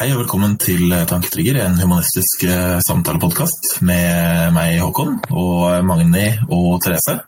Hei 0.00 0.06
og 0.14 0.22
velkommen 0.22 0.54
til 0.56 0.94
Tanketrigger, 1.04 1.58
en 1.60 1.74
humanistisk 1.76 2.46
eh, 2.48 2.78
samtalepodkast 2.80 3.82
med 3.84 4.54
meg, 4.56 4.78
Håkon, 4.80 5.18
og 5.28 5.84
Magni 5.84 6.22
og 6.48 6.78
Therese. 6.80 7.18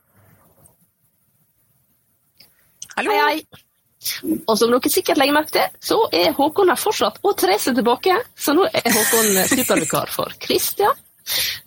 Hallo. 2.95 3.13
Hei, 3.13 3.19
hei. 3.27 4.39
Og 4.47 4.57
som 4.57 4.73
dere 4.73 4.95
sikkert 4.95 5.21
legger 5.21 5.37
merke 5.37 5.53
til, 5.59 5.77
så 5.85 5.99
er 6.17 6.33
Håkon 6.39 6.73
her 6.73 6.81
fortsatt, 6.81 7.21
og 7.21 7.37
Therese 7.43 7.77
tilbake. 7.77 8.17
Så 8.41 8.57
nå 8.57 8.65
er 8.65 8.89
Håkon 8.89 9.43
supervikar 9.53 10.09
for 10.17 10.33
Christian, 10.41 10.97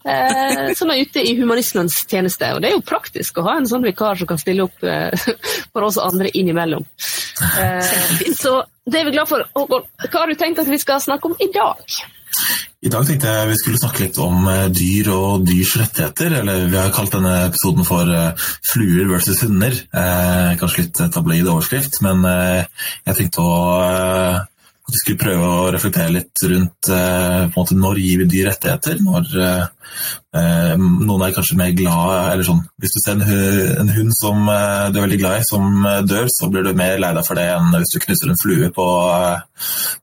eh, 0.05 0.71
som 0.77 0.91
er 0.91 1.03
ute 1.05 1.23
i 1.23 1.35
humanismens 1.39 2.01
tjeneste. 2.09 2.51
Og 2.55 2.61
det 2.63 2.71
er 2.71 2.77
jo 2.77 2.85
praktisk 2.85 3.39
å 3.39 3.47
ha 3.49 3.57
en 3.59 3.69
sånn 3.69 3.85
vikar 3.85 4.19
som 4.19 4.29
kan 4.29 4.41
stille 4.41 4.67
opp 4.67 4.85
eh, 4.85 5.27
for 5.73 5.87
oss 5.87 6.01
andre 6.01 6.31
innimellom. 6.33 6.85
Eh, 7.61 7.95
så 8.37 8.61
det 8.85 9.01
er 9.01 9.09
vi 9.09 9.15
glad 9.15 9.31
for. 9.31 9.45
Håkon, 9.55 9.87
hva 10.05 10.19
har 10.19 10.29
du 10.29 10.37
tenkt 10.39 10.61
at 10.61 10.69
vi 10.69 10.81
skal 10.81 11.01
snakke 11.03 11.31
om 11.31 11.39
i 11.41 11.49
dag? 11.53 11.81
I 12.85 12.91
dag 12.93 13.05
tenkte 13.07 13.31
jeg 13.31 13.49
vi 13.49 13.57
skulle 13.57 13.79
snakke 13.81 14.03
litt 14.03 14.17
om 14.21 14.45
eh, 14.51 14.65
dyr 14.73 15.09
og 15.15 15.45
dyrs 15.47 15.75
rettigheter. 15.81 16.35
Eller 16.41 16.67
vi 16.69 16.77
har 16.77 16.93
kalt 16.93 17.15
denne 17.15 17.33
episoden 17.47 17.87
for 17.87 18.11
eh, 18.11 18.49
Fluer 18.69 19.07
versus 19.09 19.41
hunder. 19.45 19.73
Eh, 19.73 20.51
kanskje 20.59 20.85
litt 20.85 21.01
tabloid 21.15 21.49
overskrift, 21.49 22.01
men 22.05 22.21
eh, 22.29 22.91
jeg 23.07 23.19
tenkte 23.21 23.45
å 23.45 23.55
at 24.85 24.93
vi 24.93 25.01
skulle 25.01 25.21
prøve 25.21 25.45
å 25.49 25.69
reflektere 25.73 26.13
litt 26.13 26.43
rundt 26.51 26.89
eh, 26.93 27.45
måte, 27.55 27.77
når 27.79 28.01
gir 28.03 28.19
vi 28.21 28.27
dyr 28.29 28.49
rettigheter. 28.51 28.99
Når 29.01 29.31
noen 30.35 31.21
er 31.23 31.33
kanskje 31.33 31.55
mer 31.57 31.71
glad 31.77 32.33
eller 32.33 32.43
sånn, 32.43 32.59
Hvis 32.81 32.91
du 32.91 32.99
ser 32.99 33.15
en, 33.15 33.23
en 33.85 33.91
hund 33.95 34.11
som 34.17 34.41
du 34.45 34.97
er 34.99 35.05
veldig 35.05 35.19
glad 35.21 35.39
i, 35.39 35.47
som 35.47 35.87
dør, 36.05 36.27
så 36.29 36.49
blir 36.51 36.67
du 36.67 36.73
mer 36.75 36.99
lei 36.99 37.13
deg 37.15 37.25
for 37.25 37.39
det 37.39 37.47
enn 37.53 37.71
hvis 37.77 37.95
du 37.95 38.01
knuser 38.03 38.33
en 38.33 38.41
flue 38.41 38.69
på, 38.75 38.87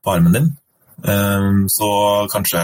på 0.01 0.15
armen 0.15 0.35
din. 0.35 0.51
Eh, 1.03 1.47
så 1.67 1.89
kanskje 2.31 2.61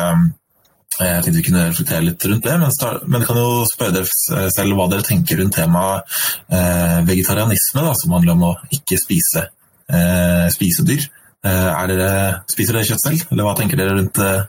eh, 0.99 1.05
jeg 1.05 1.23
tenkte 1.23 1.37
vi 1.37 1.45
kunne 1.49 1.67
reflektere 1.67 2.05
litt 2.05 2.25
rundt 2.31 2.45
det, 2.45 2.57
men, 2.61 2.75
men 3.05 3.21
jeg 3.21 3.29
kan 3.29 3.39
jo 3.41 3.67
spørre 3.67 3.95
dere 3.97 4.49
selv 4.55 4.79
hva 4.79 4.89
dere 4.91 5.07
tenker 5.07 5.41
rundt 5.41 5.57
temaet 5.59 6.19
eh, 6.47 6.99
vegetarianisme, 7.07 7.83
da, 7.83 7.95
som 7.99 8.15
handler 8.15 8.35
om 8.35 8.45
å 8.51 8.53
ikke 8.79 8.99
spise, 9.01 9.49
eh, 9.91 10.45
spise 10.55 10.87
dyr. 10.87 11.07
Eh, 11.39 11.87
dere, 11.87 12.11
spiser 12.51 12.75
dere 12.75 12.87
kjøtt 12.89 13.03
selv, 13.05 13.27
eller 13.31 13.47
hva 13.47 13.55
tenker 13.55 13.79
dere 13.79 13.95
rundt, 13.95 14.17
eh, 14.19 14.41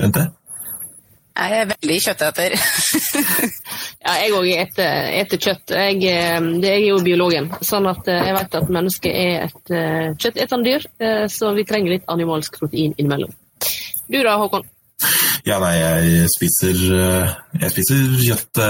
rundt 0.00 0.16
det? 0.16 0.26
Jeg 1.38 1.58
er 1.60 1.68
veldig 1.70 1.98
kjøtteter. 2.02 2.54
ja, 4.04 4.14
jeg 4.18 4.32
òg 4.34 4.48
eter, 4.54 5.36
kjøtt. 5.44 5.74
Jeg, 5.76 6.00
det 6.64 6.72
er 6.72 6.80
jo 6.82 6.96
biologen. 7.04 7.46
Sånn 7.62 7.86
at 7.86 8.08
jeg 8.10 8.34
vet 8.34 8.56
at 8.58 8.72
mennesket 8.74 9.14
er 9.14 9.44
et 9.46 9.70
kjøttetende 10.18 10.66
dyr, 10.66 10.88
så 11.30 11.52
vi 11.54 11.62
trenger 11.68 11.94
litt 11.94 12.10
animalsk 12.10 12.58
protein 12.58 12.96
innimellom. 12.98 13.30
Du 14.10 14.18
da, 14.18 14.34
Håkon? 14.40 14.66
Ja, 15.46 15.60
nei, 15.62 15.76
jeg 15.78 16.26
spiser, 16.34 16.82
jeg 17.60 17.70
spiser 17.76 18.02
kjøtt 18.18 18.64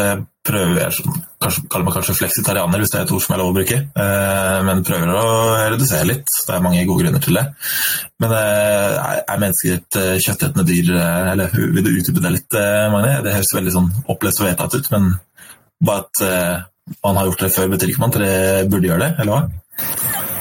prøver 0.49 0.81
jeg 0.81 1.13
kanskje, 1.43 1.65
kaller 1.71 1.87
meg 1.87 1.95
kanskje 1.97 2.17
fleksitarianer, 2.19 2.81
hvis 2.83 2.93
det 2.93 2.99
er 2.99 3.07
et 3.07 3.13
ord 3.15 3.25
som 3.25 3.35
er 3.35 3.41
lov 3.43 3.53
å 3.53 3.57
bruke. 3.59 3.79
Eh, 4.05 4.59
men 4.67 4.85
prøver 4.87 5.13
å 5.13 5.27
redusere 5.75 6.09
litt. 6.09 6.33
Det 6.47 6.57
er 6.57 6.65
mange 6.65 6.87
gode 6.89 7.05
grunner 7.05 7.25
til 7.25 7.39
det. 7.39 7.45
Men 8.23 8.35
eh, 8.39 9.13
er 9.21 9.43
mennesker 9.45 9.77
et 9.77 10.01
eh, 10.01 10.17
kjøttetende 10.25 10.67
dyr? 10.69 10.95
Eller 11.35 11.55
vil 11.59 11.85
du 11.85 11.93
utdype 11.93 12.25
det 12.25 12.35
litt, 12.39 12.59
Magne? 12.95 13.21
Det 13.27 13.37
høres 13.37 13.55
veldig 13.59 13.77
sånn 13.77 13.93
opplest 14.09 14.43
og 14.43 14.51
vedtatt 14.51 14.79
ut, 14.79 14.91
men 14.97 15.13
bare 15.85 16.07
at 16.09 17.05
man 17.05 17.21
har 17.21 17.29
gjort 17.29 17.45
det 17.45 17.53
før, 17.55 17.71
betyr 17.75 17.93
ikke 17.93 18.03
man 18.03 18.15
at 18.15 18.19
dere 18.23 18.67
burde 18.73 18.91
gjøre 18.91 19.05
det, 19.05 19.13
eller 19.23 19.35
hva? 19.37 20.38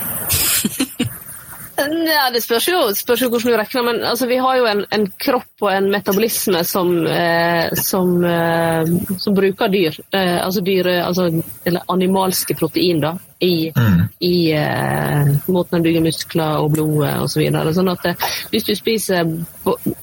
Ja, 1.77 2.29
Det 2.33 2.41
spørs 2.41 2.67
jo, 2.67 2.79
spørs 2.97 3.21
jo 3.21 3.29
hvordan 3.29 3.53
du 3.53 3.57
regner, 3.59 3.83
men 3.85 4.03
altså, 4.09 4.25
vi 4.27 4.39
har 4.41 4.57
jo 4.57 4.65
en, 4.65 4.83
en, 4.91 5.05
kropp 5.21 5.61
og 5.61 5.69
en 5.71 5.89
metabolisme 5.93 6.63
som, 6.65 6.89
eh, 7.05 7.69
som, 7.77 8.15
eh, 8.25 8.89
som 9.21 9.35
bruker 9.37 9.69
dyr. 9.69 9.99
Eh, 10.11 10.37
altså 10.41 10.63
dyre, 10.65 10.97
altså, 11.05 11.29
eller 11.65 11.85
animalske 11.93 12.57
protein 12.57 13.03
da, 13.03 13.13
i, 13.39 13.69
mm. 13.75 14.01
i 14.25 14.35
eh, 14.57 15.31
måten 15.53 15.77
en 15.77 15.85
bygger 15.85 16.05
muskler 16.07 16.63
og 16.63 16.73
blodet 16.73 17.13
osv. 17.21 17.45
Så 17.53 17.77
sånn 17.77 17.93
at 17.93 18.09
eh, 18.09 18.27
hvis 18.53 18.65
du 18.65 18.73
spiser, 18.77 19.37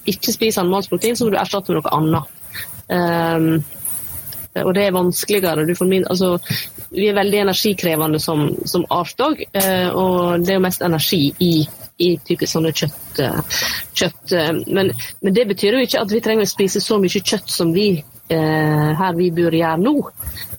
ikke 0.06 0.36
spiser 0.36 0.62
animalsk 0.62 0.94
protein, 0.94 1.18
så 1.18 1.26
må 1.26 1.34
du 1.34 1.40
erstatte 1.42 1.74
med 1.74 1.82
noe 1.82 1.98
annet. 1.98 2.40
Um, 2.84 3.64
og 4.62 4.74
det 4.76 4.86
er 4.86 4.94
vanskeligere. 4.94 5.66
Min, 5.88 6.06
altså, 6.10 6.38
vi 6.94 7.08
er 7.08 7.16
veldig 7.18 7.40
energikrevende 7.42 8.20
som, 8.22 8.46
som 8.70 8.86
art 8.94 9.20
òg, 9.24 9.42
eh, 9.50 9.88
og 9.90 10.44
det 10.44 10.54
er 10.54 10.60
jo 10.60 10.66
mest 10.66 10.84
energi 10.86 11.22
i, 11.42 11.52
i 11.98 12.14
typisk 12.22 12.54
sånne 12.54 12.74
kjøtt. 12.74 13.20
Eh, 13.24 13.60
kjøtt. 13.94 14.24
Eh, 14.32 14.52
men, 14.66 14.92
men, 15.20 15.34
det 15.34 15.48
betyr 15.50 15.78
jo 15.78 15.84
ikke 15.86 16.02
at 16.04 16.14
vi 16.14 16.22
trenger 16.24 16.46
å 16.46 16.54
spise 16.54 16.82
så 16.84 17.00
mye 17.02 17.22
kjøtt 17.22 17.50
som 17.50 17.72
vi 17.74 17.88
eh, 17.98 18.90
her 19.00 19.16
vi 19.18 19.30
bor 19.34 19.54
gjøre 19.58 19.80
nå. 19.82 19.94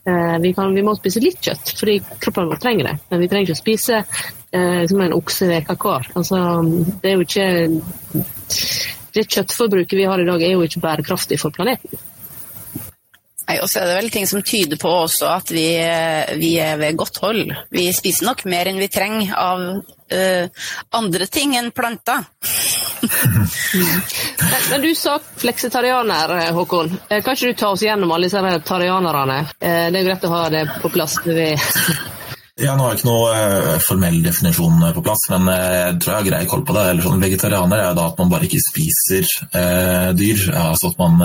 Eh, 0.05 0.37
vi, 0.41 0.53
kan, 0.53 0.73
vi, 0.75 0.83
må 0.85 0.95
spise 0.97 1.23
litt 1.23 1.39
kjøtt, 1.41 1.71
fordi 1.79 1.99
kroppen 2.21 2.49
vår 2.51 2.59
trenger 2.61 2.91
det. 2.91 2.97
Men 3.11 3.23
vi 3.23 3.29
trenger 3.31 3.49
ikke 3.49 3.57
å 3.57 3.63
spise 3.63 4.01
eh, 4.01 4.83
som 4.89 5.05
en 5.05 5.15
okse 5.15 5.47
hver. 5.49 6.11
Altså, 6.19 6.41
det 7.01 7.11
er 7.11 7.15
jo 7.15 7.25
ikke 7.25 7.47
Det 9.15 9.23
kjøttforbruket 9.31 9.95
vi 9.95 10.05
har 10.09 10.19
i 10.19 10.27
dag, 10.27 10.41
er 10.43 10.57
jo 10.57 10.67
ikke 10.67 10.83
bærekraftig 10.83 11.39
for 11.39 11.55
planeten. 11.55 12.03
Nei, 13.45 13.59
og 13.61 13.69
så 13.69 13.81
er 13.81 13.89
det 13.89 13.97
vel 13.99 14.11
ting 14.13 14.25
som 14.29 14.41
tyder 14.45 14.79
på 14.81 14.89
også 15.03 15.27
at 15.29 15.51
vi, 15.53 15.67
vi, 16.41 16.55
er 16.61 16.79
ved 16.81 16.97
godt 16.97 17.19
hold. 17.21 17.53
Vi 17.73 17.85
spiser 17.93 18.25
nok 18.25 18.41
mer 18.49 18.71
enn 18.71 18.81
vi 18.81 18.89
trenger 18.89 19.35
av 19.37 19.65
uh, 19.75 20.65
andre 20.97 21.27
ting 21.29 21.53
enn 21.59 21.69
planter. 21.75 22.25
Men 24.71 24.81
du 24.81 24.89
sa 24.97 25.19
fleksitarianer, 25.37 26.35
Håkon. 26.57 26.89
Eh, 27.09 27.21
kan 27.21 27.37
ikke 27.37 27.53
du 27.53 27.59
ta 27.59 27.69
oss 27.75 27.85
gjennom 27.85 28.11
alle 28.15 28.29
disse 28.29 28.59
tarianerne? 28.65 29.39
Eh, 29.59 29.87
det 29.93 30.01
er 30.01 30.09
greit 30.09 30.25
å 30.25 30.33
ha 30.33 30.43
det 30.49 30.65
på 30.81 30.89
plass. 30.93 31.19
ved 31.25 31.59
ja, 32.55 32.71
Nå 32.71 32.85
har 32.85 32.93
jeg 32.93 33.01
ikke 33.01 33.09
noe 33.09 33.31
uh, 33.35 33.81
formell 33.83 34.21
definisjon 34.23 34.83
på 34.95 35.01
plass, 35.03 35.25
men 35.27 35.49
uh, 35.51 35.55
jeg 35.55 35.95
tror 35.99 36.13
jeg 36.13 36.19
har 36.21 36.27
grei 36.29 36.45
koll 36.47 36.61
på 36.63 36.75
det. 36.77 36.83
Eller 36.87 37.03
sånn, 37.03 37.23
Vegetarianer 37.23 37.81
er 37.83 37.95
da 37.97 38.05
at 38.07 38.21
man 38.21 38.29
bare 38.31 38.47
ikke 38.47 38.61
spiser 38.63 39.25
eh, 39.59 40.11
dyr. 40.15 40.43
altså 40.61 40.93
at 40.93 41.01
Man 41.01 41.17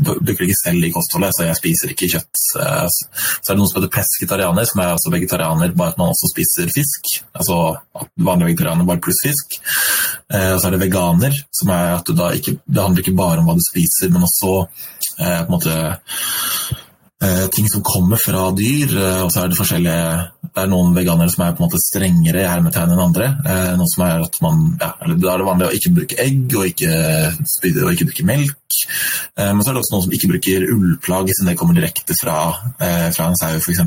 bruker 0.00 0.46
ikke 0.46 0.56
selv 0.62 0.86
i 0.88 0.92
kostholdet, 0.94 1.36
så 1.36 1.44
jeg 1.44 1.58
spiser 1.58 1.92
ikke 1.92 2.08
kjøtt. 2.14 2.40
så 2.40 2.62
er 2.62 2.88
det 2.88 3.58
noen 3.58 3.68
som 3.68 3.80
heter 3.80 3.92
pesketarianer, 3.98 4.68
som 4.70 4.80
er 4.80 4.94
altså 4.94 5.12
vegetarianer, 5.12 5.74
bare 5.76 5.92
at 5.92 6.00
man 6.00 6.14
også 6.14 6.30
spiser 6.32 6.72
fisk. 6.72 7.10
Altså 7.36 7.58
vanlige 8.16 8.52
vegetarianer 8.52 8.88
bare 8.88 9.02
pluss 9.04 9.20
fisk. 9.26 9.58
og 9.58 10.56
så 10.56 10.70
er 10.70 10.76
det 10.76 10.82
veganer, 10.86 11.36
som 11.52 11.74
er 11.74 11.98
at 11.98 12.14
da 12.16 12.30
ikke, 12.38 12.56
det 12.64 12.86
handler 12.86 13.04
ikke 13.04 13.18
bare 13.18 13.42
om 13.42 13.50
hva 13.50 13.58
du 13.58 13.64
spiser, 13.66 14.08
men 14.14 14.24
også 14.24 14.54
på 15.18 15.28
en 15.28 15.52
måte 15.52 15.76
Eh, 15.76 16.91
ting 17.54 17.68
som 17.70 17.82
kommer 17.86 18.18
fra 18.18 18.48
dyr. 18.56 18.92
Eh, 18.98 19.20
og 19.24 19.30
så 19.32 19.42
er 19.42 19.50
det 19.50 19.58
forskjellige 19.58 20.06
Det 20.52 20.60
er 20.60 20.68
noen 20.68 20.90
veganere 20.92 21.32
som 21.32 21.44
er 21.46 21.54
på 21.56 21.62
en 21.62 21.68
måte 21.68 21.80
strengere 21.80 22.42
i 22.42 22.48
hermetegn 22.48 22.90
enn 22.92 23.04
andre. 23.04 23.28
Eh, 23.48 23.70
noe 23.78 23.88
som 23.88 24.04
er 24.04 24.24
at 24.26 24.38
man, 24.44 24.64
ja, 24.80 24.90
Da 25.00 25.30
er 25.32 25.40
det 25.40 25.46
vanlig 25.48 25.68
å 25.68 25.76
ikke 25.78 25.92
bruke 25.96 26.18
egg 26.20 26.56
og 26.58 26.66
ikke, 26.68 26.90
og 27.86 27.92
ikke 27.94 28.08
drikke 28.10 28.26
melk. 28.28 28.58
Men 29.38 29.62
så 29.62 29.70
er 29.70 29.76
det 29.76 29.82
også 29.82 29.94
noen 29.94 30.04
som 30.06 30.16
ikke 30.16 30.30
bruker 30.32 30.66
ullplagg, 30.74 31.30
siden 31.30 31.50
det 31.52 31.56
kommer 31.60 31.76
direkte 31.76 32.16
fra, 32.18 32.36
fra 32.80 33.26
en 33.28 33.36
sau, 33.38 33.56
f.eks. 33.60 33.80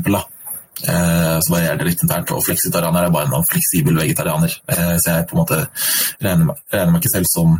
Så 1.44 1.52
varierer 1.52 1.80
det 1.80 1.88
litt 1.90 2.04
internt. 2.06 2.32
Og 2.34 2.44
fleksitarianer 2.46 3.06
er 3.06 3.14
bare 3.14 3.30
en 3.30 3.48
fleksibel 3.50 3.98
vegetarianer. 3.98 4.54
Så 5.02 5.10
jeg 5.10 5.26
på 5.28 5.36
en 5.36 5.42
måte 5.42 5.60
regner 6.22 6.54
regner 6.72 6.94
meg 6.94 7.02
ikke 7.02 7.14
selv 7.16 7.30
som 7.30 7.58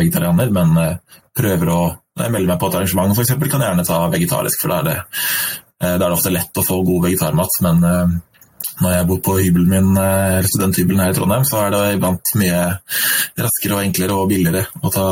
vegetarianer, 0.00 0.52
men 0.52 1.00
prøver 1.36 1.72
å 1.72 1.80
når 2.18 2.26
jeg 2.26 2.34
melder 2.34 2.50
meg 2.52 2.60
på 2.60 2.70
et 2.70 2.78
arrangement, 2.78 3.12
f.eks., 3.14 3.34
kan 3.38 3.62
jeg 3.62 3.70
gjerne 3.70 3.86
ta 3.86 3.98
vegetarisk, 4.12 4.62
for 4.62 4.72
da 4.72 4.78
er, 4.80 5.04
eh, 5.78 5.92
er 5.94 6.00
det 6.02 6.08
ofte 6.10 6.34
lett 6.34 6.58
å 6.58 6.66
få 6.66 6.80
god 6.86 7.04
vegetarmat. 7.06 7.60
Men 7.66 7.86
eh, 7.86 8.16
når 8.82 8.94
jeg 8.96 9.06
bor 9.10 9.20
på 9.28 9.36
hybelen 9.38 9.70
min, 9.70 10.00
eh, 10.02 10.48
studenthybelen 10.50 11.04
her 11.04 11.14
i 11.14 11.18
Trondheim, 11.18 11.46
så 11.46 11.62
er 11.62 11.74
det 11.74 11.84
iblant 11.94 12.32
mye 12.40 12.64
raskere 13.38 13.78
og 13.78 13.84
enklere 13.84 14.18
og 14.18 14.32
billigere 14.32 14.64
å 14.82 14.90
ta 14.94 15.06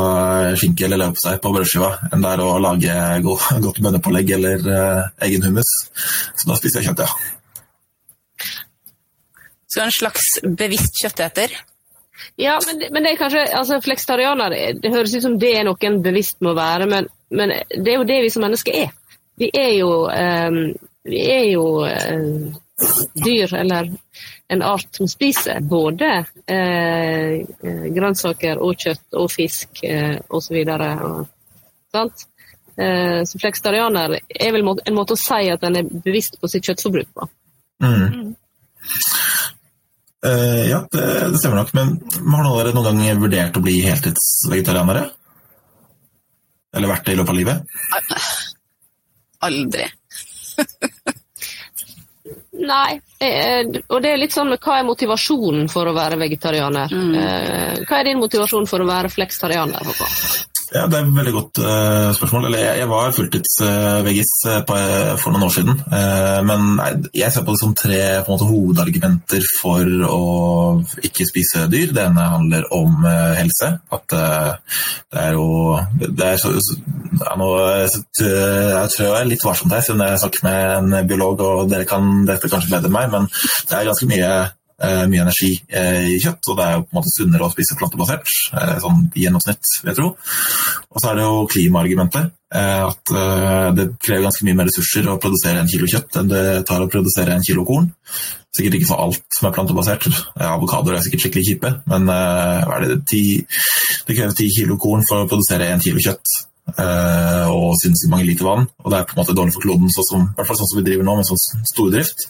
skinke 0.59 0.87
eller 0.87 0.99
leverpostei 1.03 1.37
på 1.43 1.53
brødskiva 1.55 1.93
enn 2.11 2.25
det 2.25 2.33
er 2.33 2.43
å 2.43 2.51
lage 2.63 2.99
godt 3.65 3.81
bønnepålegg 3.85 4.35
eller 4.35 4.69
egen 5.29 5.47
hummus. 5.47 5.71
Så 6.35 6.51
da 6.51 6.59
spiser 6.59 6.83
jeg 6.83 6.91
kjøtt, 6.91 7.07
ja. 7.07 7.11
Så 9.67 9.83
en 9.83 9.95
slags 9.95 10.37
bevisst 10.59 10.99
kjøtteter? 10.99 11.55
Ja, 12.35 12.59
men, 12.65 12.83
men, 12.93 13.03
det 13.03 13.11
er 13.11 13.19
kanskje 13.19 13.43
altså 13.57 13.79
Flekstarianer 13.83 14.55
det 14.81 14.93
høres 14.93 15.15
ut 15.15 15.25
som 15.25 15.37
det 15.41 15.53
er 15.59 15.67
noen 15.67 15.99
bevisst 16.05 16.39
må 16.45 16.53
være, 16.57 16.87
men, 16.89 17.09
men, 17.29 17.53
det 17.73 17.93
er 17.93 17.99
jo 17.99 18.07
det 18.09 18.21
vi 18.25 18.31
som 18.33 18.45
mennesker 18.45 18.79
er. 18.85 18.93
Vi 19.37 19.51
er 19.53 19.73
jo, 19.77 19.91
um, 20.09 20.61
vi 21.05 21.19
er 21.29 21.43
jo 21.51 21.65
um, 21.85 22.55
dyr, 23.25 23.53
eller 23.59 23.91
en 24.53 24.63
art 24.65 24.97
som 24.97 25.09
spiser 25.09 25.61
både 25.61 26.09
uh, 26.23 27.35
grønnsaker 27.93 28.63
og 28.63 28.81
kjøtt 28.81 29.19
og 29.21 29.29
fisk 29.33 29.83
uh, 29.85 30.17
osv. 30.33 30.57
Sant? 31.93 32.25
Uh, 32.77 33.21
så 33.25 33.41
flekstarianer 33.41 34.17
er 34.17 34.53
vel 34.55 34.65
en 34.65 34.97
måte 34.97 35.17
å 35.17 35.21
si 35.21 35.51
at 35.53 35.65
en 35.65 35.81
er 35.81 35.93
bevisst 36.05 36.41
på 36.41 36.49
sitt 36.49 36.65
kjøttforbruk 36.65 37.13
på. 37.13 37.29
Mm. 37.85 38.33
Uh, 40.27 40.63
ja, 40.67 40.81
det, 40.91 41.05
det, 41.31 41.39
stemmer 41.39 41.61
nok. 41.61 41.73
Men 41.77 41.95
har 42.35 42.49
dere 42.59 42.75
noen 42.75 42.99
gang 42.99 43.21
vurdert 43.21 43.57
å 43.57 43.63
bli 43.63 43.79
heltidsvegetarianere? 43.85 45.05
Eller 46.75 46.91
vært 46.91 47.07
det 47.07 47.15
i 47.15 47.19
løpet 47.19 47.33
av 47.33 47.39
livet? 47.39 47.57
Aldri. 49.47 49.87
Nei, 52.57 52.97
og 53.87 53.99
det 54.01 54.09
er 54.09 54.19
litt 54.19 54.33
sånn 54.33 54.49
hva 54.55 54.79
er 54.79 54.85
motivasjonen 54.87 55.67
for 55.71 55.87
å 55.87 55.93
være 55.95 56.17
vegetarianer? 56.19 56.91
Mm. 56.91 57.15
Eh, 57.21 57.83
hva 57.85 57.99
er 57.99 58.09
din 58.09 58.21
motivasjon 58.21 58.65
for 58.69 58.81
å 58.81 58.87
være 58.89 59.11
fleksitarianer? 59.13 59.91
Ja, 60.73 60.83
Det 60.87 60.97
er 60.97 61.05
et 61.05 61.15
veldig 61.15 61.31
godt 61.31 61.59
uh, 61.63 62.09
spørsmål. 62.15 62.47
Eller, 62.49 62.59
jeg, 62.59 62.79
jeg 62.81 62.89
var 62.91 63.13
fulltidsveggis 63.15 64.31
uh, 64.49 64.57
uh, 64.59 65.13
for 65.21 65.31
noen 65.31 65.45
år 65.47 65.53
siden. 65.55 65.79
men 66.47 66.81
jeg 67.15 67.31
ser 67.31 67.45
på 67.47 67.55
det 67.55 67.61
som 67.61 67.75
tre 67.77 68.01
måte, 68.27 68.47
hovedargumenter 68.49 69.45
for 69.61 69.93
å 70.09 70.21
ikke 71.07 71.27
spise 71.29 71.67
dyr. 71.71 71.93
Det 71.95 72.03
ene 72.03 72.27
handler 72.33 72.67
om 72.75 73.07
helse. 73.37 73.71
At 73.95 74.05
det 74.11 75.23
er 75.23 75.37
jo 75.37 75.47
det 75.97 76.27
er 76.33 76.41
så, 76.41 76.51
ja, 76.57 77.37
nå, 77.39 77.49
Jeg 78.19 78.91
tror 78.91 79.05
jeg 79.05 79.15
er 79.21 79.31
litt 79.31 79.47
varsom 79.47 79.71
her, 79.71 79.85
siden 79.85 80.03
jeg 80.03 80.21
snakker 80.23 80.47
med 80.47 80.77
en 80.99 81.09
biolog, 81.09 81.41
og 81.41 81.71
dere 81.71 81.87
kan 81.87 82.25
dette 82.27 82.51
kanskje 82.51 82.75
bedre 82.75 82.91
enn 82.91 82.97
meg, 82.99 83.11
men 83.13 83.31
det 83.69 83.77
er 83.77 83.87
ganske 83.87 84.09
mye 84.11 84.31
Eh, 84.37 84.56
mye 85.09 85.23
energi 85.23 85.51
eh, 85.73 86.07
i 86.13 86.17
kjøtt, 86.21 86.51
og 86.51 86.57
det 86.57 86.65
er 86.65 86.73
jo 86.75 86.83
på 86.85 86.91
en 86.91 86.97
måte 86.99 87.13
sunnere 87.13 87.45
å 87.47 87.53
spise 87.53 87.77
plantebasert, 87.79 88.33
eh, 88.53 88.73
sånn 88.83 89.05
i 89.15 89.23
gjennomsnitt, 89.25 89.71
vil 89.81 89.91
jeg 89.91 89.97
tro. 89.97 90.09
Og 90.91 91.01
så 91.01 91.11
er 91.11 91.19
det 91.19 91.27
jo 91.27 91.45
klimaargumentet. 91.53 92.33
At 92.47 93.09
det 93.75 93.85
krever 93.99 94.23
ganske 94.23 94.45
mye 94.47 94.55
mer 94.55 94.69
ressurser 94.69 95.09
å 95.11 95.17
produsere 95.19 95.59
en 95.59 95.67
kilo 95.67 95.83
kjøtt 95.91 96.15
enn 96.21 96.29
det 96.31 96.43
tar 96.69 96.79
å 96.79 96.87
produsere 96.87 97.33
en 97.35 97.43
kilo 97.43 97.65
korn. 97.67 97.89
Sikkert 98.55 98.77
ikke 98.77 98.87
for 98.87 99.03
alt 99.03 99.35
som 99.35 99.49
er 99.49 99.55
plantebasert. 99.57 100.07
Avokadoer 100.47 100.95
er 100.95 101.03
sikkert 101.03 101.25
skikkelig 101.25 101.43
kjipe, 101.49 101.73
men 101.91 102.07
det, 102.07 103.01
det 103.03 104.15
krever 104.15 104.37
ti 104.39 104.47
kilo 104.55 104.79
korn 104.79 105.03
for 105.09 105.25
å 105.25 105.27
produsere 105.27 105.67
en 105.73 105.83
kilo 105.83 105.99
kjøtt. 105.99 106.37
Og 106.67 107.77
sinnssykt 107.79 108.11
mange 108.11 108.27
liter 108.27 108.45
vann. 108.47 108.65
Og 108.83 108.91
det 108.91 108.99
er 108.99 109.05
på 109.07 109.15
en 109.15 109.21
måte 109.21 109.35
dårlig 109.37 109.55
for 109.55 109.63
kloden, 109.63 109.91
som, 109.93 110.25
i 110.27 110.35
hvert 110.37 110.49
fall 110.49 110.59
sånn 110.59 110.71
som 110.71 110.81
vi 110.81 110.87
driver 110.89 111.07
nå 111.07 111.15
med 111.17 111.29
sånn 111.29 111.63
stordrift. 111.71 112.27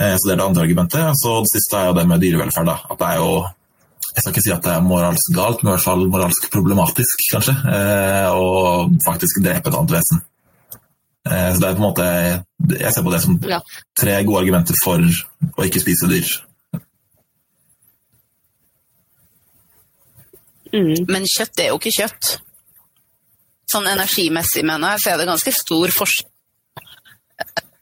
Eh, 0.00 0.14
så 0.16 0.26
Det 0.26 0.32
er 0.32 0.40
det 0.40 0.48
andre 0.48 0.64
argumentet. 0.64 1.18
Så 1.20 1.40
Det 1.44 1.52
siste 1.52 1.76
er 1.78 1.86
jo 1.90 1.98
det 1.98 2.06
med 2.08 2.20
dyrevelferd. 2.20 2.66
Da. 2.66 2.78
At 2.90 2.98
det 2.98 3.10
er 3.10 3.20
jo 3.22 3.46
jeg 4.14 4.22
skal 4.22 4.32
ikke 4.32 4.42
si 4.44 4.52
at 4.54 4.62
det 4.62 4.70
er 4.70 4.84
moralsk 4.86 5.30
galt, 5.34 5.62
men 5.62 5.72
i 5.72 5.74
hvert 5.74 5.88
fall 5.88 6.04
moralsk 6.06 6.44
problematisk, 6.54 7.22
kanskje, 7.32 7.54
eh, 7.66 8.28
å 8.30 8.86
faktisk 9.02 9.40
drepe 9.42 9.72
et 9.72 9.74
annet 9.74 9.90
vesen. 9.90 10.20
Eh, 11.26 11.50
så 11.50 11.58
det 11.58 11.68
er 11.68 11.74
på 11.74 11.82
en 11.82 11.88
måte, 11.88 12.44
Jeg 12.64 12.92
ser 12.94 13.02
på 13.02 13.10
det 13.10 13.20
som 13.20 13.38
tre 13.98 14.24
gode 14.24 14.40
argumenter 14.40 14.74
for 14.84 14.98
å 15.02 15.64
ikke 15.66 15.82
spise 15.82 16.06
dyr. 16.08 16.30
Mm. 20.72 21.06
Men 21.10 21.26
kjøtt 21.26 21.60
er 21.60 21.68
jo 21.68 21.78
ikke 21.78 21.92
kjøtt. 21.92 22.38
Sånn 23.74 23.90
energimessig, 23.90 24.62
mener 24.66 24.94
jeg, 24.94 25.02
så 25.02 25.12
er 25.12 25.20
det 25.20 25.30
ganske 25.32 25.52
stor 25.54 25.92
forskjell 25.94 26.30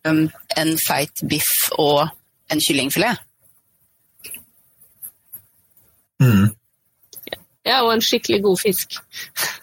um, 0.09 0.25
en 0.57 0.73
feit 0.81 1.23
biff 1.29 1.69
og 1.79 2.09
en 2.53 2.61
kyllingfilet. 2.61 3.21
Mm. 6.23 6.53
Ja, 7.67 7.83
og 7.83 7.93
en 7.95 8.03
skikkelig 8.03 8.43
god 8.43 8.59
fisk. 8.63 8.99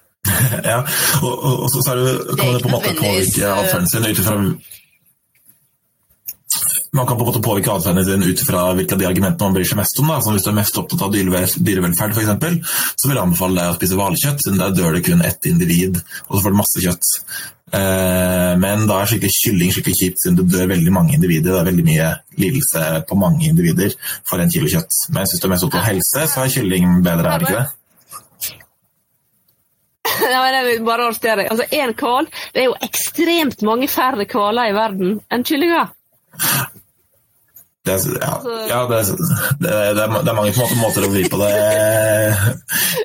ja, 0.72 0.80
og, 1.24 1.34
og, 1.34 1.64
og, 1.64 1.70
så 1.72 1.92
er 1.92 2.02
det, 2.04 2.14
kan 2.40 2.54
det 2.54 2.62
på 2.64 2.70
en 2.70 2.76
måte 2.76 2.96
påvirke 3.00 3.44
eh, 3.46 3.58
atferden 3.58 3.90
sin 3.90 4.08
ut 4.08 4.22
ifra 4.24 4.36
man 6.92 7.08
kan 7.08 7.18
på 7.18 7.24
en 7.24 7.30
måte 7.30 7.42
påvirke 7.46 7.72
atferden 7.74 8.06
sin 8.06 8.24
ut 8.24 8.42
fra 8.48 8.64
hvilke 8.78 8.96
av 8.96 9.02
de 9.02 9.08
argumentene 9.10 9.50
man 9.50 9.58
bryr 9.58 9.68
seg 9.70 9.78
mest 9.80 10.00
om. 10.02 10.10
Da. 10.10 10.18
Hvis 10.34 10.48
du 10.48 10.50
er 10.52 10.58
mest 10.58 10.80
opptatt 10.82 11.06
av 11.06 11.14
dyrevelferd, 11.14 12.18
f.eks., 12.18 12.74
så 12.96 13.10
vil 13.10 13.16
jeg 13.16 13.26
anbefale 13.26 13.60
deg 13.60 13.74
å 13.74 13.78
spise 13.78 14.00
hvalkjøtt, 14.00 14.44
siden 14.44 14.62
der 14.62 14.76
dør 14.78 14.98
det 14.98 15.06
kun 15.06 15.24
ett 15.26 15.50
individ, 15.50 16.02
og 16.28 16.36
så 16.36 16.44
får 16.44 16.56
du 16.56 16.60
masse 16.60 16.84
kjøtt. 16.86 17.12
Eh, 17.70 18.54
men 18.58 18.88
da 18.90 18.98
er 18.98 19.10
skikkelig 19.12 19.36
kylling 19.36 19.74
skikkelig 19.76 19.98
kjipt, 20.00 20.22
siden 20.24 20.40
det 20.40 20.48
dør 20.56 20.72
veldig 20.72 20.94
mange 20.96 21.18
individer. 21.18 21.54
Det 21.54 21.60
er 21.60 21.68
veldig 21.70 21.86
mye 21.90 22.08
lidelse 22.42 22.86
på 23.10 23.18
mange 23.22 23.52
individer 23.52 23.94
for 24.28 24.42
en 24.42 24.50
kilo 24.54 24.72
kjøtt. 24.72 25.04
Men 25.14 25.28
hvis 25.28 25.38
du 25.38 25.46
er 25.46 25.54
mest 25.54 25.68
opptatt 25.68 25.84
av 25.84 25.92
helse, 25.92 26.26
så 26.32 26.46
er 26.46 26.56
kylling 26.56 27.04
bedre, 27.06 27.36
er 27.36 27.44
det 27.44 27.52
ikke 27.52 27.60
det? 27.60 27.68
Ja, 30.20 30.42
men 30.44 30.52
jeg 30.52 30.66
vil 30.66 30.82
bare 30.84 31.06
arrestere 31.08 31.44
deg. 31.44 31.48
Altså, 31.54 31.66
Én 31.72 31.94
hval 31.96 32.28
Det 32.52 32.60
er 32.62 32.66
jo 32.66 32.74
ekstremt 32.84 33.62
mange 33.64 33.88
færre 33.88 34.26
hvaler 34.28 34.72
i 34.72 34.76
verden 34.76 35.20
enn 35.32 35.46
kyllinger. 35.48 35.94
Det 37.86 37.94
er, 37.96 38.18
ja, 38.20 38.34
ja 38.68 38.80
det, 38.90 38.98
er, 38.98 39.04
det, 39.60 39.70
er, 39.72 39.94
det, 39.96 40.04
er, 40.04 40.36
mange 40.36 40.52
på 40.52 40.66
måter 40.82 41.06
å 41.08 41.12
vri 41.14 41.24
på 41.32 41.40
det, 41.40 41.54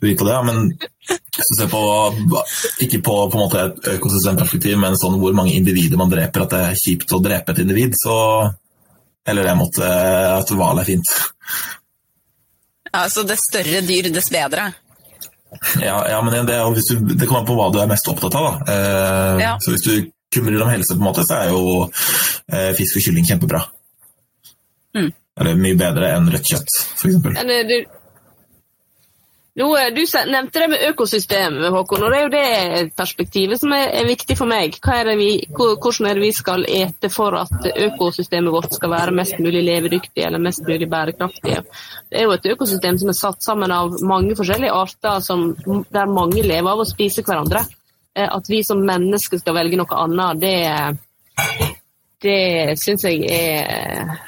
vri 0.03 0.15
på 0.19 0.26
det 0.26 0.32
ja, 0.35 0.41
men 0.43 0.65
hvis 0.75 1.50
du 1.53 1.55
ser 1.61 1.71
på 1.71 1.82
ikke 2.82 2.99
på, 3.06 3.15
på 3.31 3.38
måte 3.38 3.62
et 3.69 3.88
økosystemperspektiv, 3.94 4.75
men 4.82 4.99
sånn 4.99 5.21
hvor 5.23 5.37
mange 5.37 5.55
individer 5.55 6.00
man 6.00 6.11
dreper, 6.11 6.44
at 6.44 6.56
det 6.56 6.62
er 6.67 6.81
kjipt 6.82 7.15
å 7.15 7.23
drepe 7.23 7.55
et 7.55 7.62
individ, 7.65 7.97
så 7.99 8.17
Eller 9.25 9.47
det 9.47 9.55
måtte 9.56 9.87
at 9.88 10.50
hval 10.53 10.82
er 10.82 10.85
fint. 10.85 11.11
Ja, 12.93 13.06
Så 13.09 13.23
dess 13.25 13.41
større 13.49 13.81
dyr, 13.81 14.11
dess 14.12 14.29
bedre? 14.31 14.67
Ja, 15.81 15.97
ja 16.11 16.19
men 16.20 16.47
det, 16.47 16.59
du, 16.59 17.15
det, 17.15 17.27
kommer 17.27 17.41
an 17.41 17.49
på 17.49 17.56
hva 17.56 17.70
du 17.73 17.81
er 17.81 17.88
mest 17.88 18.09
opptatt 18.11 18.37
av. 18.37 18.50
Da. 18.50 18.75
Eh. 18.75 19.56
Så 19.65 19.73
hvis 19.73 19.87
du 19.87 20.11
kumrer 20.35 20.61
om 20.62 20.70
helse, 20.70 20.93
på 20.93 21.00
en 21.00 21.09
måte, 21.09 21.25
så 21.25 21.38
er 21.38 21.55
jo 21.55 21.87
eh, 21.87 22.70
fisk 22.77 23.00
og 23.00 23.06
kylling 23.06 23.27
kjempebra. 23.31 23.62
Mm. 24.94 25.12
Eller 25.41 25.58
mye 25.58 25.76
bedre 25.79 26.14
enn 26.14 26.31
rødt 26.31 26.50
kjøtt, 26.52 26.81
f.eks. 27.00 28.00
Du, 29.55 29.67
du 29.70 30.00
nevnte 30.26 30.61
det 30.61 30.67
med 30.73 30.85
økosystem, 30.88 31.61
Håkon, 31.70 32.02
og 32.02 32.11
det 32.11 32.19
er 32.19 32.25
jo 32.25 32.31
det 32.32 32.94
perspektivet 32.99 33.61
som 33.61 33.70
er, 33.76 33.85
er 34.00 34.08
viktig 34.08 34.35
for 34.38 34.50
meg. 34.50 34.75
Er 34.91 35.11
vi, 35.14 35.29
hvordan 35.55 36.08
er 36.11 36.19
det 36.19 36.25
vi 36.25 36.31
skal 36.35 36.67
ete 36.67 37.11
for 37.11 37.37
at 37.38 37.69
økosystemet 37.70 38.50
vårt 38.50 38.75
skal 38.75 38.91
være 38.91 39.14
mest 39.14 39.38
mulig 39.38 39.62
levedyktig 39.62 40.26
eller 40.26 40.43
mest 40.43 40.67
mulig 40.67 40.91
bærekraftig? 40.91 41.61
Det 42.11 42.19
er 42.19 42.26
jo 42.26 42.35
et 42.35 42.50
økosystem 42.50 42.99
som 42.99 43.14
er 43.14 43.19
satt 43.20 43.46
sammen 43.46 43.70
av 43.70 43.94
mange 44.02 44.35
forskjellige 44.35 44.75
arter 44.75 45.23
som, 45.23 45.52
der 45.87 46.11
mange 46.11 46.43
lever 46.43 46.75
av 46.75 46.82
å 46.82 46.91
spise 46.91 47.23
hverandre. 47.23 47.62
Eh, 48.19 48.26
at 48.26 48.50
vi 48.50 48.62
som 48.67 48.82
mennesker 48.82 49.38
skal 49.38 49.55
velge 49.55 49.79
noe 49.79 50.02
annet, 50.02 50.43
det, 50.43 51.70
det 52.27 52.41
syns 52.82 53.06
jeg 53.06 53.22
er 53.31 54.19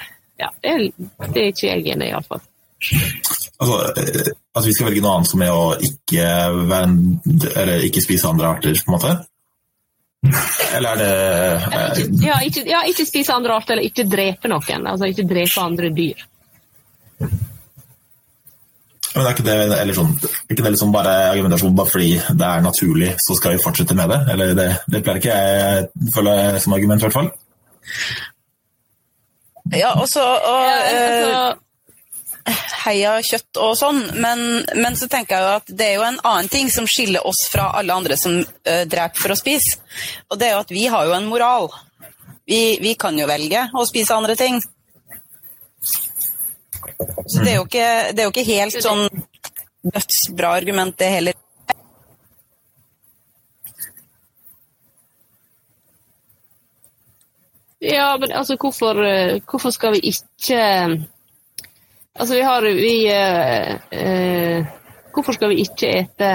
Ja, 0.41 0.51
det 0.63 0.73
er, 0.73 0.85
det 1.33 1.43
er 1.43 1.49
ikke 1.53 1.69
jeg 1.71 1.87
enig 1.95 2.11
i, 2.11 2.13
iallfall. 2.13 2.43
Altså, 3.57 3.77
at 3.89 4.01
altså, 4.53 4.67
vi 4.69 4.75
skal 4.77 4.91
velge 4.91 5.03
noe 5.05 5.15
annet 5.17 5.31
som 5.31 5.43
er 5.47 5.55
å 5.55 5.65
ikke, 5.81 6.27
være, 6.69 7.79
ikke 7.89 8.05
spise 8.05 8.29
andre 8.29 8.53
arter, 8.53 8.77
på 8.77 8.93
en 8.93 8.97
måte? 8.99 9.15
Eller 10.77 10.93
er 10.93 11.01
det 11.01 11.11
eh... 11.79 12.07
ja, 12.27 12.39
ikke, 12.45 12.65
ja, 12.69 12.83
ikke 12.91 13.07
spise 13.09 13.35
andre 13.35 13.57
arter, 13.57 13.77
eller 13.77 13.89
ikke 13.89 14.09
drepe 14.11 14.51
noen. 14.51 14.89
Altså 14.91 15.09
ikke 15.11 15.29
drepe 15.29 15.63
andre 15.63 15.93
dyr. 15.95 16.25
Men 19.17 19.25
er 19.25 19.33
ikke 19.33 19.47
det, 19.47 19.57
eller 19.81 19.97
sånn, 19.97 20.11
ikke 20.53 20.61
det 20.61 20.71
liksom 20.75 20.91
bare 20.93 21.13
argumentasjon 21.31 21.77
bare 21.79 21.89
fordi 21.89 22.11
det 22.37 22.49
er 22.51 22.65
naturlig, 22.65 23.15
så 23.25 23.37
skal 23.39 23.55
vi 23.55 23.63
fortsette 23.63 23.97
med 23.97 24.13
det? 24.13 24.19
Eller 24.35 24.53
det, 24.59 24.67
det 24.93 25.01
pleier 25.07 25.21
ikke 25.23 25.37
jeg 25.41 26.11
føle 26.13 26.35
som 26.61 26.77
argument, 26.77 27.01
i 27.01 27.07
hvert 27.07 27.17
fall. 27.17 27.31
Ja, 29.75 29.95
også, 29.99 30.23
og, 30.23 30.61
ja, 30.63 30.77
altså, 30.93 31.57
heia 32.85 33.17
kjøtt 33.25 33.59
og 33.59 33.73
sånn, 33.79 33.99
men, 34.23 34.43
men, 34.79 34.97
så 34.99 35.09
tenker 35.11 35.37
jeg 35.37 35.47
jo 35.47 35.55
at 35.59 35.73
det 35.81 35.89
er 35.89 35.97
jo 35.99 36.07
en 36.07 36.21
annen 36.23 36.51
ting 36.53 36.71
som 36.71 36.87
skiller 36.91 37.27
oss 37.27 37.47
fra 37.51 37.73
alle 37.79 37.97
andre 37.97 38.19
som 38.21 38.39
uh, 38.39 38.85
dreper 38.87 39.19
for 39.19 39.35
å 39.35 39.39
spise. 39.39 39.81
Og 40.31 40.39
det 40.39 40.49
er 40.49 40.55
jo 40.55 40.63
at 40.63 40.75
vi 40.75 40.87
har 40.93 41.09
jo 41.09 41.17
en 41.17 41.29
moral. 41.31 41.71
Vi, 42.47 42.79
vi 42.83 42.95
kan 42.95 43.19
jo 43.19 43.27
velge 43.27 43.67
å 43.75 43.87
spise 43.89 44.15
andre 44.15 44.37
ting. 44.39 44.61
Så 47.27 47.43
det 47.43 47.51
er 47.51 47.59
jo 47.59 47.67
ikke, 47.67 47.89
det 48.15 48.23
er 48.23 48.29
jo 48.29 48.35
ikke 48.35 48.47
helt 48.47 48.79
sånn 48.85 49.09
dødsbra 49.87 50.55
argument, 50.61 50.95
det 50.99 51.11
heller. 51.19 51.43
Ja, 57.87 58.17
men 58.19 58.33
altså 58.35 58.57
hvorfor, 58.59 58.99
eh, 59.05 59.39
hvorfor 59.47 59.71
skal 59.75 59.95
vi 59.95 60.11
ikke 60.11 60.63
Altså, 62.17 62.35
vi 62.35 62.43
har 62.43 62.63
vi, 62.63 62.95
eh, 63.13 63.75
eh, 63.91 64.67
Hvorfor 65.13 65.33
skal 65.37 65.53
vi 65.53 65.63
ikke 65.65 65.91
ete 66.01 66.31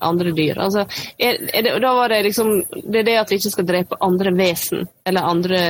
andre 0.00 0.32
dyr? 0.32 0.58
Altså, 0.60 0.86
er, 1.18 1.38
er 1.52 1.62
det, 1.62 1.74
da 1.82 1.92
var 1.96 2.08
det 2.08 2.22
liksom 2.24 2.52
Det 2.72 3.00
er 3.00 3.08
det 3.08 3.16
at 3.20 3.30
vi 3.30 3.38
ikke 3.40 3.52
skal 3.52 3.68
drepe 3.68 4.00
andre 4.00 4.32
vesen, 4.36 4.88
eller 5.06 5.28
andre, 5.28 5.60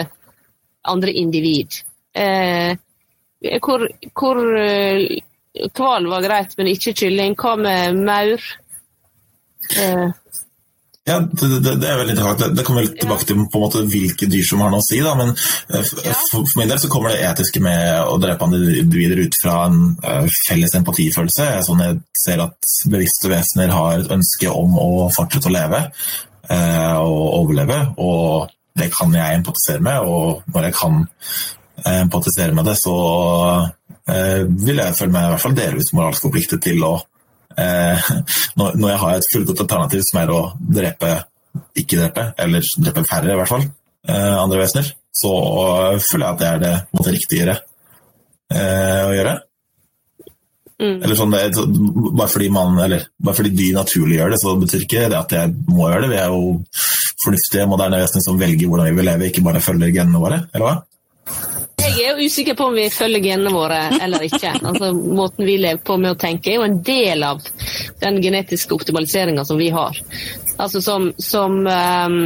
andre 0.85 1.13
individ. 1.13 1.81
Eh, 2.15 2.77
hvor, 3.63 3.87
hvor 4.15 4.43
eh, 4.59 5.19
Hval 5.75 6.07
var 6.11 6.23
greit, 6.23 6.55
men 6.59 6.71
ikke 6.71 6.95
kylling. 6.95 7.35
Hva 7.39 7.57
med 7.57 8.01
maur? 8.07 8.43
Eh, 9.83 10.09
Ja, 11.09 11.21
det, 11.21 11.49
det, 11.63 11.75
det, 11.79 11.87
er 11.87 12.01
veldig 12.01 12.15
interessant. 12.17 12.41
Det, 12.41 12.59
det 12.59 12.63
kommer 12.67 12.83
litt 12.83 12.97
tilbake 12.99 13.27
til 13.29 13.39
på 13.39 13.61
en 13.61 13.63
måte 13.63 13.85
hvilke 13.87 14.27
dyr 14.27 14.43
som 14.49 14.65
har 14.65 14.73
noe 14.75 14.83
å 14.83 14.87
si. 14.89 14.99
Da. 15.05 15.13
Men 15.15 15.29
eh, 15.31 15.85
for, 15.87 16.43
for 16.43 16.59
min 16.59 16.73
del 16.73 16.81
så 16.83 16.91
kommer 16.91 17.15
det 17.15 17.21
etiske 17.29 17.63
med 17.63 18.11
å 18.11 18.17
drepe 18.19 18.49
individer 18.51 19.23
ut 19.23 19.39
fra 19.39 19.55
en 19.69 19.93
uh, 20.03 20.27
felles 20.49 20.75
empatifølelse. 20.75 21.47
Sånn 21.69 21.85
jeg 21.85 22.01
ser 22.19 22.43
at 22.43 22.73
bevisste 22.91 23.31
vesener 23.31 23.71
har 23.77 24.01
et 24.01 24.11
ønske 24.19 24.51
om 24.51 24.75
å 24.83 24.91
fortsette 25.15 25.47
å 25.47 25.55
leve 25.55 25.85
uh, 25.87 26.99
og 26.99 27.23
overleve. 27.45 27.81
Og 28.03 28.51
det 28.77 28.91
kan 28.99 29.15
jeg 29.15 29.39
empatisere 29.39 29.87
med, 29.87 30.11
og 30.11 30.43
når 30.57 30.73
jeg 30.73 30.81
kan 30.83 31.05
empatisere 31.87 32.57
med 32.57 32.67
det, 32.67 32.81
så 32.83 32.97
uh, 33.63 34.43
vil 34.43 34.83
jeg 34.83 34.99
føle 34.99 35.15
meg 35.15 35.29
i 35.29 35.37
hvert 35.37 35.47
fall 35.47 35.61
delvis 35.63 35.95
moralsk 35.95 36.27
forpliktet 36.27 36.67
til 36.67 36.83
å 36.83 36.97
Eh, 37.57 38.11
når 38.61 38.91
jeg 38.91 39.01
har 39.03 39.17
et 39.17 39.31
fullgodt 39.33 39.65
alternativ 39.65 40.05
som 40.05 40.21
er 40.21 40.33
å 40.35 40.41
drepe, 40.61 41.15
ikke 41.79 42.01
drepe, 42.03 42.29
eller 42.45 42.71
drepe 42.85 43.05
færre 43.09 43.33
i 43.33 43.41
hvert 43.41 43.53
fall, 43.53 43.67
eh, 44.09 44.37
andre 44.37 44.61
vesener, 44.61 44.93
så 45.17 45.33
føler 46.05 46.27
jeg 46.27 46.33
at 46.35 46.41
det 46.41 46.49
er 46.51 46.63
det 46.63 46.75
måte, 46.93 47.15
riktigere 47.15 47.59
eh, 48.53 49.03
å 49.07 49.15
gjøre. 49.17 49.37
Mm. 50.77 50.97
Eller 51.01 51.17
sånn, 51.17 51.33
det, 51.33 51.65
bare, 52.13 52.29
fordi 52.29 52.51
man, 52.53 52.77
eller, 52.85 53.07
bare 53.17 53.39
fordi 53.39 53.55
de 53.57 53.71
naturlig 53.73 54.19
gjør 54.19 54.35
det, 54.35 54.41
så 54.43 54.57
betyr 54.61 54.85
ikke 54.85 55.07
det 55.09 55.21
at 55.23 55.33
jeg 55.33 55.55
må 55.71 55.89
gjøre 55.89 56.05
det. 56.05 56.11
Vi 56.13 56.21
er 56.21 56.35
jo 56.35 56.43
fornuftige, 57.25 57.71
moderne 57.71 58.03
vesener 58.03 58.27
som 58.27 58.41
velger 58.41 58.69
hvordan 58.69 58.91
vi 58.91 58.99
vil 58.99 59.09
leve, 59.09 59.31
ikke 59.31 59.47
bare 59.47 59.65
følger 59.65 59.95
genene 59.95 60.21
våre, 60.21 60.43
eller 60.53 60.67
hva? 60.67 60.77
Jeg 61.87 62.03
er 62.03 62.19
jo 62.19 62.27
usikker 62.27 62.57
på 62.59 62.67
om 62.71 62.75
vi 62.75 62.89
følger 62.91 63.23
genene 63.23 63.53
våre 63.55 63.79
eller 64.03 64.25
ikke. 64.27 64.51
Altså, 64.59 64.91
måten 64.93 65.47
vi 65.47 65.57
lever 65.63 65.81
på 65.87 65.97
med 66.03 66.17
å 66.17 66.19
tenke, 66.19 66.51
er 66.51 66.59
jo 66.61 66.67
en 66.67 66.81
del 66.87 67.23
av 67.27 67.47
den 68.03 68.19
genetiske 68.23 68.75
optimaliseringa 68.75 69.45
som 69.47 69.61
vi 69.61 69.71
har. 69.75 69.99
Altså 70.57 70.83
som, 70.83 71.11
som 71.21 71.63
um 71.67 72.21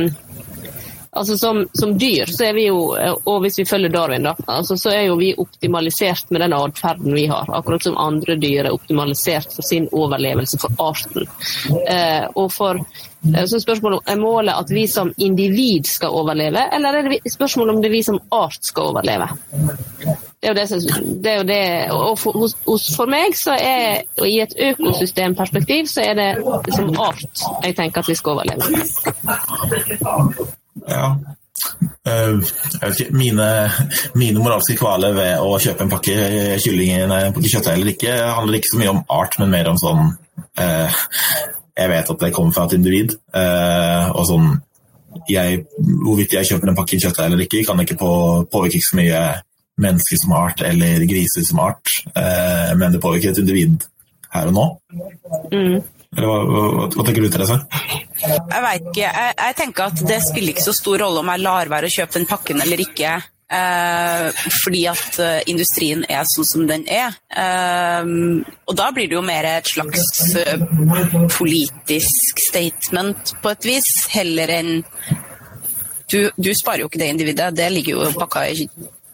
Altså 1.12 1.38
som, 1.38 1.68
som, 1.72 1.98
dyr, 1.98 2.26
så 2.26 2.44
er 2.44 2.52
vi 2.54 2.68
jo, 2.68 2.76
og 3.24 3.40
hvis 3.42 3.58
vi 3.58 3.64
følger 3.66 3.90
Darwin, 3.90 4.28
da, 4.28 4.34
altså 4.46 4.76
så 4.78 4.92
er 4.94 5.08
jo 5.08 5.16
vi 5.18 5.32
optimalisert 5.42 6.30
med 6.30 6.44
den 6.44 6.52
atferden 6.54 7.14
vi 7.16 7.24
har. 7.26 7.50
Akkurat 7.50 7.82
som 7.82 7.98
andre 7.98 8.36
dyr 8.38 8.68
er 8.68 8.74
optimalisert 8.74 9.50
for 9.50 9.66
sin 9.66 9.88
overlevelse 9.90 10.60
for 10.62 10.70
arten. 10.78 11.26
Eh, 11.82 12.28
og 12.38 12.52
for 12.54 12.78
eh, 12.78 13.46
så 13.50 13.58
spørsmålet 13.58 14.06
Er 14.06 14.20
målet 14.22 14.54
at 14.54 14.70
vi 14.70 14.86
som 14.86 15.10
individ 15.18 15.90
skal 15.90 16.14
overleve, 16.14 16.62
eller 16.76 17.00
er 17.00 17.08
det 17.10 17.32
spørsmålet 17.32 17.74
om 17.74 17.82
det 17.82 17.90
er 17.90 17.96
vi 17.96 18.02
som 18.06 18.20
art 18.30 18.62
skal 18.62 18.92
overleve? 18.92 19.28
Det 20.40 20.48
er 20.48 20.54
jo 20.54 20.54
det, 20.54 20.68
det, 21.24 21.32
er 21.32 21.36
jo 21.36 21.48
det 21.50 21.90
og 21.90 22.18
for, 22.18 22.32
for, 22.96 23.10
meg, 23.10 23.34
så 23.36 23.58
er 23.58 24.06
i 24.24 24.38
et 24.40 24.54
økosystemperspektiv, 24.70 25.90
så 25.90 26.06
er 26.06 26.14
det 26.22 26.30
som 26.70 26.94
art 27.02 27.44
jeg 27.66 27.76
tenker 27.82 28.00
at 28.00 28.08
vi 28.08 28.14
skal 28.14 28.38
overleve. 28.38 28.62
Ja. 30.88 31.10
Uh, 32.08 32.40
mine, 33.10 33.46
mine, 34.14 34.40
moralske 34.40 34.78
kvaler 34.78 35.12
ved 35.12 35.42
å 35.44 35.58
kjøpe 35.60 35.84
en 35.84 35.92
pakke 35.92 36.14
kylling, 36.62 36.94
i 36.96 37.50
kjøttdeig 37.52 37.74
eller 37.74 37.92
ikke, 37.92 38.14
handler 38.38 38.56
ikke 38.56 38.72
så 38.72 38.80
mye 38.80 38.94
om 38.94 39.02
art, 39.12 39.36
men 39.42 39.52
mer 39.52 39.68
om 39.68 39.76
sånn 39.80 40.06
uh, 40.08 41.02
Jeg 41.76 41.92
vet 41.92 42.14
at 42.14 42.24
det 42.24 42.32
kommer 42.36 42.56
fra 42.56 42.64
et 42.64 42.78
individ, 42.78 43.12
uh, 43.36 44.08
og 44.14 44.24
sånn 44.30 44.48
jeg, 45.28 45.60
Hvorvidt 45.76 46.38
jeg 46.38 46.48
kjøper 46.48 46.72
en 46.72 46.80
pakke 46.80 47.02
kjøttdeig 47.02 47.28
eller 47.28 47.44
ikke, 47.44 47.62
kan 47.68 47.84
ikke 47.84 48.00
på, 48.00 48.10
påvirke 48.50 48.80
ikke 48.80 48.88
så 48.88 49.00
mye 49.02 49.22
mennesker 49.80 50.22
som 50.22 50.36
art 50.40 50.64
eller 50.64 51.06
griser 51.08 51.44
som 51.46 51.60
art, 51.64 51.88
men 52.76 52.92
det 52.92 53.00
påvirker 53.00 53.32
et 53.32 53.38
individ 53.40 53.86
her 54.34 54.50
og 54.50 54.56
nå. 54.56 54.64
Mm. 55.54 55.78
Eller 56.16 56.26
hva, 56.26 56.86
hva, 56.90 57.04
tenker 57.06 57.22
du, 57.22 57.28
Therese? 57.30 57.58
Jeg 58.20 58.62
veit 58.64 58.88
ikke. 58.90 59.04
Jeg, 59.06 59.34
jeg, 59.38 59.58
tenker 59.60 59.90
at 59.92 60.00
det 60.08 60.22
spiller 60.24 60.54
ikke 60.54 60.66
så 60.66 60.74
stor 60.76 61.04
rolle 61.04 61.22
om 61.22 61.30
jeg 61.30 61.44
lar 61.44 61.70
være 61.70 61.90
å 61.90 61.94
kjøpe 61.94 62.18
den 62.18 62.30
pakken 62.30 62.64
eller 62.64 62.82
ikke. 62.82 63.20
Eh, 63.50 64.42
fordi 64.62 64.84
at 64.86 65.16
uh, 65.18 65.40
industrien 65.50 66.04
er 66.06 66.26
sånn 66.30 66.46
som 66.46 66.66
den 66.68 66.84
er. 66.86 67.16
Eh, 67.34 68.10
og 68.70 68.76
da 68.78 68.90
blir 68.94 69.10
det 69.10 69.16
jo 69.16 69.24
mer 69.26 69.48
et 69.56 69.70
slags 69.72 70.36
uh, 70.38 70.54
politisk 71.34 72.44
statement 72.44 73.34
på 73.42 73.50
et 73.50 73.68
vis, 73.72 73.90
heller 74.14 74.54
enn 74.54 74.72
du, 76.10 76.30
du, 76.38 76.50
sparer 76.54 76.84
jo 76.84 76.90
ikke 76.90 77.02
det 77.02 77.10
individet, 77.10 77.50
det 77.58 77.68
ligger 77.74 77.98
jo 77.98 78.12
pakka 78.18 78.46
i 78.50 78.68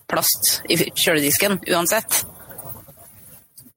plast 0.09 0.59
i 0.69 0.79
kjøledisken 0.93 1.59
uansett. 1.73 2.23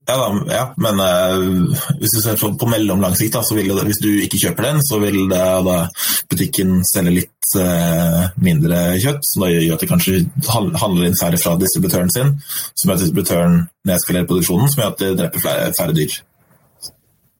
Ja, 0.09 0.29
ja, 0.49 0.63
men 0.81 1.01
uh, 1.03 1.81
hvis 1.99 2.15
du 2.15 2.21
ser 2.23 2.37
på, 2.39 2.49
på 2.57 2.69
mellomlang 2.69 3.13
sikt, 3.17 3.35
da, 3.35 3.43
så 3.45 3.57
vil 3.57 3.69
det, 3.69 3.83
hvis 3.85 4.01
du 4.01 4.09
ikke 4.23 4.39
kjøper 4.41 4.65
den, 4.69 4.81
så 4.85 4.97
vil 5.03 5.19
det, 5.29 5.41
da, 5.67 5.75
butikken 6.31 6.79
selge 6.89 7.13
litt 7.19 7.51
uh, 7.61 8.29
mindre 8.41 8.81
kjøtt, 9.03 9.21
som 9.29 9.45
da 9.45 9.51
gjør 9.53 9.75
at 9.75 9.85
de 9.85 9.91
kanskje 9.91 10.21
handler 10.49 11.09
inn 11.09 11.19
færre 11.19 11.41
fra 11.41 11.53
distributøren 11.61 12.09
sin, 12.15 12.33
som 12.73 12.89
gjør 12.89 12.95
at 12.97 13.03
distributøren 13.05 13.59
nedskalerer 13.89 14.29
produksjonen, 14.31 14.71
som 14.71 14.81
gjør 14.81 14.95
at 14.95 15.03
de 15.03 15.11
dreper 15.21 15.45
flere, 15.45 15.73
færre 15.77 15.97
dyr. 15.99 16.17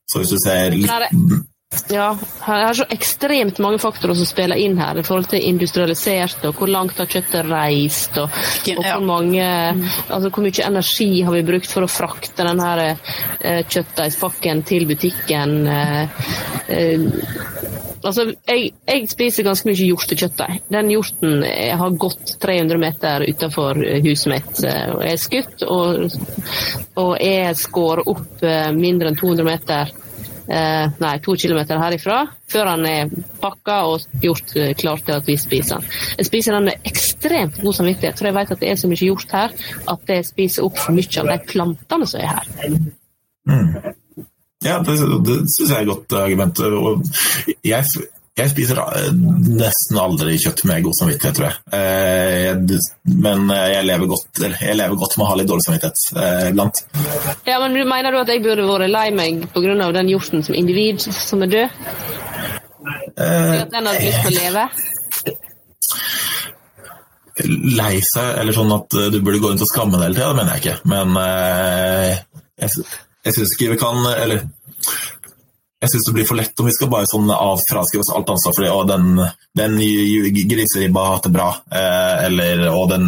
Så 0.09 0.21
hvis 0.21 0.33
du 0.33 0.41
ser 0.41 0.77
litt 0.77 1.49
ja, 1.89 2.17
det 2.45 2.55
er 2.65 2.77
så 2.79 2.85
ekstremt 2.89 3.59
mange 3.61 3.77
faktorer 3.81 4.17
som 4.17 4.25
spiller 4.25 4.57
inn 4.57 4.77
her 4.79 4.97
i 4.97 5.03
forhold 5.05 5.27
til 5.29 5.43
industrialisert, 5.45 6.41
og 6.49 6.57
hvor 6.57 6.71
langt 6.71 6.97
har 6.97 7.09
kjøttet 7.09 7.45
reist, 7.45 8.17
og, 8.17 8.33
og 8.73 8.81
hvor, 8.87 9.05
mange, 9.05 9.45
altså 10.09 10.31
hvor 10.31 10.45
mye 10.45 10.65
energi 10.65 11.09
har 11.27 11.37
vi 11.37 11.43
brukt 11.45 11.69
for 11.69 11.85
å 11.85 11.91
frakte 11.91 12.47
denne 12.47 12.71
eh, 12.89 13.61
kjøttdeigspakken 13.69 14.65
til 14.65 14.87
butikken. 14.89 15.55
Eh, 15.69 16.25
eh, 16.73 17.05
altså, 18.01 18.25
jeg, 18.49 18.73
jeg, 18.89 19.05
spiser 19.13 19.45
ganske 19.45 19.69
mye 19.69 19.77
hjortekjøttdeig. 19.91 20.65
Den 20.73 20.89
hjorten 20.95 21.45
har 21.83 22.01
gått 22.01 22.33
300 22.41 22.81
meter 22.81 23.29
utenfor 23.29 23.81
huset 24.07 24.33
mitt 24.33 24.65
eh, 24.65 24.85
og 24.97 25.05
er 25.05 25.21
skutt, 25.21 25.65
og, 25.69 26.05
og 26.97 27.15
er 27.21 27.53
skåret 27.61 28.09
opp 28.09 28.41
eh, 28.41 28.69
mindre 28.73 29.13
enn 29.13 29.21
200 29.21 29.51
meter 29.53 29.89
eh, 29.93 30.05
nei, 30.49 31.13
to 31.21 31.35
kilometer 31.37 31.77
herifra, 31.81 32.23
før 32.49 32.71
han 32.71 32.85
er 32.89 33.11
pakka 33.41 33.77
og 33.89 34.21
gjort 34.23 34.55
eh, 34.57 34.71
klar 34.77 35.01
til 35.05 35.17
at 35.19 35.27
vi 35.29 35.37
spiser 35.37 35.77
den. 35.77 35.97
Jeg 36.17 36.29
spiser 36.29 36.57
den 36.57 36.69
med 36.71 36.89
ekstremt 36.89 37.61
god 37.61 37.77
samvittighet, 37.77 38.17
for 38.17 38.29
jeg 38.29 38.37
vet 38.39 38.53
at 38.55 38.63
det 38.63 38.71
er 38.71 38.79
så 38.81 38.89
mye 38.89 39.09
gjort 39.11 39.35
her 39.37 39.53
at 39.93 40.13
jeg 40.15 40.27
spiser 40.27 40.65
opp 40.65 40.79
for 40.81 40.97
mye 40.97 41.21
av 41.21 41.29
de 41.29 41.39
plantene 41.51 42.09
som 42.09 42.23
er 42.23 42.31
her. 42.33 42.79
Mm. 43.49 43.95
Ja, 44.65 44.79
det, 44.83 44.95
det 45.23 45.37
syns 45.53 45.69
jeg 45.69 45.77
er 45.77 45.85
et 45.85 45.91
godt 45.93 46.17
argument. 46.19 46.59
Jeg, 47.63 47.85
jeg 48.39 48.51
spiser 48.53 48.79
eh, 48.83 49.09
nesten 49.59 49.99
aldri 50.01 50.35
kjøtt 50.41 50.63
med 50.69 50.85
god 50.85 50.97
samvittighet, 50.99 51.35
tror 51.37 51.47
jeg. 51.49 51.57
Eh, 51.75 52.49
men 53.25 53.49
eh, 53.53 53.65
jeg 53.75 53.87
lever 53.89 54.11
godt, 54.11 54.41
jeg 54.43 54.77
lever 54.77 54.99
godt 54.99 55.17
med 55.17 55.25
å 55.25 55.29
ha 55.31 55.37
litt 55.39 55.49
dårlig 55.49 55.65
samvittighet 55.67 55.97
iblant. 56.51 56.83
Ja, 57.47 57.59
men 57.63 57.77
Mener 57.89 58.13
du 58.13 58.19
at 58.21 58.29
jeg 58.29 58.43
burde 58.45 58.67
vært 58.67 58.91
lei 58.91 59.07
meg 59.15 59.47
pga. 59.53 59.91
den 59.95 60.11
hjorten 60.11 60.43
som 60.45 60.55
individ 60.55 61.01
som 61.01 61.41
er 61.43 61.53
død? 61.55 61.69
Eh, 63.17 63.61
at 63.63 63.73
den 63.73 63.89
hadde 63.89 64.05
lyst 64.05 64.21
til 64.25 64.31
å 64.31 64.39
leve? 64.43 64.63
Lei 67.79 67.95
seg, 68.03 68.33
eller 68.41 68.55
sånn 68.55 68.71
at 68.75 68.97
du 69.13 69.19
burde 69.23 69.39
gå 69.39 69.51
rundt 69.51 69.63
og 69.63 69.71
skamme 69.71 69.95
deg 69.95 70.09
hele 70.09 70.17
tida, 70.17 70.31
det 70.31 70.39
mener 70.41 70.55
jeg 70.55 70.63
ikke. 70.63 70.77
Men 70.91 71.19
eh, 71.23 72.15
jeg, 72.59 72.87
jeg 73.25 73.37
syns 73.37 73.53
ikke 73.55 73.73
vi 73.73 73.79
kan 73.79 74.01
Eller 74.11 74.43
jeg 75.79 75.91
syns 75.93 76.07
det 76.09 76.13
blir 76.17 76.27
for 76.27 76.35
lett 76.35 76.59
om 76.59 76.67
vi 76.67 76.73
skal 76.75 76.89
bare 76.91 77.07
sånn 77.07 77.29
avfraskrive 77.31 78.03
oss 78.03 78.11
alt 78.11 78.31
ansvar 78.33 78.55
for 78.55 78.65
det. 78.65 78.71
Og 78.75 78.87
den, 78.89 79.21
den 79.55 79.77
griseribba 80.51 81.05
har 81.05 81.13
hatt 81.15 81.29
det 81.29 81.31
bra. 81.37 81.47
Eh, 81.71 82.25
eller 82.25 82.65
og 82.73 82.89
den, 82.91 83.07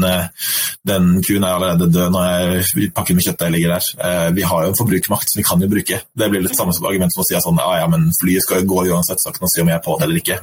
den 0.88 1.10
kuen 1.20 1.44
er 1.44 1.58
allerede 1.58 1.90
død 1.92 2.16
når 2.16 2.30
jeg 2.30 2.94
pakker 2.96 3.18
med 3.18 3.28
kjøttet 3.28 3.52
ligger 3.52 3.76
der. 3.76 3.90
Eh, 4.08 4.30
vi 4.38 4.48
har 4.48 4.64
jo 4.64 4.72
en 4.72 4.80
forbrukermakt 4.80 5.34
som 5.34 5.42
vi 5.42 5.48
kan 5.50 5.66
jo 5.66 5.70
bruke. 5.74 6.00
Det 6.16 6.32
blir 6.32 6.46
litt 6.46 6.56
samme 6.56 6.72
som 6.78 6.88
argument 6.88 7.12
som 7.12 7.26
å 7.26 7.28
si 7.28 7.44
sånn 7.44 7.60
ah, 7.60 7.76
ja, 7.82 7.92
men 7.92 8.08
flyet 8.22 8.48
skal 8.48 8.64
jo 8.64 8.72
gå 8.72 8.88
uansett, 8.94 9.20
så 9.20 9.36
kan 9.36 9.44
man 9.44 9.52
si 9.52 9.66
om 9.66 9.74
jeg 9.74 9.80
er 9.82 9.86
på 9.90 9.98
det 10.00 10.08
eller 10.08 10.24
ikke. 10.24 10.40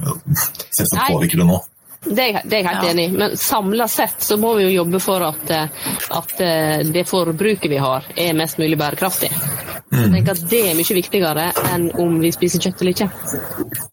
Selvsagt 0.69 1.09
påvirker 1.09 1.41
det 1.41 1.49
nå. 1.49 1.59
Det 2.05 2.29
er, 2.29 2.37
det 2.45 2.55
er 2.55 2.61
jeg 2.61 2.69
helt 2.69 2.85
ja. 2.85 2.93
enig 2.93 3.09
i, 3.09 3.15
men 3.17 3.41
samla 3.41 3.89
sett 3.91 4.23
så 4.23 4.37
må 4.39 4.53
vi 4.61 4.69
jo 4.69 4.77
jobbe 4.77 5.01
for 5.03 5.25
at, 5.33 5.51
at 6.21 6.45
eh, 6.45 6.85
det 6.87 7.09
forbruket 7.09 7.73
vi 7.73 7.81
har, 7.83 8.07
er 8.15 8.37
mest 8.39 8.61
mulig 8.61 8.79
bærekraftig. 8.79 9.33
Mm. 9.89 10.01
Jeg 10.01 10.11
tenker 10.17 10.35
at 10.35 10.51
Det 10.51 10.65
er 10.69 10.75
mye 10.77 10.97
viktigere 10.99 11.47
enn 11.73 11.87
om 12.03 12.19
vi 12.21 12.33
spiser 12.35 12.61
kjøtt 12.63 12.83
eller 12.83 12.97
ikke. 12.97 13.09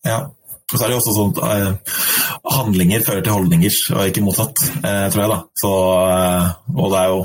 Ja, 0.08 0.18
og 0.26 0.76
så 0.76 0.82
er 0.82 0.90
det 0.90 0.96
jo 0.96 1.02
også 1.04 1.14
sånn 1.16 1.32
at 1.36 1.40
uh, 1.46 1.96
handlinger 2.58 3.06
fører 3.06 3.24
til 3.24 3.36
holdninger, 3.36 3.80
og 3.96 4.10
ikke 4.10 4.24
motsatt, 4.26 4.64
uh, 4.82 5.06
tror 5.14 5.22
jeg. 5.22 5.32
da. 5.32 5.40
Så, 5.62 5.72
uh, 5.72 6.76
og 6.76 6.92
det 6.92 7.02
er 7.02 7.14
jo 7.14 7.24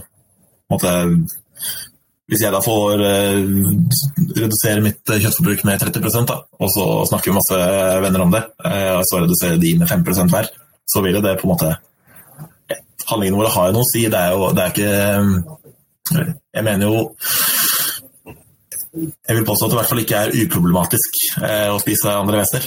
på 0.70 0.78
en 0.78 0.78
måte 0.78 1.38
Hvis 2.30 2.44
jeg 2.44 2.54
da 2.54 2.60
får 2.62 3.00
eh, 3.02 3.38
redusere 4.36 4.82
mitt 4.84 5.00
kjøttforbruk 5.02 5.64
med 5.66 5.80
30 5.82 6.28
da, 6.28 6.36
og 6.62 6.68
så 6.70 6.84
snakker 7.10 7.32
vi 7.32 7.34
masse 7.34 7.56
venner 8.04 8.22
om 8.22 8.30
det, 8.30 8.44
eh, 8.68 8.92
og 8.94 9.02
så 9.08 9.24
reduserer 9.24 9.58
de 9.58 9.72
med 9.80 9.90
5% 9.90 10.30
hver, 10.30 10.46
så 10.86 11.02
vil 11.02 11.18
det 11.18 11.40
på 11.40 11.48
en 11.48 11.54
måte 11.56 11.72
Handlingene 13.10 13.40
våre 13.40 13.50
har 13.50 13.66
jo 13.66 13.74
noe 13.74 13.82
å 13.82 13.90
si. 13.90 14.04
Det 14.12 14.18
er 14.20 14.36
jo 14.36 14.52
det 14.54 14.62
er 14.62 14.70
ikke 14.70 16.34
Jeg 16.54 16.62
mener 16.62 16.84
jo 16.86 17.00
jeg 18.94 19.36
vil 19.38 19.44
påstå 19.46 19.66
at 19.66 19.70
det 19.70 19.76
i 19.76 19.80
hvert 19.80 19.90
fall 19.92 20.02
ikke 20.02 20.20
er 20.24 20.34
uproblematisk 20.44 21.20
eh, 21.44 21.68
å 21.70 21.78
spise 21.82 22.10
andre 22.16 22.40
vesener. 22.42 22.66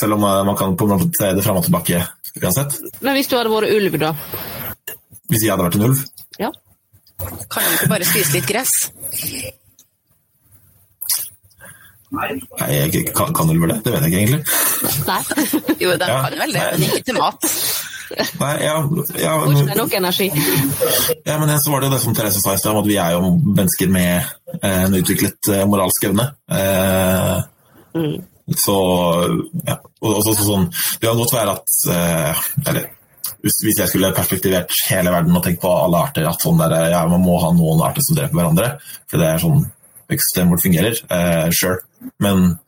Selv 0.00 0.16
om 0.16 0.24
eh, 0.24 0.40
man 0.48 0.56
kan 0.56 0.76
på 0.80 0.86
en 0.88 0.94
måte 0.96 1.10
se 1.18 1.32
det 1.36 1.44
fram 1.44 1.58
og 1.60 1.66
tilbake 1.66 2.00
uansett. 2.40 2.78
Men 3.04 3.18
hvis 3.18 3.28
du 3.28 3.36
hadde 3.36 3.52
vært 3.52 3.74
ulv, 3.76 3.98
da? 4.00 4.14
Hvis 5.30 5.44
jeg 5.44 5.52
hadde 5.52 5.66
vært 5.68 5.78
en 5.80 5.86
ulv. 5.90 6.04
Ja. 6.40 6.50
Kan 7.52 7.66
du 7.66 7.74
ikke 7.76 7.90
bare 7.92 8.06
spise 8.08 8.32
litt 8.38 8.48
gress? 8.48 8.72
Nei, 12.10 12.30
jeg 12.74 13.04
kan, 13.14 13.28
kan 13.36 13.50
ulver 13.52 13.70
det? 13.70 13.76
Det 13.84 13.92
vet 13.94 14.06
jeg 14.06 14.10
ikke 14.10 14.22
egentlig. 14.24 14.40
Nei. 15.06 15.20
Jo, 15.84 15.92
de 15.96 16.08
Ja. 16.10 16.16
kan 16.24 16.34
vel 16.40 16.50
det, 16.56 16.64
men 16.72 16.82
ikke 16.88 17.04
til 17.06 17.16
mat. 17.20 17.46
Nei, 18.40 18.54
ja, 18.64 18.76
ja, 19.20 19.34
det 19.46 19.76
nok 19.78 19.94
energi. 19.98 20.30
ja, 21.24 21.38
men 21.38 21.52
så 21.60 21.72
var 21.72 21.80
det 21.82 21.90
jo 21.90 21.94
det 21.94 22.02
som 22.02 22.16
Therese 22.16 22.42
sa 22.42 22.54
i 22.54 22.60
stad, 22.62 22.78
at 22.80 22.88
vi 22.88 22.98
er 23.00 23.16
jo 23.16 23.32
mennesker 23.38 23.90
med 23.92 24.30
eh, 24.60 24.82
en 24.86 24.96
utviklet 24.98 25.52
eh, 25.54 25.66
moralsk 25.70 26.10
evne. 26.10 26.32
Eh, 26.50 27.40
Mm. 27.90 28.20
Så 28.54 28.74
ja. 29.66 29.74
Og 29.98 30.20
også, 30.20 30.30
så 30.38 30.44
sånn, 30.46 30.68
det 30.70 31.08
kan 31.08 31.18
godt 31.18 31.32
være 31.34 31.54
at 31.56 31.72
Eller 32.70 32.84
hvis, 33.42 33.78
jeg 33.78 33.88
skulle 33.88 34.12
perspektivert 34.14 34.72
hele 34.90 35.12
verden 35.12 35.36
og 35.36 35.44
tenkt 35.44 35.62
på 35.62 35.70
alle 35.72 36.00
arter 36.04 36.28
at 36.28 36.42
sånn 36.42 36.60
der, 36.60 36.74
ja, 36.92 37.02
man 37.08 37.22
må 37.24 37.38
ha 37.42 37.50
noen 37.56 37.82
arter 37.86 38.04
som 38.04 38.18
dreper 38.18 38.36
hverandre, 38.36 38.72
for 39.10 39.22
det 39.22 39.28
er 39.28 39.42
sånn 39.42 39.62
økosystemet 40.10 40.54
vårt 40.54 40.64
fungerer, 40.64 41.00
eh, 41.16 41.46
sure. 41.54 41.78
Men 42.22 42.58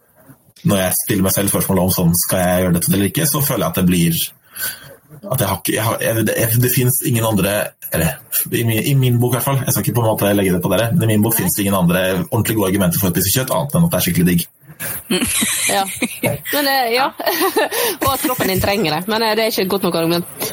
når 0.69 0.85
jeg 0.85 0.99
stiller 1.01 1.27
meg 1.27 1.35
selv 1.35 1.53
spørsmålet 1.53 1.85
om 1.89 1.95
sånn, 1.97 2.15
skal 2.25 2.45
jeg 2.45 2.65
gjøre 2.65 2.77
dette 2.79 2.93
eller 2.93 3.11
ikke, 3.11 3.29
så 3.29 3.43
føler 3.43 3.65
jeg 3.65 3.73
at 3.73 3.81
det 3.81 3.89
blir 3.89 4.23
at 5.23 5.41
jeg 5.41 5.49
har 5.49 5.61
ikke, 5.61 5.75
jeg 5.77 5.85
har, 5.87 6.01
jeg, 6.03 6.27
det, 6.27 6.35
det 6.65 6.71
finnes 6.75 6.99
ingen 7.07 7.27
andre 7.27 7.53
eller, 7.93 8.17
i, 8.51 8.65
min, 8.65 8.81
I 8.83 8.95
min 8.97 9.19
bok, 9.21 9.35
i 9.35 9.37
hvert 9.37 9.45
fall. 9.45 9.61
Jeg 9.67 9.75
skal 9.75 9.85
ikke 9.85 9.95
på 9.99 10.03
en 10.03 10.09
måte 10.09 10.33
legge 10.33 10.55
det 10.55 10.63
på 10.65 10.71
dere, 10.73 10.89
men 10.97 11.05
i 11.05 11.13
min 11.13 11.25
bok 11.25 11.37
finnes 11.37 11.55
det 11.57 11.67
ingen 11.67 11.77
andre 11.77 12.03
ordentlig 12.31 12.57
gode 12.57 12.71
argumenter 12.73 13.03
for 13.03 13.11
å 13.11 13.15
spise 13.15 13.35
kjøtt, 13.37 13.53
annet 13.55 13.77
enn 13.77 13.87
at 13.87 13.93
det 13.93 13.99
er 13.99 14.07
skikkelig 14.07 14.29
digg. 14.31 14.47
Ja. 15.73 15.83
Men 16.53 16.69
eh, 16.69 16.93
ja. 16.95 17.09
Og 18.03 18.09
at 18.13 18.23
kroppen 18.25 18.49
din 18.53 18.61
trenger 18.63 18.97
det. 18.97 19.01
Men 19.11 19.23
eh, 19.27 19.35
det 19.39 19.45
er 19.47 19.53
ikke 19.53 19.65
et 19.67 19.71
godt 19.73 19.87
nok 19.87 19.99
argument. 20.01 20.49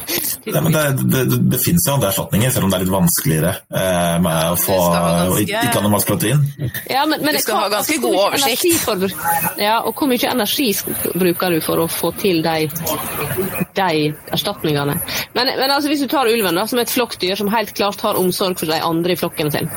Nei, 0.50 0.62
men 0.66 0.74
det, 0.74 0.84
det, 1.04 1.24
det, 1.30 1.40
det 1.54 1.60
finnes 1.62 1.86
jo 1.86 1.94
andre 1.98 2.10
erstatninger, 2.12 2.52
selv 2.54 2.66
om 2.68 2.72
det 2.74 2.80
er 2.80 2.84
litt 2.86 2.94
vanskeligere 2.94 3.52
eh, 3.70 4.16
med 4.24 4.54
å 4.54 4.58
få 4.60 4.78
ganske- 4.80 5.64
ikke-animalsk 5.70 6.10
protein. 6.14 6.44
Ja, 6.90 7.04
men, 7.10 7.22
men 7.26 7.36
Du 7.38 7.42
skal 7.44 7.58
hva- 7.60 7.66
ha 7.68 7.72
ganske 7.76 7.98
altså, 7.98 8.08
god 8.08 8.18
oversikt. 8.26 9.60
Ja, 9.62 9.76
og 9.86 9.94
hvor 10.00 10.10
mye 10.10 10.32
energi 10.32 10.70
bruker 11.20 11.54
du 11.56 11.60
for 11.66 11.84
å 11.84 11.88
få 11.92 12.12
til 12.20 12.42
de, 12.46 12.70
de 13.78 14.14
erstatningene? 14.34 14.98
Men, 15.36 15.52
men 15.60 15.70
altså, 15.72 15.90
hvis 15.92 16.04
du 16.06 16.10
tar 16.12 16.30
ulven 16.32 16.58
da, 16.58 16.66
som 16.70 16.82
et 16.82 16.92
flokkdyr 16.94 17.38
som 17.40 17.52
helt 17.54 17.74
klart 17.78 18.02
har 18.06 18.20
omsorg 18.20 18.58
for 18.60 18.72
de 18.72 18.80
andre 18.84 19.14
i 19.16 19.20
flokken 19.20 19.52
sin, 19.54 19.70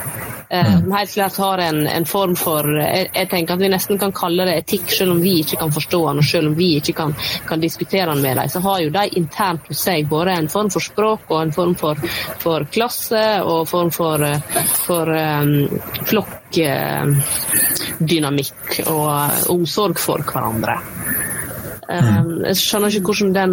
eh, 0.52 0.80
som 0.80 0.92
helt 0.92 1.10
klart 1.10 1.36
har 1.36 1.58
en, 1.58 1.86
en 1.86 2.06
form 2.06 2.36
for 2.36 2.78
jeg, 2.78 3.10
jeg 3.14 3.28
tenker 3.30 3.54
at 3.54 3.60
vi 3.62 3.68
nesten 3.72 3.98
kan 4.00 4.12
kalle 4.16 4.44
det 4.48 4.56
etikk, 4.62 4.90
selv 4.92 5.10
om 5.16 5.20
vi 5.22 5.32
ikke 5.40 5.56
kan 5.62 5.72
forstå 5.72 6.00
den, 6.08 6.18
og 6.22 6.26
selv 6.28 6.46
om 6.50 6.54
vi 6.58 6.68
ikke 6.78 6.94
kan, 6.98 7.10
kan 7.48 7.60
diskutere 7.62 8.10
den 8.12 8.22
med 8.22 8.34
dem, 8.36 8.48
så 8.52 8.58
har 8.66 8.78
jo 8.84 8.90
de 8.94 9.04
internt 9.20 9.62
hos 9.70 9.80
seg 9.88 9.98
både 10.10 10.30
en 10.36 10.52
form 10.52 10.70
for 10.72 10.80
språk 10.84 11.22
og 11.30 11.38
en 11.40 11.54
form 11.56 11.74
for, 11.78 11.94
for 12.42 12.58
klasse 12.72 13.24
og 13.42 13.68
form 13.70 13.90
for, 13.94 14.18
for 14.84 15.04
um, 15.08 15.68
flokkdynamikk 16.10 18.58
og 18.92 19.12
omsorg 19.52 19.96
for 20.00 20.18
hverandre. 20.26 20.76
Um, 21.92 22.44
jeg 22.46 22.56
skjønner 22.60 22.88
ikke 22.88 23.06
hvordan 23.10 23.34
den 23.36 23.52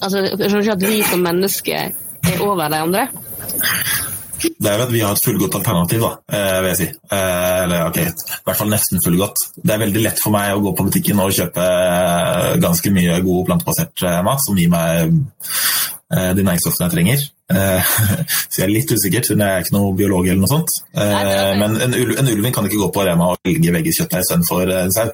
Altså, 0.00 0.18
jeg 0.24 0.48
skjønner 0.48 0.64
ikke 0.64 0.78
at 0.78 0.86
vi 0.86 1.02
som 1.04 1.20
mennesker 1.24 1.80
er 2.30 2.38
over 2.40 2.68
de 2.72 2.78
andre. 2.80 3.02
Det 4.40 4.70
er 4.70 4.78
jo 4.78 4.86
at 4.86 4.92
vi 4.92 5.02
har 5.04 5.16
et 5.16 5.24
fullgodt 5.24 5.56
alternativ, 5.58 6.04
da, 6.04 6.10
eh, 6.36 6.58
vil 6.60 6.70
jeg 6.70 6.78
si. 6.80 6.88
Eh, 7.12 7.58
eller 7.64 7.86
ok, 7.88 7.98
i 8.00 8.44
hvert 8.46 8.60
fall 8.60 8.72
nesten 8.72 9.02
fullgodt. 9.04 9.44
Det 9.56 9.74
er 9.74 9.82
veldig 9.84 10.04
lett 10.04 10.22
for 10.22 10.34
meg 10.34 10.54
å 10.54 10.62
gå 10.64 10.74
på 10.76 10.86
butikken 10.88 11.20
og 11.22 11.34
kjøpe 11.36 11.66
eh, 11.66 12.56
ganske 12.62 12.94
mye 12.94 13.20
god 13.26 13.50
plantebasert 13.50 14.06
mat 14.26 14.44
som 14.44 14.58
gir 14.58 14.72
meg 14.72 15.12
de 16.10 16.42
næringsstoffene 16.42 16.88
jeg 16.88 16.94
trenger. 16.96 17.26
Eh, 17.50 17.94
så 18.50 18.60
jeg 18.62 18.66
er 18.68 18.72
litt 18.74 18.92
usikker, 18.94 19.24
siden 19.26 19.42
jeg 19.44 19.56
er 19.60 19.64
ikke 19.66 19.76
noe 19.78 19.94
biolog 19.98 20.28
eller 20.28 20.42
noe 20.44 20.52
sånt. 20.52 20.76
Eh, 20.94 21.56
men 21.60 21.78
en, 21.86 21.96
ulv, 21.98 22.14
en 22.22 22.30
ulving 22.36 22.54
kan 22.54 22.68
ikke 22.68 22.78
gå 22.84 22.90
på 22.94 23.06
Rema 23.08 23.32
og 23.34 23.42
velge 23.46 23.74
veggeskjøttdeig 23.74 24.26
istedenfor 24.26 24.74
en 24.84 24.94
sau. 24.94 25.10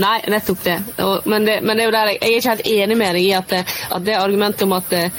Nei, 0.00 0.18
nettopp 0.28 0.60
det. 0.64 0.74
Og, 1.00 1.24
men 1.28 1.44
det. 1.48 1.54
Men 1.64 1.76
det 1.78 1.84
er 1.84 1.88
jo 1.88 1.94
der 1.94 2.08
jeg, 2.10 2.18
jeg 2.20 2.32
er 2.34 2.40
ikke 2.40 2.52
helt 2.54 2.66
enig 2.68 2.96
med 3.00 3.14
deg 3.16 3.24
i 3.24 3.30
at, 3.36 3.48
det- 3.52 3.62
at 3.96 4.04
det 4.04 4.16
argumentet 4.16 4.64
om 4.66 4.74
at 4.76 4.92
eh, 4.92 5.10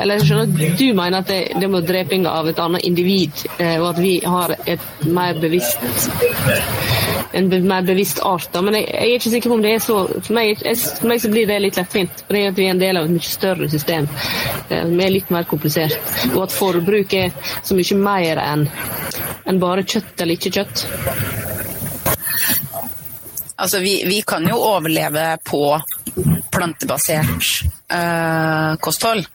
Eller 0.00 0.16
jeg 0.20 0.26
skjønner 0.28 0.48
at 0.48 0.78
du 0.80 0.86
mener 0.96 1.18
at 1.20 1.28
det, 1.28 1.40
det 1.60 1.68
må 1.72 1.80
dreping 1.84 2.24
av 2.28 2.48
et 2.48 2.60
annet 2.64 2.84
individ, 2.88 3.42
eh, 3.58 3.76
og 3.80 3.90
at 3.90 4.00
vi 4.00 4.14
har 4.24 4.54
et 4.64 5.04
mer 5.12 5.36
bevisst 5.40 5.84
en 7.32 7.48
be, 7.50 7.60
mer 7.62 7.82
bevisst 7.86 8.18
art. 8.26 8.48
Da. 8.54 8.62
Men 8.64 8.74
jeg, 8.78 8.86
jeg 8.88 9.10
er 9.10 9.18
ikke 9.20 9.30
sikker 9.34 9.52
på 9.52 9.58
om 9.58 9.62
det 9.64 9.74
er 9.76 9.82
så 9.84 9.98
For 10.16 10.34
meg, 10.36 10.56
jeg, 10.64 10.78
for 10.98 11.10
meg 11.12 11.20
så 11.22 11.30
blir 11.32 11.46
det 11.50 11.60
litt 11.62 11.78
lettvint. 11.78 12.24
For 12.26 12.34
det 12.36 12.42
er 12.46 12.52
at 12.54 12.58
vi 12.58 12.66
er 12.66 12.74
en 12.74 12.80
del 12.82 12.98
av 13.00 13.06
et 13.06 13.14
mye 13.14 13.28
større 13.28 13.68
system 13.70 14.08
eh, 14.10 14.80
som 14.88 14.96
er 15.04 15.12
litt 15.14 15.30
mer 15.34 15.46
komplisert. 15.50 15.98
Og 16.34 16.44
at 16.46 16.54
forbruk 16.54 17.14
er 17.18 17.34
så 17.62 17.76
mye 17.78 17.98
mer 18.00 18.40
enn 18.42 18.66
en 19.50 19.60
bare 19.62 19.86
kjøtt 19.86 20.22
eller 20.22 20.38
ikke 20.38 20.54
kjøtt. 20.60 20.84
Altså, 23.60 23.82
vi, 23.84 23.98
vi 24.08 24.22
kan 24.24 24.46
jo 24.48 24.56
overleve 24.56 25.34
på 25.44 25.64
plantebasert 26.50 27.50
eh, 27.92 28.76
kosthold. 28.80 29.26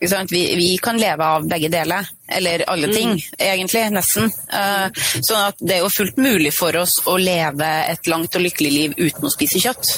Vi, 0.00 0.42
vi 0.56 0.78
kan 0.82 0.96
leve 0.96 1.24
av 1.24 1.46
begge 1.48 1.68
deler, 1.68 2.06
eller 2.28 2.64
alle 2.72 2.88
ting, 2.88 3.18
egentlig, 3.36 3.82
nesten. 3.92 4.30
Sånn 4.32 5.42
at 5.42 5.60
det 5.60 5.76
er 5.76 5.82
jo 5.84 5.90
fullt 5.92 6.16
mulig 6.16 6.54
for 6.56 6.76
oss 6.80 6.94
å 7.04 7.18
leve 7.20 7.68
et 7.84 8.08
langt 8.08 8.36
og 8.36 8.46
lykkelig 8.46 8.72
liv 8.72 8.96
uten 8.96 9.28
å 9.28 9.32
spise 9.32 9.60
kjøtt. 9.60 9.92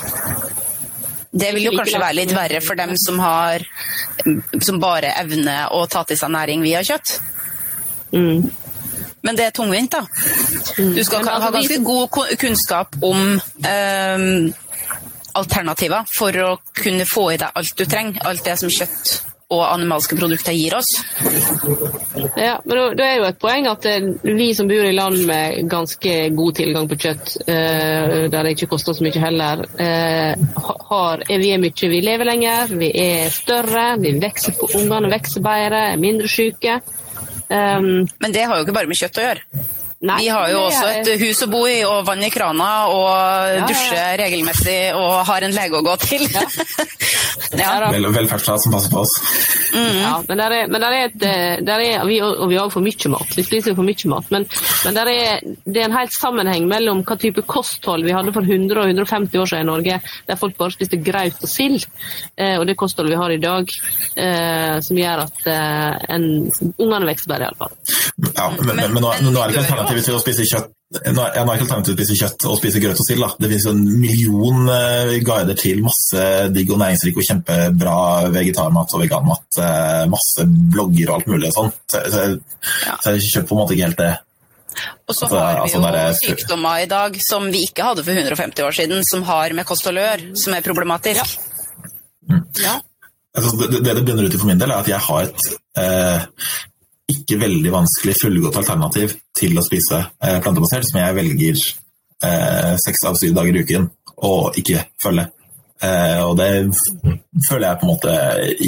Det 1.32 1.52
vil 1.56 1.70
jo 1.70 1.76
kanskje 1.76 2.00
være 2.00 2.18
litt 2.18 2.32
verre 2.36 2.60
for 2.60 2.76
dem 2.76 2.92
som, 3.00 3.20
har, 3.22 3.64
som 4.60 4.80
bare 4.82 5.14
evner 5.22 5.72
å 5.72 5.86
ta 5.88 6.04
til 6.08 6.18
seg 6.20 6.32
næring 6.34 6.64
via 6.64 6.82
kjøtt. 6.84 7.14
Mm. 8.12 8.50
Men 9.22 9.38
det 9.38 9.46
er 9.48 9.54
tungvint, 9.56 9.94
da. 9.94 10.02
Du 10.76 11.00
skal 11.04 11.22
Men 11.22 11.30
ha 11.30 11.38
altså, 11.38 11.52
ganske 11.56 11.78
god 11.86 12.36
kunnskap 12.42 12.96
om 13.06 13.38
um, 13.38 14.54
alternativer 15.40 16.08
for 16.12 16.38
å 16.42 16.54
kunne 16.76 17.06
få 17.08 17.30
i 17.32 17.38
deg 17.40 17.60
alt 17.60 17.76
du 17.78 17.86
trenger. 17.86 18.20
Alt 18.28 18.44
det 18.44 18.58
som 18.60 18.72
kjøtt 18.72 19.31
og 19.52 19.62
animalske 19.66 20.16
produkter 20.18 20.56
gir 20.56 20.76
oss. 20.78 20.90
Ja, 22.38 22.56
men 22.64 22.96
det 22.96 23.06
er 23.06 23.18
jo 23.18 23.26
et 23.28 23.40
poeng 23.42 23.68
at 23.70 23.86
eh, 23.88 24.08
vi 24.24 24.48
som 24.56 24.70
bor 24.70 24.86
i 24.86 24.94
land 24.96 25.26
med 25.28 25.68
ganske 25.70 26.14
god 26.36 26.56
tilgang 26.60 26.88
på 26.90 26.98
kjøtt, 27.04 27.34
eh, 27.46 28.16
der 28.32 28.48
det 28.48 28.54
ikke 28.56 28.70
koster 28.72 28.96
så 28.96 29.04
mye 29.04 29.22
heller, 29.22 29.64
eh, 29.82 30.32
har, 30.88 31.26
er 31.28 31.42
vi 31.42 31.52
er 31.52 31.62
mye, 31.62 31.92
vi 31.92 32.00
lever 32.04 32.28
lenger, 32.28 32.72
vi 32.80 32.90
er 33.04 33.30
større, 33.34 33.86
vi 34.00 34.16
vekser 34.22 34.56
på 34.58 34.72
ungene 34.80 35.12
vokser 35.12 35.44
bedre, 35.44 35.84
er 35.92 36.00
mindre 36.00 36.30
syke. 36.30 36.80
Um, 37.52 38.08
Men 38.22 38.32
det 38.32 38.46
har 38.48 38.56
jo 38.56 38.64
ikke 38.64 38.76
bare 38.78 38.88
med 38.88 38.96
kjøtt 38.96 39.20
å 39.20 39.24
gjøre. 39.26 39.70
Nei, 40.02 40.18
Vi 40.24 40.28
har 40.32 40.50
jo 40.52 40.64
også 40.66 40.86
et 40.90 41.10
hus 41.22 41.42
å 41.44 41.48
bo 41.52 41.62
i, 41.70 41.78
og 41.86 42.02
vann 42.06 42.22
i 42.24 42.30
krana, 42.32 42.70
og 42.90 43.08
ja. 43.56 43.66
dusjer 43.68 44.18
regelmessig, 44.20 44.78
og 44.98 45.22
har 45.28 45.46
en 45.46 45.54
lege 45.54 45.78
å 45.78 45.84
gå 45.86 45.96
til. 46.02 46.26
Ja, 46.32 46.46
ja. 47.62 47.90
Vel, 47.92 48.08
velferdsstat 48.14 48.64
som 48.64 48.74
passer 48.74 48.92
på 48.92 49.02
oss. 49.02 49.14
Ja, 49.72 50.16
men 50.28 50.40
der 50.40 50.54
er, 50.56 50.68
men 50.68 50.84
der 50.84 50.96
er, 50.96 51.06
et, 51.08 51.24
eh, 51.24 51.62
der 51.64 51.80
er 51.80 52.04
vi, 52.04 52.18
Og 52.20 52.48
vi 52.50 52.58
har 52.58 52.68
for 52.72 52.84
mye 52.84 53.12
mat. 53.12 53.36
Vi 53.36 53.44
spiser 53.46 53.76
for 53.78 53.86
mye 53.86 54.10
mat. 54.12 54.28
Men, 54.34 54.46
men 54.84 54.98
der 54.98 55.10
er, 55.12 55.40
det 55.64 55.80
er 55.80 55.88
en 55.88 55.96
helt 55.96 56.14
sammenheng 56.14 56.66
mellom 56.70 57.02
hva 57.08 57.16
type 57.20 57.44
kosthold 57.48 58.04
vi 58.06 58.14
hadde 58.14 58.34
for 58.34 58.44
100 58.44 58.82
og 58.82 58.90
150 58.90 59.40
år 59.40 59.50
siden 59.52 59.66
i 59.66 59.70
Norge, 59.70 60.00
der 60.28 60.40
folk 60.40 60.58
bare 60.58 60.74
spiste 60.74 61.00
graut 61.02 61.40
og 61.40 61.50
sild, 61.50 61.86
eh, 62.36 62.58
og 62.58 62.66
det 62.68 62.76
kostholdet 62.80 63.14
vi 63.14 63.20
har 63.22 63.32
i 63.32 63.40
dag, 63.42 63.76
eh, 64.16 64.76
som 64.84 64.98
gjør 64.98 65.24
at 65.26 65.48
ungene 66.12 67.08
vokser 67.08 67.30
bedre, 67.30 67.48
iallfall. 67.48 67.74
Ja, 68.36 68.48
men, 68.58 68.76
men, 68.76 68.94
men, 68.96 69.02
nå, 69.02 69.14
nå 69.30 69.42
er 69.42 69.52
det 69.52 69.62
ikke 69.64 69.91
alternativet 69.92 70.04
til 70.08 70.16
å 70.16 70.22
spise 70.22 70.46
kjøtt 70.48 70.70
nå 70.92 71.22
ja, 71.24 71.40
er 71.40 71.54
ikke 71.56 71.64
alternativ 71.64 71.94
til 71.94 71.94
å 71.94 71.96
spise 72.04 72.16
kjøtt 72.20 72.44
og 72.50 72.56
spise 72.60 72.80
grøt 72.82 72.98
og 73.00 73.06
sild. 73.08 73.22
Det 73.40 73.48
finnes 73.48 73.64
en 73.70 73.78
million 74.02 74.66
eh, 74.68 75.12
guider 75.24 75.56
til 75.56 75.78
masse 75.86 76.24
digg 76.52 76.68
og 76.74 76.82
næringsrik 76.82 77.16
og 77.16 77.24
kjempebra 77.30 77.94
vegetarmat 78.34 78.92
og 78.92 79.00
veganmat. 79.00 79.46
eh, 79.56 80.02
masse 80.12 80.44
blogger 80.74 81.08
og 81.08 81.14
alt 81.16 81.30
mulig 81.32 81.48
og 81.48 81.54
sånn. 81.56 81.72
Så, 81.88 82.02
så, 82.12 82.26
Ja. 82.86 82.96
så 83.04 83.14
jeg 83.16 83.24
kjøper 83.30 83.48
på 83.48 83.56
en 83.56 83.60
måte 83.62 83.72
ikke 83.78 83.86
helt 83.88 84.02
det. 84.02 84.10
Og 85.08 85.14
så 85.16 85.24
Altså, 85.24 85.38
har 85.38 85.54
vi 85.54 85.60
altså, 85.62 85.78
jo 85.78 85.82
der 85.86 85.96
er- 86.02 86.18
sykdommer 86.20 86.82
i 86.82 86.86
dag 86.92 87.16
som 87.24 87.48
vi 87.52 87.64
ikke 87.70 87.84
hadde 87.88 88.04
for 88.04 88.12
150 88.12 88.62
år 88.68 88.72
siden, 88.76 89.04
som 89.04 89.22
har 89.22 89.52
med 89.56 89.66
kost 89.68 89.86
og 89.88 89.94
lør, 89.96 90.26
som 90.36 90.52
er 90.54 90.60
problematisk. 90.64 91.38
Ja. 92.60 92.76
Altså, 93.36 93.56
det, 93.56 93.80
det 93.84 93.96
det 93.96 94.04
bunner 94.04 94.28
ut 94.28 94.34
i 94.34 94.38
for 94.40 94.46
min 94.52 94.58
del, 94.60 94.70
er 94.70 94.84
at 94.84 94.88
jeg 94.92 95.00
har 95.00 95.22
et 95.24 95.48
eh, 95.80 96.26
ikke 97.12 97.38
veldig 97.40 97.72
vanskelig 97.74 98.16
fullgodt 98.22 98.58
alternativ 98.62 99.14
til 99.38 99.58
å 99.58 99.64
spise 99.64 100.00
eh, 100.22 100.38
plantebasert, 100.44 100.88
som 100.88 101.00
jeg 101.02 101.16
velger 101.18 101.60
eh, 101.60 102.74
seks 102.84 103.06
av 103.08 103.18
syv 103.20 103.36
dager 103.38 103.58
i 103.58 103.64
uken 103.66 103.88
og 104.22 104.58
ikke 104.60 104.84
følge. 105.02 105.28
Eh, 105.82 106.20
og 106.22 106.36
det 106.38 106.50
føler 107.48 107.68
jeg 107.68 107.80
på 107.80 107.86
en 107.86 107.92
måte 107.92 108.16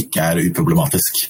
ikke 0.02 0.30
er 0.30 0.42
uproblematisk. 0.48 1.26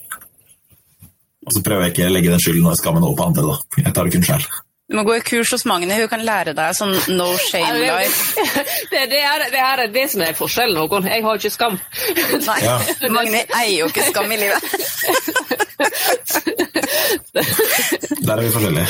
Og 1.45 1.53
så 1.53 1.61
prøver 1.65 1.89
jeg 1.89 1.93
ikke 1.95 2.07
å 2.09 2.15
legge 2.15 2.31
den 2.33 2.41
skylden 2.41 2.71
og 2.71 2.79
skammen 2.81 3.05
over 3.05 3.19
på 3.19 3.27
andre, 3.29 3.51
da. 3.51 3.83
Jeg 3.85 3.93
tar 3.93 4.09
det 4.09 4.15
kun 4.17 4.25
selv. 4.25 4.47
Du 4.85 4.99
må 4.99 5.03
gå 5.09 5.15
i 5.17 5.23
kurs 5.25 5.49
hos 5.55 5.63
Magne, 5.65 5.97
hun 5.97 6.11
kan 6.13 6.21
lære 6.25 6.53
deg 6.57 6.75
sånn 6.77 6.93
no 7.17 7.31
shame 7.41 7.79
life. 7.81 8.37
Det, 8.95 9.01
det, 9.11 9.21
er, 9.27 9.43
det 9.51 9.59
er 9.59 9.81
det 9.91 10.03
som 10.13 10.21
er 10.23 10.37
forskjellen, 10.39 10.77
Håkon. 10.79 11.07
Jeg 11.09 11.25
har 11.25 11.41
ikke 11.41 11.51
skam. 11.51 11.79
Nei, 12.47 12.59
Ja. 12.63 12.77
Magne 13.11 13.41
eier 13.59 13.79
jo 13.81 13.89
ikke 13.91 14.05
skam 14.07 14.31
i 14.31 14.39
livet. 14.39 14.61
Der 17.35 18.37
er 18.37 18.43
vi 18.43 18.51
forskjellige. 18.55 18.87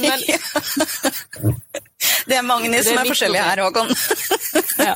Men, 0.00 0.18
Det 2.26 2.36
er 2.36 2.42
Magni 2.42 2.80
som 2.84 2.98
er 2.98 3.04
er 3.04 3.08
forskjellig 3.08 3.40
her, 3.40 3.62
Håkon. 3.64 3.88
ja. 4.88 4.94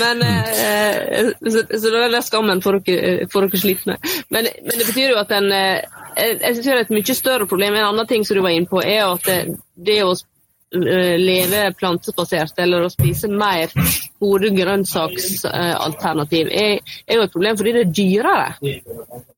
Men 0.00 0.22
eh, 0.22 1.30
så, 1.40 1.62
så 1.64 1.92
det 1.92 2.02
er 2.06 2.24
skammen 2.24 2.62
for 2.64 2.78
dere, 2.84 3.26
får 3.32 3.48
dere 3.48 3.60
slitne. 3.62 3.96
Men, 4.28 4.48
men 4.62 4.74
det 4.78 4.86
betyr 4.86 5.14
jo 5.14 5.20
at 5.20 5.32
en 5.36 5.50
eh, 5.52 5.80
jeg, 6.16 6.62
tror 6.62 6.80
et 6.80 6.94
mye 6.94 7.16
større 7.16 7.48
problem, 7.48 7.76
en 7.76 7.90
annen 7.90 8.08
ting 8.08 8.24
som 8.26 8.38
du 8.38 8.42
var 8.44 8.54
inne 8.56 8.70
på, 8.70 8.80
er 8.82 9.04
at 9.08 9.26
det, 9.28 9.56
det 9.88 9.98
å 10.04 10.12
eh, 10.14 11.16
leve 11.20 11.64
plantebasert 11.78 12.62
eller 12.64 12.86
å 12.86 12.92
spise 12.92 13.32
mer 13.32 13.72
gode 14.22 14.52
grønnsaksalternativ 14.56 16.52
er, 16.52 16.78
er 17.06 17.20
jo 17.20 17.26
et 17.26 17.34
problem 17.34 17.58
fordi 17.60 17.74
det 17.76 17.82
er 17.86 17.96
dyrere. 18.00 18.48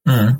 Mm. 0.08 0.30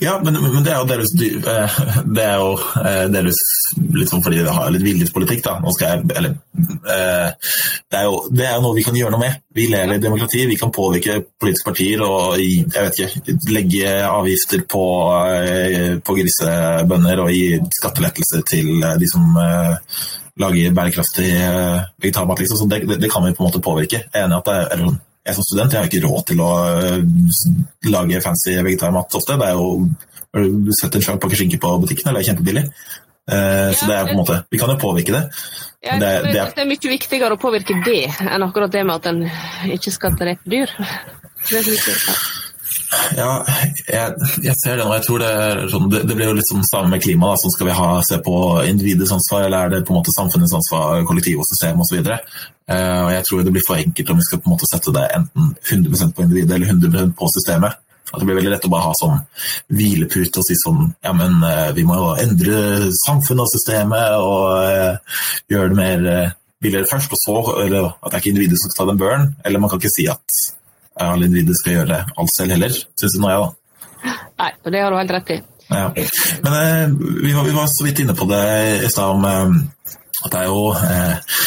Ja, 0.00 0.20
men, 0.24 0.36
men 0.42 0.64
det 0.64 0.72
er 0.72 0.80
jo 0.82 0.88
delvis, 0.88 1.12
eh, 1.20 1.78
det 2.16 2.24
er 2.24 2.40
jo 2.40 2.50
eh, 2.80 3.04
delvis 3.12 3.40
litt 3.94 4.10
sånn 4.10 4.22
fordi 4.24 4.42
det 4.44 4.54
har 4.54 4.72
litt 4.72 4.84
villet 4.84 5.12
politikk. 5.14 5.44
da. 5.46 5.56
Jeg, 5.80 6.02
eller, 6.18 6.34
eh, 6.94 7.52
det, 7.90 8.00
er 8.00 8.08
jo, 8.08 8.18
det 8.30 8.48
er 8.48 8.60
noe 8.64 8.76
vi 8.76 8.84
kan 8.86 8.98
gjøre 8.98 9.14
noe 9.14 9.22
med. 9.24 9.38
Vi 9.54 9.68
lever 9.70 9.96
i 9.96 10.02
demokrati, 10.02 10.44
vi 10.50 10.58
kan 10.60 10.72
påvirke 10.74 11.20
politiske 11.40 11.70
partier 11.70 12.02
og 12.06 12.40
jeg 12.40 12.66
vet 12.72 13.00
ikke, 13.04 13.38
legge 13.54 13.94
avgifter 14.08 14.64
på, 14.70 14.84
på 16.04 16.18
grisebønder 16.18 17.22
og 17.22 17.32
gi 17.34 17.60
skattelettelser 17.78 18.44
til 18.50 18.84
de 18.98 19.10
som 19.10 19.38
lager 20.42 20.74
bærekraftig 20.74 21.30
vegetarmat. 22.02 22.42
Liksom. 22.42 22.64
Så 22.64 22.70
det, 22.70 22.82
det, 22.98 23.10
kan 23.12 23.22
vi 23.22 23.34
på 23.36 23.44
en 23.44 23.50
måte 23.52 23.62
påvirke. 23.62 24.02
Jeg 24.08 24.24
er 24.24 24.26
enig 24.26 24.40
i 24.40 24.42
at 24.42 24.50
det 24.50 24.56
er, 24.74 24.88
jeg 25.24 25.36
som 25.36 25.46
student 25.46 25.72
jeg 25.72 25.80
har 25.80 25.88
ikke 25.88 26.04
råd 26.04 26.26
til 26.28 26.42
å 26.44 26.50
øh, 26.74 26.98
lage 27.92 28.20
fancy 28.24 28.58
vegetarmat 28.58 29.16
ofte. 29.20 29.38
Det 29.40 29.48
er 29.48 29.56
jo 29.56 29.88
Du 30.34 30.72
setter 30.74 30.98
en 30.98 31.04
svær 31.06 31.18
pakke 31.22 31.36
skinke 31.38 31.60
på 31.62 31.68
butikken, 31.78 32.08
eller 32.10 32.20
det 32.20 32.24
er 32.24 32.30
kjempebillig. 32.32 32.64
Eh, 33.30 33.70
så 33.72 33.86
det 33.88 33.94
er 33.94 34.08
på 34.08 34.16
en 34.16 34.20
måte, 34.20 34.40
Vi 34.50 34.58
kan 34.58 34.72
jo 34.72 34.76
påvirke 34.82 35.14
det. 35.14 35.24
Ja, 35.84 35.98
det, 36.00 36.08
det, 36.32 36.38
er, 36.40 36.52
det 36.56 36.64
er 36.64 36.68
mye 36.68 36.90
viktigere 36.90 37.36
å 37.36 37.40
påvirke 37.40 37.76
det 37.84 38.08
enn 38.24 38.44
akkurat 38.44 38.72
det 38.72 38.84
med 38.88 38.96
at 38.96 39.08
en 39.10 39.22
ikke 39.76 39.92
skal 39.92 40.16
drepe 40.16 40.48
dyr. 40.48 40.72
Det 41.44 41.58
er 41.60 41.66
viktig, 41.68 41.96
ja. 42.08 42.14
Ja, 43.16 43.28
jeg, 43.88 44.30
jeg 44.44 44.54
ser 44.62 44.78
det 44.78 44.84
nå. 44.86 44.92
Jeg 44.96 45.04
tror 45.06 45.22
det, 45.22 45.30
sånn, 45.72 45.86
det, 45.92 46.02
det 46.08 46.16
blir 46.16 46.30
jo 46.30 46.36
litt 46.38 46.50
sånn 46.50 46.66
samme 46.68 46.92
med 46.94 47.04
klima. 47.04 47.32
Da, 47.32 47.40
sånn 47.42 47.54
skal 47.54 47.70
vi 47.70 47.78
ha, 47.78 47.88
se 48.06 48.18
på 48.24 48.34
individets 48.68 49.14
ansvar, 49.14 49.46
eller 49.46 49.66
er 49.66 49.74
det 49.74 49.84
på 49.86 49.94
en 49.94 50.00
måte 50.00 50.14
samfunnets 50.16 50.54
ansvar, 50.56 51.04
kollektiv 51.08 51.42
og 51.42 51.48
system 51.50 51.82
osv. 51.84 52.02
Uh, 52.04 53.00
og 53.04 53.10
jeg 53.12 53.24
tror 53.28 53.42
det 53.44 53.54
blir 53.54 53.66
for 53.66 53.80
enkelt 53.80 54.12
om 54.12 54.20
vi 54.20 54.28
skal 54.28 54.40
på 54.40 54.48
en 54.48 54.54
måte 54.54 54.68
sette 54.70 54.94
det 54.94 55.08
enten 55.18 55.50
100% 55.60 56.14
på 56.16 56.24
individet 56.24 56.56
eller 56.56 56.70
100% 56.72 57.16
på 57.18 57.32
systemet. 57.38 57.80
At 58.12 58.20
det 58.20 58.28
blir 58.28 58.38
veldig 58.38 58.52
lett 58.52 58.66
å 58.68 58.70
bare 58.70 58.86
ha 58.86 58.96
sånn 58.98 59.20
hvilepute 59.74 60.38
og 60.38 60.46
si 60.46 60.54
sånn 60.60 60.82
Ja, 61.02 61.14
men 61.16 61.38
eh, 61.48 61.70
vi 61.74 61.86
må 61.88 61.96
jo 61.98 62.10
endre 62.20 62.90
samfunnet 63.00 63.46
og 63.46 63.50
systemet 63.50 64.16
og 64.20 64.42
uh, 64.60 65.22
gjøre 65.50 65.72
det 65.72 65.78
mer 65.78 66.04
uh, 66.04 66.34
billigere 66.62 66.90
først, 66.90 67.16
og 67.16 67.22
så 67.22 67.38
Eller 67.64 67.88
at 67.88 68.10
det 68.10 68.12
er 68.12 68.20
ikke 68.22 68.34
individet 68.34 68.60
som 68.60 68.70
skal 68.70 68.84
ta 68.84 68.90
den 68.92 69.00
børen. 69.00 69.26
Eller 69.44 69.62
man 69.62 69.72
kan 69.72 69.82
ikke 69.82 69.96
si 69.96 70.06
at 70.12 70.44
individer 71.02 71.56
skal 71.58 71.78
gjøre 71.78 72.00
alt 72.16 72.34
selv 72.36 72.54
heller, 72.56 72.76
syns 73.00 73.18
nå 73.18 73.32
jeg, 73.32 73.44
da. 73.44 74.14
Nei, 74.44 74.50
det 74.70 74.80
har 74.84 74.90
du 74.94 74.98
helt 75.00 75.14
rett 75.16 75.30
i. 75.34 75.40
Ja. 75.70 75.86
Men 76.44 76.54
eh, 76.60 76.88
vi, 77.24 77.32
var, 77.32 77.44
vi 77.48 77.54
var 77.56 77.70
så 77.72 77.86
vidt 77.86 78.02
inne 78.04 78.14
på 78.18 78.26
det 78.28 78.44
i 78.84 78.90
stad 78.92 79.14
om 79.16 79.24
eh, 79.24 79.54
at 80.24 80.32
det 80.32 80.40
er 80.40 80.48
jo 80.50 80.60
eh, 80.76 81.38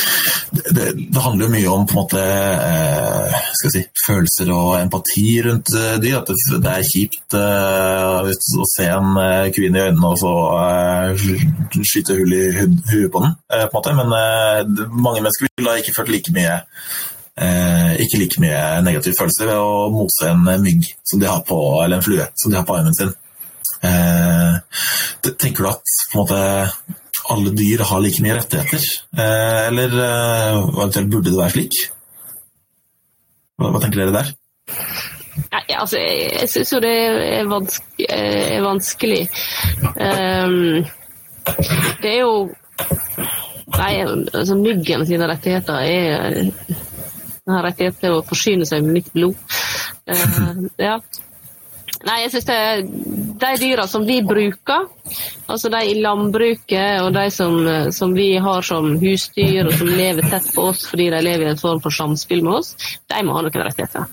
det, 0.74 0.88
det 1.14 1.22
handler 1.22 1.46
jo 1.46 1.52
mye 1.54 1.70
om 1.76 1.86
måte 1.94 2.22
eh, 2.24 3.38
si, 3.62 3.82
følelser 4.08 4.50
og 4.54 4.74
empati 4.80 5.26
rundt 5.46 5.70
eh, 5.78 5.96
dyr. 6.02 6.18
At 6.22 6.32
det, 6.32 6.60
det 6.66 6.74
er 6.74 6.88
kjipt 6.90 7.38
eh, 7.38 8.32
å 8.64 8.68
se 8.74 8.88
en 8.96 9.12
kvinne 9.56 9.78
i 9.84 9.86
øynene 9.92 10.12
og 10.12 10.18
så 10.22 10.34
skyte 11.84 12.18
hull 12.18 12.34
i 12.38 12.42
hu- 12.58 12.82
huet 12.92 13.12
på 13.14 13.22
den. 13.24 13.38
På 13.48 13.62
en 13.62 13.76
måte. 13.78 13.96
Men 14.02 14.10
mange 14.98 15.22
mennesker 15.22 15.50
vil 15.58 15.70
da 15.70 15.78
ikke 15.82 15.96
følt 16.00 16.14
like 16.16 16.34
mye 16.36 16.58
ikke 17.38 18.18
like 18.18 18.42
mye 18.42 18.82
negativ 18.82 19.14
følelse 19.14 19.46
ved 19.46 19.60
å 19.62 19.88
mose 19.94 20.30
en 20.32 20.42
mygg 20.64 20.88
de 21.14 21.28
har 21.30 21.44
på, 21.46 21.58
eller 21.84 22.00
en 22.00 22.06
flue 22.06 22.26
som 22.34 22.50
de 22.50 22.58
har 22.58 22.66
på 22.66 22.78
armen 22.80 22.96
sin. 22.98 23.12
Eh, 23.86 24.56
tenker 25.38 25.64
du 25.64 25.70
at 25.70 25.94
måte, 26.16 26.40
alle 27.30 27.54
dyr 27.58 27.84
har 27.86 28.02
like 28.02 28.24
mye 28.24 28.38
rettigheter? 28.40 28.88
Eh, 29.18 29.62
eller 29.68 29.94
eh, 30.04 30.58
eventuelt 30.78 31.12
burde 31.12 31.32
det 31.32 31.40
være 31.40 31.56
slik? 31.56 31.82
Hva, 33.58 33.72
hva 33.74 33.82
tenker 33.84 34.04
dere 34.04 34.16
der? 34.16 34.34
Ja, 35.68 35.82
altså, 35.82 36.00
jeg, 36.00 36.30
jeg 36.34 36.50
syns 36.52 36.74
jo 36.74 36.80
det 36.84 36.94
er, 36.94 37.50
vanske, 37.50 38.08
er 38.10 38.64
vanskelig. 38.66 39.20
Um, 39.96 40.88
det 42.02 42.16
er 42.18 42.24
jo 42.24 42.48
Nei, 43.68 43.94
altså 44.08 44.56
myggen 44.56 45.04
sine 45.08 45.28
rettigheter 45.28 45.84
er 45.84 46.38
har 47.56 47.66
rettighet 47.68 48.02
til 48.02 48.18
å 48.18 48.26
forsyne 48.26 48.68
seg 48.68 48.84
med 48.86 49.00
mitt 49.00 49.14
blod. 49.16 49.40
Uh, 50.10 50.68
ja. 50.90 50.98
Nei, 52.06 52.20
jeg 52.22 52.34
syns 52.36 52.46
det 52.46 52.56
er 52.56 52.84
de 53.42 53.50
dyra 53.58 53.88
som 53.90 54.04
vi 54.06 54.20
bruker, 54.26 54.86
altså 55.50 55.72
de 55.74 55.80
i 55.90 55.96
landbruket 55.98 57.02
og 57.02 57.10
de 57.16 57.24
som, 57.34 57.56
som 57.96 58.14
vi 58.14 58.36
har 58.44 58.62
som 58.66 58.92
husdyr 59.02 59.66
og 59.66 59.74
som 59.80 59.90
lever 59.90 60.30
tett 60.30 60.52
på 60.54 60.68
oss 60.70 60.86
fordi 60.92 61.10
de 61.14 61.24
lever 61.26 61.48
i 61.48 61.52
en 61.56 61.62
form 61.62 61.82
for 61.82 61.96
samspill 61.96 62.46
med 62.46 62.60
oss, 62.60 62.76
de 63.10 63.24
må 63.26 63.34
ha 63.34 63.42
noen 63.42 63.66
rettigheter. 63.66 64.06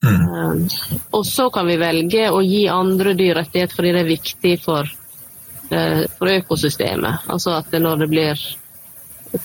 Um, 0.00 0.64
og 1.10 1.26
så 1.28 1.50
kan 1.52 1.68
vi 1.68 1.76
velge 1.80 2.30
å 2.32 2.40
gi 2.40 2.62
andre 2.72 3.12
dyr 3.18 3.34
rettighet 3.42 3.74
fordi 3.76 3.92
det 3.92 4.00
er 4.00 4.08
viktig 4.08 4.54
for, 4.62 4.88
eh, 5.68 6.06
for 6.16 6.32
økosystemet. 6.32 7.26
Altså 7.28 7.58
at 7.58 7.74
når 7.76 8.04
det 8.04 8.08
blir 8.14 8.46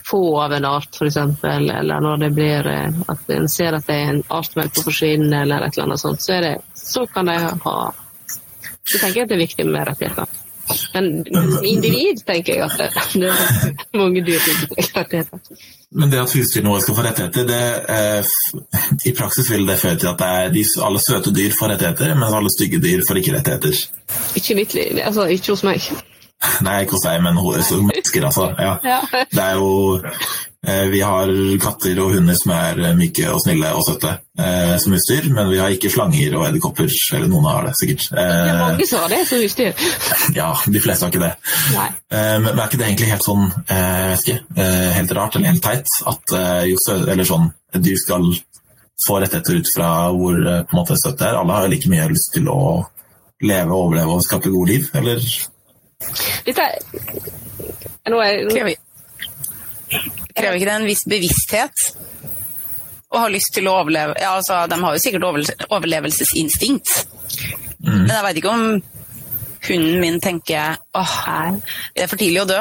få 0.05 0.41
av 0.41 0.53
en 0.53 0.65
art, 0.65 0.89
f.eks., 0.95 1.17
eller 1.43 1.99
når 2.01 2.17
det 2.17 2.31
blir 2.37 2.67
eh, 2.71 3.03
at 3.11 3.35
en 3.35 3.49
ser 3.49 3.77
at 3.77 3.85
det 3.87 3.97
er 3.99 4.13
en 4.13 4.23
art 4.33 4.57
er 4.57 4.71
på 4.73 4.87
forsvinne, 4.87 5.43
eller 5.43 5.65
et 5.65 5.77
eller 5.77 5.89
annet 5.89 6.01
sånt, 6.01 6.23
så, 6.23 6.39
det, 6.41 6.55
så 6.73 7.05
kan 7.07 7.29
de 7.29 7.37
ha 7.37 7.77
Så 8.85 8.99
tenker 8.99 9.19
jeg 9.19 9.23
at 9.25 9.29
det 9.29 9.37
er 9.37 9.45
viktig 9.47 9.65
med 9.65 9.87
rettigheter. 9.87 10.41
Men 10.93 11.09
individ 11.65 12.21
tenker 12.25 12.55
jeg 12.55 12.63
at 12.65 12.77
det, 12.79 12.87
det 13.21 13.29
er 13.29 13.99
mange 13.99 14.23
dyr 14.25 14.41
som 14.41 14.77
ikke 14.77 15.01
rettigheter. 15.03 15.65
Men 15.95 16.11
det 16.11 16.21
at 16.23 16.33
husdyr 16.33 16.65
nå 16.65 16.73
skal 16.81 16.97
få 16.97 17.05
rettigheter, 17.05 17.45
det, 17.49 17.61
eh, 17.93 18.33
i 19.05 19.13
praksis 19.17 19.49
vil 19.51 19.67
det 19.69 19.77
føre 19.81 19.99
til 20.01 20.09
at 20.11 20.23
det 20.23 20.55
de, 20.57 20.65
alle 20.87 21.01
søte 21.05 21.33
dyr 21.35 21.53
får 21.59 21.75
rettigheter, 21.75 22.15
mens 22.17 22.37
alle 22.39 22.53
stygge 22.53 22.81
dyr 22.83 23.05
får 23.07 23.21
ikke 23.21 23.37
rettigheter. 23.37 23.85
Ikke, 24.41 24.57
mitt, 24.57 24.75
altså, 25.05 25.29
ikke 25.37 25.53
hos 25.53 25.65
meg. 25.67 25.89
Nei, 26.65 26.81
ikke 26.83 26.97
hos 26.97 27.05
deg, 27.05 27.21
men 27.25 27.37
hos 27.41 27.71
mennesker, 27.73 28.25
altså. 28.27 28.49
Ja. 28.59 28.73
Ja. 28.95 28.99
Det 29.31 29.41
er 29.41 29.55
jo 29.57 29.69
eh, 30.67 30.85
Vi 30.91 30.99
har 31.01 31.31
katter 31.63 31.99
og 32.03 32.11
hunder 32.13 32.35
som 32.37 32.51
er 32.53 32.81
eh, 32.89 32.95
myke 32.97 33.29
og 33.33 33.39
snille 33.43 33.71
og 33.77 33.85
søte 33.87 34.11
eh, 34.37 34.75
som 34.81 34.93
husdyr, 34.93 35.29
men 35.33 35.49
vi 35.49 35.59
har 35.61 35.73
ikke 35.73 35.89
slanger 35.93 36.35
og 36.37 36.45
edderkopper. 36.49 36.91
Eller 37.17 37.31
noen 37.31 37.47
har 37.49 37.67
det, 37.69 37.73
sikkert. 37.79 38.07
Det 38.11 38.25
er 38.25 38.51
Eh, 38.51 38.61
mange 38.61 38.87
som 38.89 39.01
har 39.03 39.13
det 39.15 39.21
som 39.29 39.41
husdyr. 39.41 39.85
ja, 40.39 40.49
de 40.75 40.83
fleste 40.83 41.07
har 41.07 41.13
ikke 41.13 41.23
det. 41.23 41.31
Nei. 41.77 41.87
Eh, 42.13 42.35
Men 42.43 42.51
er 42.59 42.67
ikke 42.67 42.81
det 42.83 42.89
egentlig 42.91 43.09
helt 43.13 43.29
sånn, 43.29 43.47
eh, 43.77 44.11
ikke, 44.19 44.37
helt 44.99 45.15
rart 45.17 45.39
eller 45.39 45.53
helt 45.55 45.65
teit 45.65 45.97
at 46.13 46.35
jo 46.69 46.77
eller 46.99 47.25
sånn, 47.27 47.49
dyr 47.75 47.97
skal 48.03 48.29
få 49.07 49.17
rettigheter 49.21 49.59
ut 49.59 49.73
fra 49.75 49.89
hvor 50.13 50.37
på 50.39 50.71
en 50.71 50.77
måte 50.77 50.95
søtt 51.01 51.17
det 51.19 51.27
er? 51.31 51.39
Alle 51.41 51.57
har 51.57 51.67
like 51.73 51.89
mye 51.91 52.05
lyst 52.13 52.31
til 52.37 52.47
å 52.53 52.61
leve, 53.43 53.67
og 53.73 53.89
overleve 53.89 54.15
og 54.15 54.23
skape 54.23 54.53
gode 54.53 54.71
liv, 54.71 54.87
eller? 54.95 55.19
Dette 56.45 56.65
er 58.05 58.13
nå 58.13 58.19
er, 58.21 58.41
Krever, 58.51 58.75
krever 60.35 60.57
ikke 60.59 60.67
det 60.69 60.75
en 60.75 60.87
viss 60.89 61.05
bevissthet? 61.09 61.85
Og 63.13 63.21
har 63.21 63.33
lyst 63.33 63.53
til 63.55 63.69
å 63.69 63.77
overleve 63.79 64.17
ja, 64.19 64.33
altså, 64.35 64.65
De 64.69 64.77
har 64.81 64.95
jo 64.95 65.01
sikkert 65.01 65.25
overle- 65.29 65.69
overlevelsesinstinkt. 65.69 66.95
Men 67.85 68.11
jeg 68.11 68.25
veit 68.25 68.39
ikke 68.41 68.53
om 68.53 68.65
hunden 69.65 69.99
min 70.01 70.19
tenker 70.21 70.77
åh, 70.97 71.15
det 71.95 72.05
er 72.05 72.11
for 72.11 72.21
tidlig 72.21 72.43
å 72.43 72.49
dø. 72.49 72.59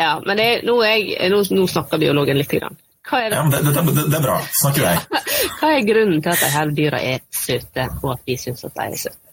Ja, 0.00 0.16
men 0.24 0.36
det, 0.38 0.48
nå, 0.68 0.76
er 0.84 0.96
jeg, 1.00 1.30
nå, 1.32 1.40
nå 1.56 1.66
snakker 1.70 2.00
biologen 2.00 2.38
litt. 2.38 2.52
Grann. 2.52 2.76
Hva, 3.06 3.20
er 3.24 3.32
det, 3.32 3.38
Ja, 3.38 3.44
det, 3.52 3.60
det, 3.72 3.94
det, 3.96 4.18
er 4.18 4.24
bra. 4.24 4.36
Snakker 4.60 4.84
vei. 4.84 4.96
hva 5.60 5.70
er 5.72 5.86
grunnen 5.88 6.22
til 6.24 6.32
at 6.32 6.42
disse 6.42 6.64
dyra 6.76 7.00
er 7.14 7.22
søte, 7.32 7.86
og 8.02 8.10
at 8.16 8.26
vi 8.28 8.36
syns 8.40 8.66
at 8.68 8.76
de 8.76 8.88
er 8.90 9.00
søte? 9.06 9.25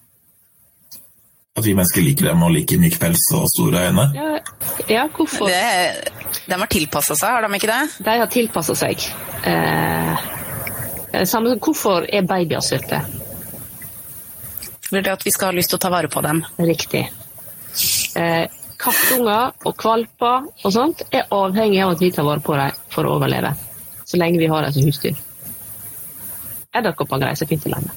At 1.53 1.65
vi 1.65 1.75
mennesker 1.77 2.01
liker 2.01 2.31
dem 2.31 2.41
og 2.41 2.49
liker 2.55 2.79
myk 2.81 2.95
pels 2.97 3.27
og 3.37 3.43
store 3.51 3.83
øyne. 3.87 4.07
Ja, 4.17 4.29
ja 4.89 5.03
hvorfor? 5.13 5.51
Det, 5.53 6.39
de 6.49 6.57
har 6.57 6.71
tilpassa 6.71 7.13
seg, 7.19 7.29
har 7.29 7.45
de 7.45 7.59
ikke 7.59 7.69
det? 7.69 8.05
De 8.07 8.15
har 8.23 8.31
tilpassa 8.33 8.75
seg. 8.79 9.05
Eh, 9.51 10.23
samme 11.29 11.53
hvorfor 11.61 12.07
er 12.09 12.25
babyer 12.25 12.65
søte? 12.65 13.03
Fordi 14.89 15.13
at 15.13 15.25
vi 15.25 15.35
skal 15.35 15.51
ha 15.51 15.57
lyst 15.59 15.69
til 15.69 15.77
å 15.77 15.83
ta 15.85 15.93
vare 15.93 16.09
på 16.09 16.25
dem. 16.25 16.41
Riktig. 16.57 17.05
Eh, 18.17 18.49
kattunger 18.81 19.53
og 19.61 19.77
kvalper 19.77 20.49
og 20.49 20.73
sånt 20.73 21.05
er 21.13 21.29
avhengig 21.29 21.85
av 21.85 21.93
at 21.93 22.01
vi 22.01 22.11
tar 22.17 22.25
vare 22.25 22.41
på 22.41 22.57
dem 22.57 22.83
for 22.93 23.05
å 23.05 23.13
overleve. 23.19 23.53
Så 24.09 24.17
lenge 24.17 24.41
vi 24.41 24.49
har 24.49 24.65
dem 24.65 24.73
som 24.73 24.89
husdyr. 24.89 25.21
Edderkopper 26.73 27.21
greier 27.21 27.37
seg 27.37 27.53
fint 27.53 27.69
alene. 27.69 27.93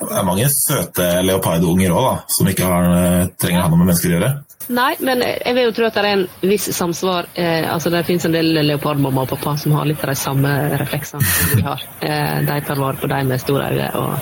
Det 0.00 0.18
er 0.18 0.26
mange 0.26 0.48
søte 0.52 1.06
leopardunger 1.26 1.94
òg, 1.96 2.26
som 2.36 2.50
ikke 2.50 2.68
har, 2.68 2.90
eh, 2.96 3.28
trenger 3.40 3.60
å 3.60 3.64
ha 3.64 3.70
noe 3.72 3.80
med 3.80 3.90
mennesker 3.90 4.12
å 4.12 4.18
gjøre. 4.18 4.32
Nei, 4.68 4.96
men 5.06 5.22
jeg 5.22 5.54
vil 5.54 5.68
jo 5.68 5.74
tro 5.76 5.86
at 5.86 5.94
det 5.94 6.02
er 6.02 6.12
en 6.16 6.28
viss 6.42 6.66
samsvar. 6.74 7.28
Eh, 7.38 7.72
altså 7.72 7.90
Det 7.90 8.04
finnes 8.06 8.24
en 8.26 8.34
del 8.34 8.50
leopardmamma 8.66 9.22
og 9.22 9.28
pappa 9.36 9.56
som 9.56 9.76
har 9.78 9.86
litt 9.86 10.02
av 10.02 10.10
de 10.10 10.18
samme 10.18 10.54
refleksene 10.80 11.22
som 11.22 11.54
vi 11.54 11.62
har. 11.62 11.82
Eh, 12.02 12.40
de 12.48 12.60
tar 12.66 12.82
vare 12.82 12.98
på 12.98 13.06
de 13.06 13.24
med 13.24 13.40
store 13.40 13.70
øyne. 13.70 13.90
Og... 13.94 14.12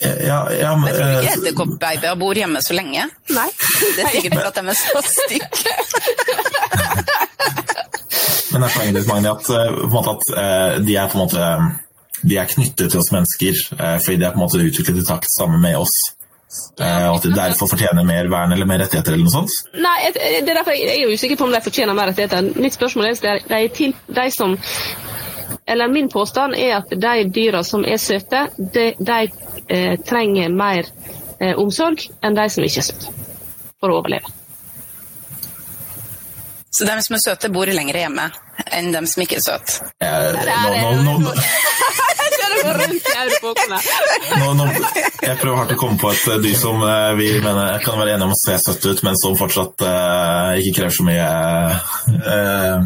Ja, 0.00 0.40
ja, 0.52 0.76
men, 0.76 0.88
Jeg 0.88 0.96
tror 0.96 1.08
ikke 1.08 1.28
eh, 1.28 1.36
edderkoppbabyer 1.38 2.16
bor 2.20 2.36
hjemme 2.36 2.60
så 2.64 2.76
lenge. 2.76 3.06
Nei. 3.32 3.48
Det 3.96 4.04
er 4.04 4.10
sikkert 4.12 4.34
for 4.38 4.48
at 4.50 4.56
de 4.56 4.68
er 4.68 4.76
så 4.80 5.00
stygge. 5.08 5.72
Men 8.52 8.62
det 8.62 8.68
er 8.68 8.74
poenget 8.76 8.96
ditt, 8.96 9.08
Magni, 9.08 9.28
at, 9.28 9.48
eh, 9.52 9.96
at 10.12 10.22
eh, 10.42 10.76
de 10.84 10.96
er 10.96 11.08
på 11.12 11.18
en 11.18 11.24
måte 11.24 11.42
de 12.22 12.38
er 12.40 12.48
knyttet 12.48 12.92
til 12.92 13.00
oss 13.00 13.12
mennesker, 13.12 13.58
eh, 13.76 13.98
fordi 14.02 14.20
de 14.20 14.28
er 14.28 14.34
på 14.34 14.40
en 14.40 14.44
måte 14.46 14.62
utviklet 14.62 15.02
i 15.02 15.06
takt 15.06 15.28
sammen 15.32 15.60
med 15.60 15.76
oss. 15.78 15.96
Eh, 16.80 17.08
og 17.10 17.18
at 17.18 17.26
de 17.26 17.34
derfor 17.34 17.68
fortjener 17.68 18.06
mer 18.06 18.30
vern 18.32 18.52
eller 18.54 18.68
mer 18.68 18.80
rettigheter 18.84 19.16
eller 19.16 19.26
noe 19.26 19.34
sånt. 19.34 19.56
Nei, 19.74 19.96
det 20.14 20.22
er 20.38 20.54
derfor 20.54 20.76
jeg 20.76 20.86
jeg 20.86 21.00
er 21.00 21.02
jo 21.08 21.16
usikker 21.18 21.36
på 21.36 21.48
om 21.48 21.52
de 21.52 21.60
fortjener 21.64 21.96
mer 21.96 22.10
rettigheter. 22.12 22.52
Mitt 22.62 22.76
spørsmål 22.76 23.10
er 23.10 23.42
de, 23.48 23.68
til, 23.74 23.94
de 24.06 24.30
som 24.30 24.56
Eller 25.66 25.88
min 25.88 26.08
påstand 26.08 26.54
er 26.54 26.76
at 26.76 26.90
de 26.90 27.28
dyra 27.30 27.62
som 27.64 27.84
er 27.84 27.98
søte, 27.98 28.46
de, 28.56 28.94
de 28.98 29.18
eh, 29.68 29.98
trenger 30.06 30.48
mer 30.48 30.86
eh, 31.40 31.54
omsorg 31.58 32.06
enn 32.22 32.34
de 32.34 32.48
som 32.50 32.64
ikke 32.64 32.82
er 32.82 32.88
søte. 32.88 33.14
For 33.80 33.90
å 33.90 34.00
overleve. 34.00 34.30
Så 36.70 36.86
de 36.86 36.98
som 37.02 37.18
er 37.18 37.22
søte, 37.24 37.50
bor 37.50 37.66
lenger 37.66 37.98
hjemme 37.98 38.30
enn 38.72 38.92
de 38.94 39.02
som 39.08 39.22
ikke 39.22 39.36
er 39.40 39.44
søte. 39.44 39.72
Det 40.00 40.08
nå, 41.04 41.12
nå, 44.40 44.52
nå, 44.58 44.64
jeg 45.22 45.38
prøver 45.40 45.58
hardt 45.60 45.74
å 45.74 45.78
komme 45.80 45.98
på 46.00 46.10
et 46.12 46.24
eh, 46.32 46.40
dyr 46.42 46.56
som 46.58 46.82
eh, 46.82 47.12
vi 47.18 47.28
mener 47.44 47.82
kan 47.84 47.98
være 48.00 48.16
enige 48.16 48.28
om 48.28 48.34
å 48.34 48.40
se 48.40 48.54
søtt 48.62 48.86
ut, 48.88 49.02
men 49.06 49.18
som 49.20 49.36
fortsatt 49.38 49.84
uh, 49.86 50.52
ikke 50.60 50.80
krever 50.80 50.94
så 50.96 51.06
mye 51.06 51.28
eh, 52.34 52.78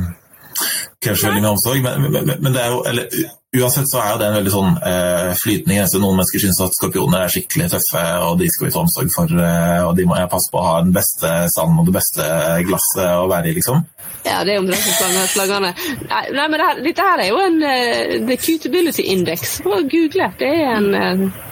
krever 1.01 1.27
veldig 1.27 1.45
mye 1.45 1.53
omsorg. 1.55 1.85
Men, 1.85 2.09
men, 2.13 2.33
men 2.41 2.57
det 2.57 2.63
er 2.63 2.75
jo, 2.75 2.81
eller, 2.89 3.21
uansett 3.61 3.89
så 3.91 4.03
er 4.05 4.19
det 4.21 4.29
en 4.29 4.37
veldig 4.39 4.53
sånn 4.55 4.77
eh, 4.87 5.31
flytende 5.41 5.79
grense. 5.79 6.01
Noen 6.03 6.21
mennesker 6.21 6.45
syns 6.45 6.61
at 6.65 6.77
skorpioner 6.77 7.25
er 7.25 7.33
skikkelig 7.33 7.71
tøffe, 7.73 8.05
og 8.27 8.39
de 8.41 8.51
skal 8.53 8.69
vi 8.69 8.75
ta 8.75 8.83
omsorg 8.85 9.15
for. 9.17 9.35
Eh, 9.47 9.81
og 9.89 9.95
de 9.99 10.07
må 10.09 10.19
jeg 10.21 10.33
passe 10.33 10.53
på 10.53 10.61
å 10.61 10.67
ha 10.69 10.77
den 10.85 10.95
beste 10.97 11.33
sanden 11.57 11.83
og 11.83 11.91
det 11.91 11.97
beste 11.99 12.29
glasset 12.69 13.05
å 13.17 13.29
være 13.33 13.51
i, 13.51 13.57
liksom. 13.59 13.85
Ja, 14.27 14.43
det 14.45 14.55
er 14.55 14.61
omtrent 14.61 14.85
som 14.85 15.21
slangene. 15.33 15.75
Nei, 16.11 16.25
nei, 16.37 16.47
men 16.47 16.59
det 16.59 16.67
her, 16.67 16.83
dette 16.85 17.07
her 17.07 17.23
er 17.25 17.31
jo 17.31 17.39
en 17.41 17.63
uh, 17.65 18.17
The 18.29 18.37
Cutability 18.41 19.07
Index. 19.15 19.61
Bare 19.65 19.87
Google. 19.89 20.29
Det 20.41 20.51
er 20.61 20.75
en 20.77 20.91
eh, 20.99 21.47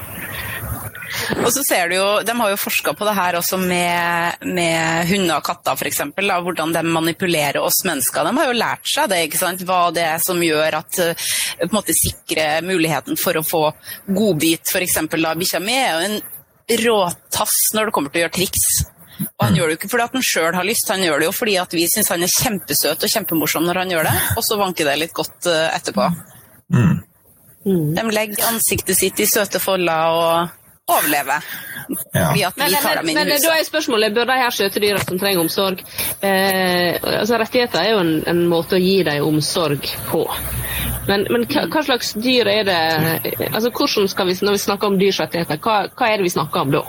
Og 1.42 1.50
så 1.54 1.62
ser 1.66 1.90
du 1.90 1.96
jo, 1.98 2.06
De 2.26 2.34
har 2.40 2.52
jo 2.52 2.60
forska 2.60 2.94
på 2.96 3.06
det 3.08 3.14
her 3.16 3.38
også 3.38 3.58
med, 3.60 4.44
med 4.46 5.10
hunder 5.10 5.38
og 5.38 5.46
katter, 5.46 5.78
f.eks. 5.78 6.02
Hvordan 6.18 6.74
de 6.74 6.82
manipulerer 6.86 7.60
oss 7.62 7.82
mennesker. 7.86 8.26
De 8.26 8.34
har 8.38 8.50
jo 8.50 8.58
lært 8.58 8.90
seg 8.90 9.10
det, 9.12 9.22
ikke 9.28 9.40
sant? 9.40 9.64
hva 9.68 9.88
det 9.94 10.04
er 10.06 10.20
som 10.22 10.40
gjør 10.42 10.78
at 10.80 11.00
eh, 11.02 11.28
på 11.60 11.68
en 11.68 11.76
måte 11.76 11.96
sikrer 11.96 12.64
muligheten 12.66 13.18
for 13.20 13.38
å 13.38 13.46
få 13.46 13.64
godbit. 14.06 14.70
F.eks. 14.70 15.00
bikkja 15.08 15.62
mi 15.62 15.76
er 15.78 15.96
jo 15.96 16.06
en 16.08 16.20
råtass 16.84 17.56
når 17.74 17.88
det 17.88 17.96
kommer 17.96 18.12
til 18.12 18.22
å 18.22 18.26
gjøre 18.26 18.36
triks. 18.38 18.68
Og 19.18 19.44
Han 19.44 19.56
gjør 19.58 19.66
det 19.66 19.74
jo 19.74 19.80
ikke 19.80 19.90
fordi 19.90 20.06
at 20.06 20.16
han 20.16 20.26
sjøl 20.28 20.54
har 20.54 20.66
lyst, 20.66 20.90
han 20.92 21.02
gjør 21.02 21.20
det 21.20 21.26
jo 21.26 21.34
fordi 21.34 21.56
at 21.58 21.74
vi 21.74 21.86
syns 21.90 22.12
han 22.14 22.22
er 22.22 22.30
kjempesøt 22.30 23.02
og 23.02 23.12
kjempemorsom 23.14 23.66
når 23.66 23.82
han 23.82 23.94
gjør 23.94 24.08
det, 24.08 24.14
og 24.38 24.46
så 24.46 24.58
vanker 24.60 24.86
det 24.88 24.98
litt 25.00 25.14
godt 25.16 25.48
eh, 25.50 25.66
etterpå. 25.74 26.06
Mm. 26.74 26.96
De 27.96 28.04
legger 28.14 28.46
ansiktet 28.48 28.96
sitt 28.96 29.18
i 29.20 29.26
søte 29.28 29.60
folder 29.60 30.14
og 30.14 30.57
overlever. 30.88 31.44
Ja. 32.12 32.50
Men, 32.56 32.74
men, 33.04 33.14
men 33.16 33.30
da 33.40 33.54
er 33.56 33.64
spørsmålet, 33.64 34.12
bør 34.16 34.26
de 34.28 34.34
her 34.42 34.52
skjøtedyra 34.52 34.98
som 35.00 35.16
trenger 35.20 35.40
omsorg 35.40 35.80
eh, 36.20 36.98
altså 37.00 37.38
Rettigheter 37.40 37.80
er 37.80 37.94
jo 37.94 38.02
en, 38.02 38.10
en 38.28 38.42
måte 38.50 38.76
å 38.76 38.80
gi 38.82 38.98
dem 39.08 39.24
omsorg 39.24 39.86
på. 40.10 40.20
Men, 41.08 41.24
men 41.32 41.46
hva, 41.48 41.62
hva 41.72 41.82
slags 41.86 42.10
dyr 42.20 42.50
er 42.52 42.66
det 42.68 42.80
altså 43.48 43.70
hvordan 43.72 44.10
skal 44.12 44.28
vi, 44.28 44.34
Når 44.44 44.58
vi 44.58 44.60
snakker 44.66 44.90
om 44.90 44.98
dyrs 45.00 45.20
rettigheter, 45.22 45.60
hva, 45.64 45.78
hva 45.96 46.10
er 46.12 46.20
det 46.20 46.26
vi 46.28 46.34
snakker 46.34 46.66
om 46.66 46.74
da? 46.76 46.82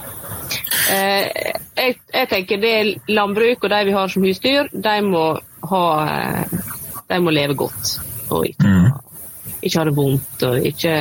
Eh, 0.91 1.53
jeg, 1.79 1.95
jeg 2.13 2.29
tenker 2.33 2.59
det 2.59 2.73
er 2.81 2.91
landbruk 3.15 3.63
og 3.63 3.71
de 3.71 3.81
vi 3.87 3.95
har 3.95 4.11
som 4.11 4.25
husdyr, 4.27 4.67
de 4.73 4.97
må 5.07 5.23
ha 5.69 5.83
De 7.09 7.17
må 7.23 7.31
leve 7.33 7.55
godt. 7.57 7.95
Og 8.29 8.45
ikke, 8.51 8.67
Mm. 8.67 8.91
ikke 9.63 9.79
ha 9.79 9.85
det 9.87 9.95
vondt 9.97 10.43
og 10.45 10.67
ikke 10.69 10.93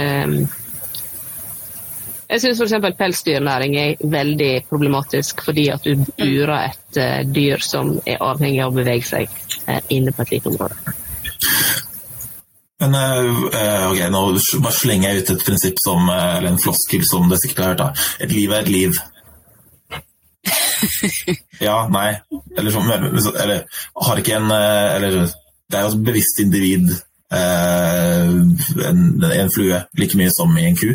jeg 2.29 2.43
syns 2.43 2.61
f.eks. 2.61 2.97
pelsdyrnæring 2.99 3.77
er 3.81 4.03
veldig 4.05 4.53
problematisk 4.69 5.43
fordi 5.47 5.69
at 5.73 5.85
du 5.85 6.05
burer 6.19 6.69
et 6.69 7.01
eh, 7.01 7.21
dyr 7.25 7.63
som 7.65 7.95
er 8.05 8.21
avhengig 8.25 8.61
av 8.65 8.73
å 8.73 8.79
bevege 8.79 9.07
seg 9.09 9.39
eh, 9.67 9.81
inne 9.97 10.13
på 10.13 10.25
et 10.27 10.35
lite 10.37 10.53
område. 10.53 10.77
Men 12.79 12.95
eh, 12.99 13.87
ok, 13.89 14.03
nå 14.13 14.23
bare 14.63 14.77
slenger 14.77 15.11
jeg 15.11 15.23
ut 15.23 15.33
et 15.35 15.47
prinsipp 15.49 15.81
som, 15.83 16.11
eller 16.13 16.51
en 16.53 16.61
floskel 16.63 17.07
som 17.09 17.31
det 17.33 17.41
sikkert 17.43 17.65
har 17.65 17.73
hørt. 17.73 17.85
da. 17.87 18.09
Et 18.27 18.35
liv 18.35 18.53
er 18.53 18.67
et 18.67 18.75
liv. 18.77 19.01
Ja, 21.59 21.89
nei. 21.91 22.13
Eller 22.55 22.71
sånn, 22.71 22.87
eller 22.87 23.65
har 24.07 24.21
ikke 24.21 24.37
en 24.37 24.53
Eller 24.55 25.17
det 25.69 25.75
er 25.75 25.83
jo 25.83 25.89
et 25.91 26.05
bevisst 26.07 26.39
individ, 26.41 26.93
eh, 27.35 28.29
en, 28.89 29.01
en 29.27 29.51
flue, 29.53 29.81
like 29.99 30.17
mye 30.21 30.31
som 30.33 30.55
i 30.57 30.69
en 30.69 30.79
ku. 30.79 30.93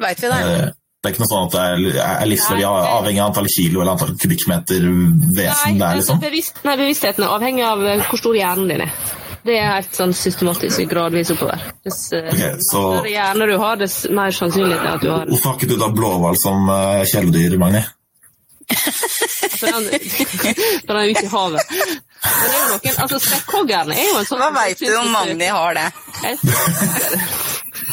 Vet 0.00 0.22
vi 0.24 0.30
det? 0.32 0.40
Eh, 0.40 0.68
Det 1.00 1.08
er 1.08 1.14
ikke 1.14 1.22
noe 1.22 1.30
sånn 1.30 1.46
at 1.46 1.54
det 1.54 1.60
er, 1.96 2.02
er 2.04 2.28
livsverdig 2.28 2.64
avhengig 2.68 3.20
av 3.22 3.30
antall 3.30 3.46
kilo 3.48 3.80
eller 3.80 3.94
antall 3.94 4.10
kubikkmeter 4.20 4.82
vesen 4.84 5.30
det 5.32 5.46
er, 5.46 5.54
altså, 5.54 5.96
liksom. 5.96 6.18
bevisst, 6.20 6.60
nei, 6.66 6.74
bevisstheten 6.76 7.24
er 7.24 7.32
avhengig 7.38 7.64
av 7.64 7.84
eh, 7.88 8.02
hvor 8.10 8.20
stor 8.20 8.36
hjernen 8.36 8.68
din 8.68 8.84
er. 8.84 8.92
Det 9.40 9.54
er 9.56 9.70
helt 9.78 9.94
sånn 9.96 10.12
systematisk 10.12 10.82
gradvis 10.90 11.30
oppover. 11.32 11.62
Dess 11.88 12.02
okay, 12.12 12.50
så- 12.66 12.82
større 12.98 13.14
hjerne 13.14 13.46
du 13.48 13.54
har, 13.62 13.78
dess 13.80 13.96
mer 14.12 14.34
sannsynlig 14.36 14.76
er 14.76 14.90
at 14.98 15.00
du 15.00 15.08
har 15.08 15.24
Hvorfor 15.30 15.54
har 15.54 15.56
ikke 15.56 15.70
du 15.70 15.78
da 15.80 15.88
blåhval 15.96 16.36
som 16.42 16.68
uh, 16.68 17.00
kjæledyr, 17.08 17.56
Magni? 17.62 17.80
For 19.56 19.66
den, 19.72 19.88
for 20.84 20.92
jo 20.92 21.00
er 21.00 21.08
ute 21.10 21.24
i 21.24 21.30
havet. 21.32 21.72
Men 21.72 22.44
det 22.44 22.52
er 22.52 22.60
jo 22.60 22.66
noen, 22.74 22.98
altså 23.06 23.18
Spekkhoggerne 23.24 23.96
er 23.96 24.10
jo 24.10 24.18
en 24.20 24.28
sånn 24.28 24.42
Hva 24.44 24.50
veit 24.60 24.84
du 24.84 24.92
om 25.00 25.08
Magni 25.16 25.48
har 25.48 25.80
det? 25.80 25.88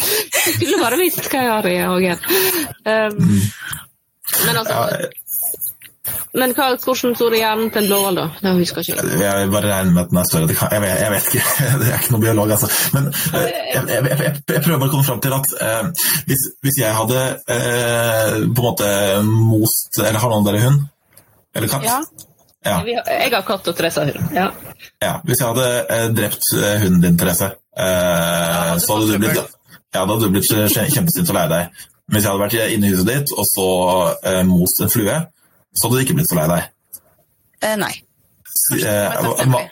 Skulle 0.02 0.82
bare 0.82 1.00
visst 1.00 1.30
hva 1.32 1.44
jeg 1.44 1.54
har 1.54 1.70
i 1.70 1.78
hagen. 1.84 2.20
Um, 2.88 3.40
men 4.46 4.60
altså 4.60 4.76
Ja, 4.76 5.08
Men 6.38 6.54
hva, 6.56 6.68
hvordan 6.80 7.16
stor 7.18 7.34
det 7.34 7.40
hjernen 7.42 7.72
til 7.74 7.82
en 7.82 7.88
blåhval, 7.90 8.18
da? 8.20 8.26
Det 8.40 8.52
husker 8.60 8.84
ikke. 8.84 9.06
Jeg 9.20 9.48
bare 9.52 9.72
regner 9.72 9.96
med 9.96 10.02
at 10.04 10.12
den 10.12 10.20
er 10.22 10.28
større. 10.30 10.48
Det 10.48 10.58
kan, 10.60 10.70
jeg, 10.72 10.84
vet, 10.84 11.02
jeg 11.02 11.14
vet 11.14 11.30
ikke, 11.32 11.56
jeg 11.66 11.90
er 11.90 11.98
ikke 11.98 12.14
noen 12.14 12.24
biolog, 12.24 12.54
altså. 12.56 12.70
Men 12.94 13.10
eh, 13.10 13.48
jeg, 13.74 13.82
jeg, 13.90 14.06
jeg, 14.12 14.36
jeg 14.54 14.64
prøver 14.68 14.78
bare 14.84 14.92
å 14.92 14.94
komme 14.94 15.08
fram 15.08 15.24
til 15.26 15.36
at 15.36 15.56
eh, 15.66 16.08
hvis, 16.30 16.46
hvis 16.64 16.80
jeg 16.84 16.94
hadde 17.00 17.26
eh, 17.58 18.38
på 18.46 18.64
en 18.64 18.68
måte 18.70 18.92
most 19.26 20.00
Eller 20.04 20.22
har 20.22 20.32
noen 20.32 20.46
av 20.46 20.50
dere 20.52 20.64
hund? 20.68 20.88
Eller 21.58 21.74
katt? 21.74 21.88
Ja. 21.88 22.00
Ja. 22.68 22.82
Jeg 22.86 23.32
har 23.34 23.46
katt 23.48 23.68
og 23.72 23.78
Therese 23.78 24.04
har 24.04 24.12
hund. 24.12 24.36
Ja. 24.36 24.48
ja. 25.04 25.14
Hvis 25.26 25.42
jeg 25.42 25.48
hadde 25.52 25.68
eh, 25.96 26.08
drept 26.18 26.50
eh, 26.58 26.74
hunden 26.84 27.04
din, 27.06 27.20
Therese, 27.20 27.54
eh, 27.78 28.74
så 28.84 28.98
hadde 28.98 29.10
du 29.14 29.22
blitt, 29.24 29.57
ja, 29.96 30.02
da 30.04 30.08
hadde 30.14 30.26
du 30.28 30.34
blitt 30.36 30.50
kje- 30.50 30.90
kjempesint 30.94 31.30
og 31.32 31.38
lei 31.40 31.46
deg. 31.54 31.70
Men 32.08 32.16
hvis 32.18 32.24
jeg 32.28 32.32
hadde 32.32 32.44
vært 32.46 32.74
inne 32.76 32.88
i 32.88 32.92
huset 32.94 33.08
ditt 33.12 33.32
og 33.36 33.46
så 33.50 33.68
eh, 34.32 34.44
most 34.48 34.82
en 34.84 34.92
flue, 34.94 35.16
så 35.76 35.88
hadde 35.88 35.98
du 36.00 36.04
ikke 36.06 36.16
blitt 36.20 36.30
så 36.32 36.38
lei 36.40 36.48
deg. 36.54 36.70
Eh, 37.68 37.76
nei. 37.82 37.94
Eh, 38.78 39.48
Ma- 39.52 39.66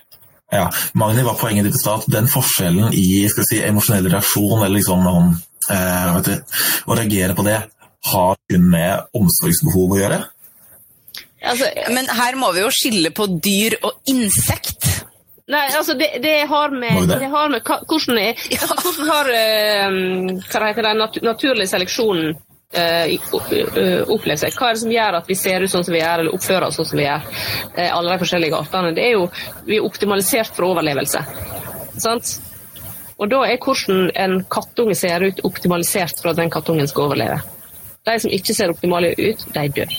ja, 0.53 0.65
Magni 0.99 1.23
hva 1.25 1.33
poenget 1.39 1.65
ditt 1.67 1.77
i 1.77 1.81
stad. 1.81 2.05
Den 2.11 2.27
forskjellen 2.31 2.93
i 2.95 3.05
skal 3.31 3.47
si, 3.49 3.61
emosjonell 3.65 4.07
reaksjon, 4.11 4.59
eller 4.61 4.75
liksom 4.77 5.07
eh, 5.09 6.13
vet 6.19 6.29
du, 6.29 6.59
å 6.91 6.97
reagere 6.99 7.35
på 7.37 7.45
det, 7.47 7.57
har 8.11 8.35
kun 8.51 8.67
med 8.69 9.07
omsorgsbehov 9.17 9.95
å 9.95 10.01
gjøre. 10.03 10.19
Altså, 11.45 11.67
Men 11.93 12.07
her 12.09 12.37
må 12.41 12.51
vi 12.55 12.61
jo 12.63 12.69
skille 12.73 13.11
på 13.13 13.27
dyr 13.41 13.75
og 13.85 13.99
insekt. 14.09 14.85
Nei, 15.51 15.65
altså 15.77 15.93
det, 15.99 16.09
det 16.23 16.35
har 16.49 16.69
med, 16.73 17.07
det? 17.09 17.27
har 17.29 17.49
med 17.53 17.61
hvordan, 17.67 18.17
er, 18.17 18.39
altså, 18.61 18.75
hvordan 18.81 19.11
har 19.11 19.29
eh, 19.35 19.99
hva 20.41 20.59
det 20.59 20.69
heter 20.71 20.87
den 20.89 21.01
nat 21.03 21.19
naturlig 21.25 21.67
seleksjon 21.69 22.21
eh, 22.73 23.05
i- 23.13 23.19
opp- 23.37 23.53
eh, 23.53 24.01
opplevd 24.15 24.41
seg? 24.41 24.55
Hva 24.57 24.69
er 24.71 24.77
det 24.77 24.81
som 24.85 24.95
gjør 24.95 25.19
at 25.19 25.29
vi 25.29 25.37
ser 25.37 25.61
ut 25.65 25.71
sånn 25.73 25.85
som 25.85 25.93
vi 25.93 26.01
gjør, 26.01 26.23
eller 26.25 26.35
oppfører 26.39 26.67
oss 26.69 26.79
sånn 26.81 26.89
som 26.89 26.97
vi 27.01 27.05
gjør? 27.05 27.27
Uh, 27.77 27.89
alle 27.91 28.11
de 28.15 28.21
forskjellige 28.23 28.57
artene. 28.63 28.95
Det 28.97 29.05
er 29.05 29.13
jo, 29.19 29.27
vi 29.69 29.77
er 29.77 29.85
optimalisert 29.85 30.55
for 30.57 30.71
overlevelse. 30.73 31.21
Sant? 32.01 32.33
Og 33.15 33.29
da 33.31 33.43
er 33.47 33.61
hvordan 33.63 34.09
en 34.25 34.33
kattunge 34.51 34.95
ser 34.99 35.23
ut, 35.23 35.37
optimalisert 35.47 36.19
for 36.19 36.33
at 36.33 36.41
den 36.41 36.49
kattungen 36.51 36.89
skal 36.91 37.05
overleve. 37.07 37.37
De 38.05 38.17
som 38.19 38.33
ikke 38.33 38.53
ser 38.57 38.73
optimale 38.73 39.13
ut, 39.15 39.45
de 39.55 39.69
dør. 39.77 39.93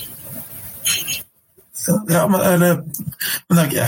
Ja, 2.11 2.27
men, 2.27 2.41
eller, 2.43 2.83
men 3.49 3.63
ikke 3.65 3.87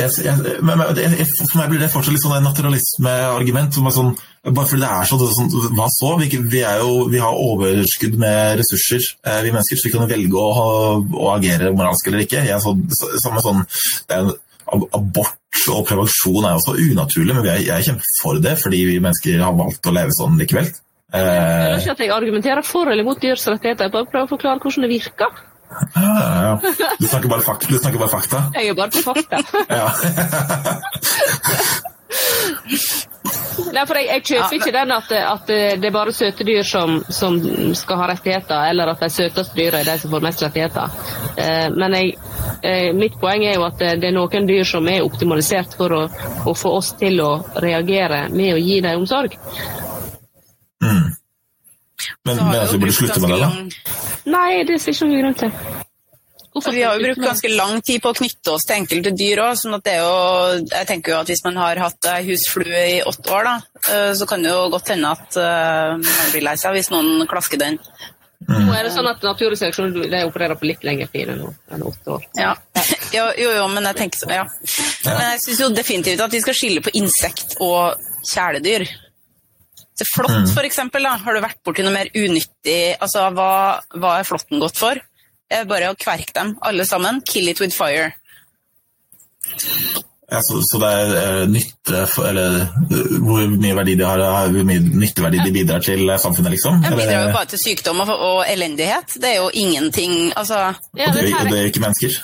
jeg, 0.00 0.24
jeg, 0.24 0.58
men, 0.66 0.82
jeg, 0.98 1.26
For 1.38 1.60
meg 1.60 1.70
blir 1.72 1.82
det 1.82 1.90
fortsatt 1.92 2.14
litt 2.14 2.24
sånn 2.24 2.36
en 2.38 2.46
naturalismeargument. 2.48 3.78
Sånn, 3.94 4.12
bare 4.48 4.66
fordi 4.66 4.82
det 4.82 4.90
er 4.90 5.08
sånn, 5.10 5.24
sånn 5.36 5.76
Hva 5.78 5.88
så? 5.94 6.12
Vi, 6.20 6.28
vi, 6.52 6.62
jo, 6.62 6.92
vi, 7.12 7.22
har 7.22 7.40
overskudd 7.46 8.18
med 8.20 8.60
ressurser, 8.60 9.04
eh, 9.26 9.40
vi 9.46 9.54
mennesker, 9.54 9.80
så 9.80 9.88
vi 9.88 9.94
kan 9.94 10.10
velge 10.10 10.40
å, 10.40 11.00
å 11.00 11.32
agere 11.36 11.72
moralsk 11.76 12.10
eller 12.10 12.24
ikke. 12.26 12.44
Jeg, 12.48 12.62
så, 12.64 12.76
samme 13.22 13.44
sånn, 13.44 13.64
er, 14.12 14.32
abort 14.70 15.36
og 15.70 15.82
prevensjon 15.88 16.46
er 16.46 16.56
også 16.56 16.76
unaturlig, 16.78 17.34
men 17.34 17.48
jeg, 17.48 17.66
er 17.74 17.84
kjemper 17.84 18.14
for 18.20 18.40
det 18.42 18.54
fordi 18.60 18.84
vi 18.86 19.02
mennesker 19.02 19.42
har 19.42 19.56
valgt 19.58 19.88
å 19.88 19.94
leve 19.94 20.14
sånn 20.16 20.38
likevel. 20.40 20.70
Eh, 21.10 21.20
jeg 21.20 21.70
vil 21.74 21.80
ikke 21.82 21.94
at 21.96 22.02
jeg 22.04 22.12
argumenterer 22.14 22.66
for 22.66 22.90
eller 22.90 23.06
mot 23.06 23.18
dyrs 23.20 23.48
rettigheter, 23.50 23.88
jeg 23.88 23.94
bare 23.96 24.10
prøver 24.10 24.28
å 24.28 24.34
forklare 24.36 24.62
hvordan 24.62 24.86
det 24.86 24.92
virker. 24.92 25.40
Ja, 25.94 26.42
ja. 26.42 26.60
Du, 26.98 27.06
snakker 27.06 27.28
bare 27.28 27.40
fakta, 27.46 27.66
du 27.68 27.78
snakker 27.78 27.98
bare 27.98 28.08
fakta? 28.08 28.42
Jeg 28.54 28.68
er 28.68 28.74
bare 28.74 28.90
på 28.90 29.02
fakta. 29.02 29.36
Nei, 33.70 33.82
for 33.86 33.98
jeg, 34.00 34.06
jeg 34.08 34.24
kjøper 34.26 34.56
ikke 34.56 34.72
den 34.74 34.92
at, 34.94 35.12
at, 35.14 35.50
det 35.50 35.86
er 35.86 35.94
bare 35.94 36.12
søte 36.16 36.46
dyr 36.46 36.66
som, 36.66 36.96
som, 37.12 37.36
skal 37.76 38.00
ha 38.00 38.08
rettigheter, 38.10 38.64
eller 38.70 38.90
at 38.92 39.02
de 39.04 39.10
søteste 39.12 39.54
dyra 39.58 39.82
er 39.82 39.90
de 39.92 39.96
som 40.02 40.14
får 40.14 40.24
mest 40.24 40.42
rettigheter. 40.42 40.96
Eh, 41.36 41.68
men 41.76 41.94
jeg, 41.98 42.14
eh, 42.66 42.90
mitt 42.96 43.18
poeng 43.20 43.44
er 43.46 43.58
jo 43.58 43.66
at 43.68 43.78
det 43.78 44.10
er 44.10 44.16
noen 44.16 44.48
dyr 44.48 44.66
som 44.66 44.88
er 44.90 45.06
optimalisert 45.06 45.76
for 45.78 45.94
å, 45.94 46.02
å 46.50 46.56
få 46.56 46.74
oss 46.80 46.94
til 46.98 47.20
å 47.22 47.32
reagere 47.62 48.26
med 48.34 48.56
å 48.56 48.60
gi 48.60 48.80
dem 48.84 49.04
omsorg. 49.04 49.36
Mm. 50.80 51.10
Men, 52.24 52.36
men 52.36 52.56
altså, 52.58 52.80
burde 52.80 52.96
slutte 52.96 53.20
med 53.20 53.36
det, 53.36 53.40
da? 53.44 54.09
Nei, 54.28 54.64
det 54.68 54.80
ser 54.80 54.92
ikke 54.92 55.08
noen 55.08 55.22
grunn 55.22 55.38
til. 55.44 55.54
Hvorfor 56.50 56.74
vi 56.74 56.82
har 56.82 56.96
jo 56.98 57.04
brukt 57.06 57.22
ganske 57.22 57.50
lang 57.52 57.76
tid 57.86 58.02
på 58.02 58.10
å 58.10 58.16
knytte 58.18 58.52
oss 58.56 58.64
til 58.66 58.80
enkelte 58.80 59.12
dyr 59.14 59.42
òg. 59.44 59.58
Sånn 59.58 59.76
jeg 59.78 60.86
tenker 60.88 61.14
jo 61.14 61.18
at 61.20 61.30
hvis 61.30 61.44
man 61.46 61.60
har 61.62 61.78
hatt 61.78 62.08
ei 62.10 62.24
husflue 62.26 62.80
i 62.96 62.96
åtte 63.06 63.30
år, 63.36 63.46
da, 63.46 63.82
eh, 63.94 64.12
så 64.18 64.26
kan 64.26 64.42
det 64.42 64.50
jo 64.50 64.64
godt 64.72 64.90
hende 64.90 65.12
at 65.14 65.38
uh, 65.38 65.94
man 65.94 66.32
blir 66.32 66.48
lei 66.48 66.56
seg 66.58 66.74
hvis 66.74 66.90
noen 66.90 67.22
klasker 67.30 67.60
den. 67.60 67.78
Mm. 68.48 68.64
Nå 68.66 68.74
er 68.74 68.86
det 68.88 68.92
sånn 68.94 69.06
at 69.06 69.22
Naturseleksjon 69.22 69.94
opererer 70.24 70.58
på 70.58 70.66
litt 70.66 70.82
lengre 70.86 71.06
tid 71.12 71.30
enn 71.36 71.84
åtte 71.86 72.16
år. 72.16 72.24
Ja. 72.40 72.54
jo, 73.14 73.26
jo, 73.38 73.50
jo, 73.60 73.66
men 73.70 73.86
jeg 73.90 73.98
tenker 74.00 74.22
så, 74.22 74.30
ja. 74.32 74.46
Men 75.04 75.22
jeg 75.28 75.42
syns 75.44 75.60
jo 75.62 75.68
definitivt 75.76 76.24
at 76.24 76.34
vi 76.34 76.40
skal 76.42 76.56
skille 76.56 76.82
på 76.82 76.94
insekt 76.98 77.58
og 77.62 78.00
kjæledyr. 78.26 78.88
Til 80.00 80.08
flått, 80.08 80.32
mm. 80.32 80.58
eksempel, 80.64 81.04
har 81.04 81.36
du 81.36 81.42
vært 81.44 81.58
borti 81.66 81.84
noe 81.84 81.92
mer 81.92 82.08
unyttig 82.16 82.96
altså, 82.96 83.26
hva, 83.36 83.50
hva 84.00 84.14
er 84.16 84.28
flåtten 84.28 84.62
godt 84.62 84.80
for? 84.80 85.00
Er 85.50 85.66
bare 85.68 85.90
å 85.92 85.98
kverke 85.98 86.32
dem, 86.32 86.54
alle 86.64 86.86
sammen. 86.88 87.20
Kill 87.28 87.50
it 87.52 87.60
with 87.60 87.76
fire. 87.76 88.14
Ja, 90.30 90.38
så, 90.46 90.60
så, 90.62 90.78
det 90.78 90.88
er 90.94 91.40
uh, 91.42 91.48
nytte 91.50 92.04
for, 92.06 92.28
Eller 92.30 92.68
hvor 93.18 93.48
mye 93.50 93.74
verdi 93.74 93.96
de 93.98 94.04
har, 94.06 94.20
hvor 94.54 94.66
mye 94.68 94.82
nytteverdi 95.02 95.40
de 95.42 95.52
bidrar 95.56 95.82
til 95.82 96.06
samfunnet, 96.22 96.54
liksom? 96.54 96.78
De 96.84 96.92
bidrar 96.94 97.26
jo 97.26 97.32
bare 97.34 97.50
til 97.50 97.60
sykdom 97.64 98.04
og, 98.04 98.12
og, 98.14 98.44
elendighet. 98.46 99.16
Det 99.18 99.32
er 99.32 99.40
jo 99.40 99.50
ingenting 99.50 100.30
altså, 100.38 100.60
ja, 100.94 101.10
det, 101.16 101.26
er, 101.26 101.50
det 101.50 101.58
er 101.58 101.72
ikke 101.72 101.82
mennesker? 101.82 102.20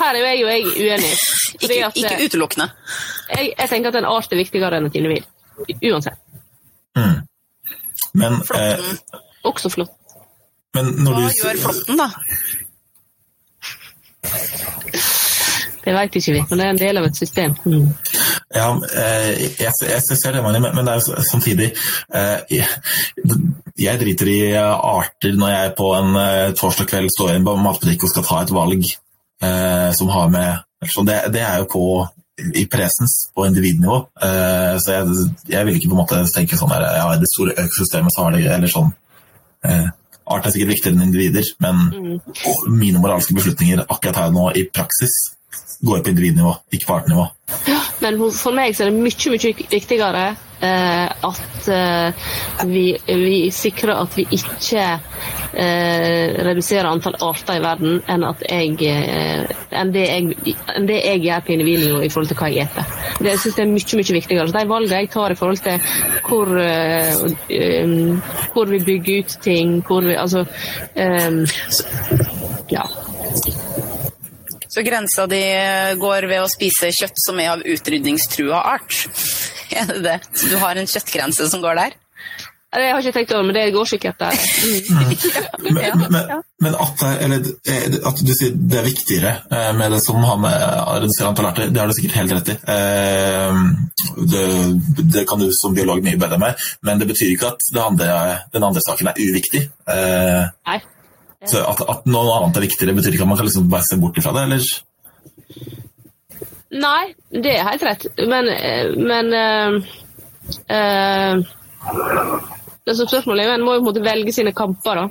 Her 0.00 0.16
er 0.16 0.26
jeg 0.30 0.40
jo 0.40 0.48
jeg 0.48 0.72
uenig. 0.72 1.12
Ikke, 1.60 1.78
at, 1.90 2.00
ikke 2.00 2.16
utelukkende. 2.24 2.70
Jeg, 3.36 3.52
jeg, 3.52 3.68
tenker 3.74 3.92
at 3.92 4.00
en 4.00 4.08
art 4.08 4.32
er 4.32 4.40
viktigere 4.40 4.80
enn 4.80 4.88
et 4.88 4.98
individ. 5.02 5.30
Uansett. 5.92 6.18
Mm. 6.98 7.18
Men 8.12 8.32
Flåtten. 8.46 8.98
Eh, 9.12 9.18
Også 9.44 9.68
flott. 9.72 9.90
Men 10.74 10.84
når 11.04 11.12
Hva 11.12 11.20
du, 11.20 11.26
gjør 11.42 11.56
flåtten, 11.64 11.96
da? 12.00 12.08
Det 15.80 15.94
veit 15.96 16.16
ikke 16.18 16.32
vi, 16.34 16.40
men 16.50 16.58
det 16.60 16.64
er 16.66 16.72
en 16.74 16.80
del 16.80 16.98
av 17.00 17.04
et 17.08 17.16
system. 17.16 17.50
Mm. 17.64 17.86
Ja, 18.54 18.66
eh, 19.00 19.28
jeg, 19.62 19.72
jeg, 19.86 20.00
ser 20.04 20.32
det, 20.36 20.42
men, 20.44 20.84
det 20.84 20.92
er 20.92 20.98
jo 20.98 21.02
samtidig 21.30 21.68
eh, 21.70 22.38
jeg, 22.50 22.66
jeg, 23.78 24.00
driter 24.02 24.28
i 24.28 24.40
arter 24.60 25.32
når 25.38 25.50
jeg 25.54 25.74
på 25.78 25.86
en 25.96 26.10
eh, 26.20 26.52
torsdag 26.58 26.86
kveld 26.90 27.08
står 27.14 27.28
i 27.32 27.36
en 27.38 27.46
matbutikk 27.64 28.04
og 28.04 28.10
skal 28.12 28.26
ta 28.28 28.36
et 28.44 28.52
valg 28.54 28.82
som 29.40 30.08
har 30.12 30.26
med 30.28 30.52
det, 31.08 31.18
det 31.32 31.40
er 31.40 31.62
jo 31.62 31.66
på 31.72 31.84
i 32.54 32.66
presens 32.70 33.16
på 33.34 33.46
individnivå. 33.48 33.96
Uh, 34.22 34.76
så 34.82 34.98
jeg, 34.98 35.30
jeg, 35.52 35.66
vil 35.66 35.78
ikke 35.78 35.90
på 35.90 35.96
en 35.96 36.02
måte 36.02 36.20
tenke 36.34 36.58
sånn 36.58 36.72
der, 36.72 36.86
ja, 36.98 37.08
i 37.14 37.20
det 37.22 37.30
store 37.32 37.56
økosystemet 37.56 38.14
så 38.14 38.26
har 38.26 38.36
det 38.36 38.44
eller 38.50 38.72
sånn 38.72 38.92
uh, 39.66 39.88
Art 40.30 40.46
er 40.46 40.52
sikkert 40.54 40.76
viktigere 40.76 40.94
enn 40.94 41.08
individer, 41.08 41.46
men 41.58 41.78
mm. 41.90 42.18
mine 42.70 43.00
moralske 43.02 43.34
beslutninger 43.34 43.80
akkurat 43.82 44.20
her 44.20 44.28
nå 44.30 44.44
i 44.54 44.62
praksis 44.70 45.16
går 45.82 46.04
på 46.04 46.12
individnivå, 46.12 46.52
ikke 46.70 46.86
på 46.86 46.94
artnivå. 47.00 47.24
Men 48.00 48.20
for 48.32 48.56
meg 48.56 48.76
så 48.76 48.86
er 48.86 48.90
det 48.90 49.02
mye, 49.02 49.34
mye 49.34 49.52
viktigere 49.70 50.24
eh, 50.60 51.06
at 51.28 51.68
eh, 51.68 52.12
vi, 52.68 52.84
vi, 53.06 53.50
sikrer 53.54 53.94
at 53.96 54.16
vi 54.16 54.26
ikke 54.36 54.84
eh, 55.54 56.38
reduserer 56.46 56.88
antall 56.90 57.18
arter 57.24 57.58
i 57.58 57.64
verden 57.64 58.00
enn, 58.10 58.26
jeg, 58.48 58.76
eh, 58.88 59.44
jeg, 59.72 59.80
enn 59.80 60.88
det 60.88 61.00
jeg 61.00 61.24
gjør 61.26 61.46
på 61.46 61.54
individnivå 61.56 62.02
i 62.04 62.10
forhold 62.12 62.32
til 62.32 62.40
hva 62.40 62.50
jeg 62.54 62.70
spiser. 62.70 62.96
Det 63.20 63.36
synes 63.38 63.58
jeg 63.58 63.66
er 63.66 63.72
mye, 63.74 64.00
mye 64.00 64.18
viktigere. 64.20 64.48
Så 64.48 64.58
de 64.58 64.72
valgene 64.74 65.02
jeg 65.02 65.12
tar 65.14 65.34
i 65.34 65.38
forhold 65.40 65.64
til 65.64 65.76
hvor, 66.28 66.54
eh, 66.64 67.12
hvor 68.54 68.72
vi 68.72 68.84
bygger 68.84 69.24
ut 69.24 69.38
ting, 69.44 69.80
hvor 69.86 70.06
vi 70.06 70.18
Altså 70.20 70.44
Ja. 72.70 72.82
Så 74.70 74.84
grensa 74.86 75.26
di 75.30 75.40
går 75.98 76.28
ved 76.30 76.44
å 76.44 76.50
spise 76.50 76.92
kjøtt 76.94 77.18
som 77.18 77.40
er 77.42 77.56
av 77.56 77.64
utrydningstrua 77.66 78.62
art? 78.76 78.94
Er 79.80 79.86
det 79.86 80.00
det? 80.02 80.16
Så 80.34 80.48
du 80.50 80.56
har 80.58 80.78
en 80.78 80.88
kjøttgrense 80.90 81.44
som 81.46 81.60
går 81.62 81.76
der? 81.78 81.92
Jeg 82.70 82.92
har 82.94 83.02
ikke 83.02 83.12
tenkt 83.16 83.32
over, 83.34 83.46
men 83.48 83.56
det 83.56 83.62
går 83.74 83.88
sikkert 83.90 84.20
der. 84.20 84.36
Mm. 84.94 85.14
men, 85.64 86.02
men, 86.14 86.42
men 86.62 86.76
at, 86.78 87.02
eller, 87.24 87.48
at, 88.06 88.20
du 88.22 88.30
sier 88.30 88.54
det 88.54 88.78
er 88.78 88.86
viktigere 88.86 89.32
eh, 89.50 89.72
med 89.74 89.90
det 89.90 89.98
som 90.04 90.22
har 90.22 90.38
med 90.38 90.54
antall 91.26 91.48
arter, 91.48 91.72
det 91.74 91.82
har 91.82 91.90
du 91.90 91.96
sikkert 91.98 92.18
helt 92.20 92.36
rett 92.36 92.52
i. 92.54 92.56
Eh, 92.74 93.64
det, 94.22 94.44
det, 95.02 95.26
kan 95.26 95.42
du 95.42 95.48
som 95.54 95.74
biolog 95.74 96.02
mye 96.06 96.20
bedre 96.20 96.38
med, 96.38 96.62
men 96.86 97.02
det 97.02 97.10
betyr 97.10 97.34
ikke 97.34 97.50
at 97.50 97.68
andre, 97.88 98.14
den 98.54 98.68
andre 98.70 98.86
saken 98.86 99.10
er 99.10 99.18
uviktig. 99.18 99.66
Eh, 99.90 100.46
Nei. 100.70 100.80
Så 101.48 101.62
at, 101.64 101.80
at, 101.88 102.04
noe 102.10 102.34
annet 102.36 102.58
er 102.58 102.66
viktigere, 102.66 102.94
betyr 102.96 103.14
ikke 103.16 103.24
at 103.24 103.30
man 103.30 103.38
kan 103.40 103.48
liksom 103.48 103.70
bare 103.72 103.86
se 103.88 103.96
bort 104.00 104.18
ifra 104.20 104.34
det, 104.36 104.42
eller? 104.48 104.66
Nei, 106.70 107.04
det 107.32 107.54
er 107.56 107.66
helt 107.66 107.86
rett, 107.86 108.04
men, 108.30 108.50
men 109.08 109.32
øh, 109.34 109.78
øh, 110.76 111.40
Det 112.86 112.96
som 112.96 113.08
spørsmålet 113.08 113.46
er, 113.46 113.54
En 113.54 113.64
må 113.64 113.74
jo 113.74 113.86
måtte 113.88 114.04
velge 114.04 114.32
sine 114.32 114.52
kamper, 114.52 115.00
da. 115.00 115.08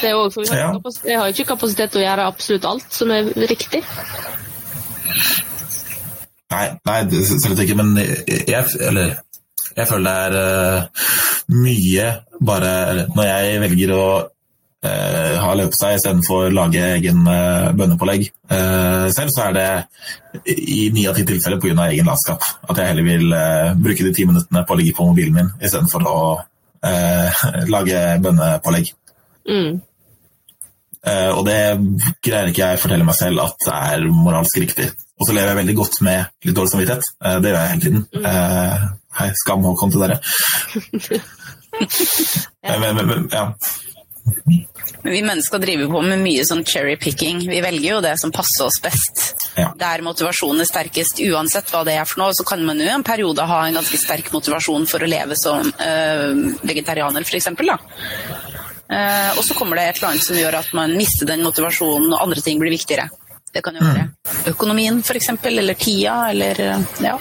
Det 0.00 0.14
også, 0.14 0.34
for 0.34 0.42
vi 0.42 0.48
har, 0.56 0.80
ja. 1.04 1.18
har 1.20 1.26
ikke 1.28 1.50
kapasitet 1.52 1.92
til 1.92 2.00
å 2.00 2.06
gjøre 2.06 2.26
absolutt 2.32 2.66
alt 2.70 2.94
som 2.96 3.12
er 3.12 3.28
riktig. 3.50 3.82
Nei, 6.50 6.64
nei 6.88 7.00
slett 7.20 7.60
ikke, 7.62 7.76
men 7.78 7.92
jeg, 8.00 8.64
eller 8.80 9.18
jeg 9.76 9.86
føler 9.86 10.08
det 10.08 10.16
er 10.24 10.32
uh, 10.40 11.29
mye 11.50 12.10
bare 12.40 13.06
Når 13.14 13.26
jeg 13.26 13.60
velger 13.64 13.90
å 13.92 14.04
eh, 14.86 15.34
ha 15.42 15.56
løpesteg 15.58 15.98
istedenfor 15.98 16.54
lage 16.54 16.84
egen 16.96 17.26
eh, 17.28 17.66
bønnepålegg 17.76 18.24
eh, 18.24 19.06
selv, 19.12 19.32
så 19.34 19.48
er 19.48 19.56
det 19.58 20.54
i 20.54 20.86
ni 20.94 21.04
av 21.10 21.18
ti 21.18 21.26
tilfeller 21.28 21.60
pga. 21.60 21.90
egen 21.90 22.08
latskap. 22.08 22.46
At 22.68 22.80
jeg 22.80 22.92
heller 22.92 23.04
vil 23.04 23.36
bruke 23.82 24.06
de 24.06 24.14
ti 24.16 24.24
minuttene 24.28 24.64
på 24.64 24.76
å 24.76 24.80
ligge 24.80 24.96
på 24.96 25.10
mobilen 25.10 25.36
min 25.36 25.52
istedenfor 25.60 26.08
å 26.08 26.18
lage 27.74 28.00
bønnepålegg. 28.24 28.94
Mm. 29.50 29.80
Uh, 31.00 31.32
og 31.32 31.46
det 31.48 31.60
greier 32.20 32.50
ikke 32.50 32.60
jeg 32.60 32.76
å 32.76 32.80
fortelle 32.82 33.06
meg 33.08 33.16
selv 33.16 33.40
at 33.40 33.56
det 33.64 33.76
er 33.76 34.02
moralsk 34.12 34.58
riktig. 34.60 34.90
Og 35.20 35.28
så 35.28 35.36
lever 35.36 35.52
jeg 35.52 35.60
veldig 35.62 35.76
godt 35.78 36.00
med 36.04 36.46
litt 36.46 36.56
dårlig 36.56 36.72
samvittighet. 36.74 37.08
Uh, 37.24 37.36
det 37.40 37.52
gjør 37.52 37.60
jeg 37.60 37.70
hele 37.72 37.84
tiden. 37.86 38.02
Uh, 38.20 38.84
hei, 39.20 39.28
skam 39.40 39.64
Håkon 39.64 39.94
til 39.94 40.04
dere. 40.04 40.20
ja. 42.66 42.78
Men, 42.80 43.06
men, 43.06 43.28
ja. 43.32 43.54
Men 45.02 45.12
vi 45.12 45.22
mennesker 45.22 45.58
driver 45.58 45.88
på 45.92 46.02
med 46.04 46.20
mye 46.20 46.44
sånn 46.44 46.64
cherry 46.68 46.96
picking. 47.00 47.40
Vi 47.48 47.60
velger 47.64 47.94
jo 47.94 48.00
det 48.04 48.16
som 48.20 48.32
passer 48.34 48.66
oss 48.66 48.80
best. 48.84 49.22
Ja. 49.56 49.70
Der 49.78 50.04
motivasjonen 50.04 50.62
er 50.62 50.68
sterkest, 50.68 51.22
uansett 51.24 51.72
hva 51.72 51.82
det 51.88 51.96
er 51.96 52.08
for 52.08 52.22
noe. 52.22 52.34
Så 52.36 52.44
kan 52.48 52.62
man 52.66 52.80
jo 52.80 52.88
i 52.88 52.92
en 52.92 53.06
periode 53.06 53.46
ha 53.48 53.62
en 53.66 53.80
ganske 53.80 54.00
sterk 54.00 54.28
motivasjon 54.34 54.86
for 54.90 55.02
å 55.02 55.08
leve 55.10 55.38
som 55.40 55.72
vegetarianer, 56.68 57.24
f.eks. 57.24 57.48
Uh, 58.90 59.30
og 59.38 59.44
så 59.46 59.54
kommer 59.54 59.78
det 59.78 59.86
et 59.86 59.98
eller 60.00 60.08
annet 60.08 60.24
som 60.26 60.34
gjør 60.34 60.56
at 60.58 60.70
man 60.74 60.96
mister 60.98 61.28
den 61.28 61.44
motivasjonen, 61.46 62.10
og 62.10 62.24
andre 62.24 62.42
ting 62.42 62.58
blir 62.58 62.74
viktigere. 62.74 63.06
Det 63.54 63.62
kan 63.66 63.74
jo 63.78 63.82
være 63.82 64.06
mm. 64.06 64.40
økonomien, 64.52 64.98
f.eks., 65.02 65.30
eller 65.46 65.78
tida, 65.78 66.16
eller 66.30 66.60
ja. 67.02 67.16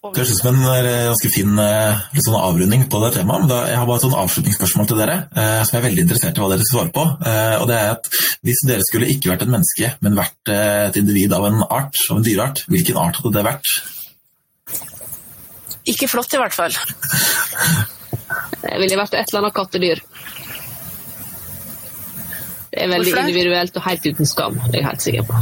Det 0.00 0.16
høres 0.16 0.30
ut 0.32 0.38
som 0.40 0.56
en 0.56 0.62
eh, 0.80 1.10
ganske 1.10 1.28
fin 1.28 1.58
eh, 1.60 2.04
sånn 2.24 2.36
avrunding 2.38 2.86
på 2.88 3.02
det 3.02 3.10
temaet. 3.18 3.42
men 3.42 3.50
da, 3.50 3.58
Jeg 3.68 3.76
har 3.76 3.88
bare 3.88 4.00
et 4.00 4.04
sånn 4.06 4.16
avslutningsspørsmål 4.16 4.86
til 4.88 5.00
dere, 5.02 5.16
eh, 5.28 5.58
som 5.60 5.76
jeg 5.76 5.80
er 5.82 5.84
veldig 5.90 6.04
interessert 6.06 6.38
i 6.38 6.40
hva 6.40 6.48
dere 6.48 6.64
svarer 6.64 6.92
på. 6.94 7.04
Eh, 7.20 7.56
og 7.60 7.66
det 7.68 7.76
er 7.76 7.90
at 7.98 8.08
Hvis 8.40 8.62
dere 8.64 8.86
skulle 8.88 9.10
ikke 9.12 9.28
vært 9.28 9.44
et 9.44 9.52
menneske, 9.52 9.90
men 10.00 10.16
vært 10.16 10.52
eh, 10.54 10.86
et 10.86 10.96
individ 11.02 11.34
av 11.36 11.44
en 11.50 11.60
art, 11.66 12.00
av 12.08 12.16
en 12.16 12.24
dyreart, 12.24 12.64
hvilken 12.72 12.96
art 13.02 13.20
hadde 13.20 13.34
det 13.36 13.44
vært? 13.44 13.74
Ikke 15.92 16.08
flott, 16.08 16.32
i 16.32 16.40
hvert 16.40 16.56
fall. 16.56 16.80
Jeg 18.64 18.80
ville 18.86 19.00
vært 19.02 19.18
et 19.20 19.28
eller 19.28 19.42
annet 19.44 19.58
kattedyr. 19.60 20.00
Det 22.70 22.84
er 22.84 22.90
veldig 22.92 23.12
individuelt 23.18 23.76
og 23.80 23.82
helt 23.82 24.04
uten 24.06 24.28
skam, 24.28 24.56
det 24.68 24.78
er 24.78 24.78
jeg 24.78 24.86
helt 24.86 25.04
sikker 25.06 25.26
på. 25.26 25.40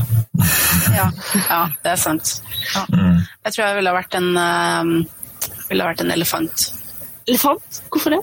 Ja, 0.97 1.11
ja 1.43 1.61
det 1.85 1.93
er 1.93 2.01
sant. 2.01 2.39
Ja. 2.73 2.87
Mm. 2.89 3.21
Jeg 3.45 3.53
tror 3.53 3.65
jeg 3.67 3.77
ville 3.79 3.93
ha 3.93 3.99
vært 3.99 4.17
en, 4.17 4.31
uh, 4.33 5.53
ville 5.69 5.85
ha 5.85 5.93
vært 5.93 6.03
en 6.07 6.15
elefant. 6.17 6.67
Elefant? 7.29 7.83
Hvorfor 7.93 8.17
det? 8.17 8.23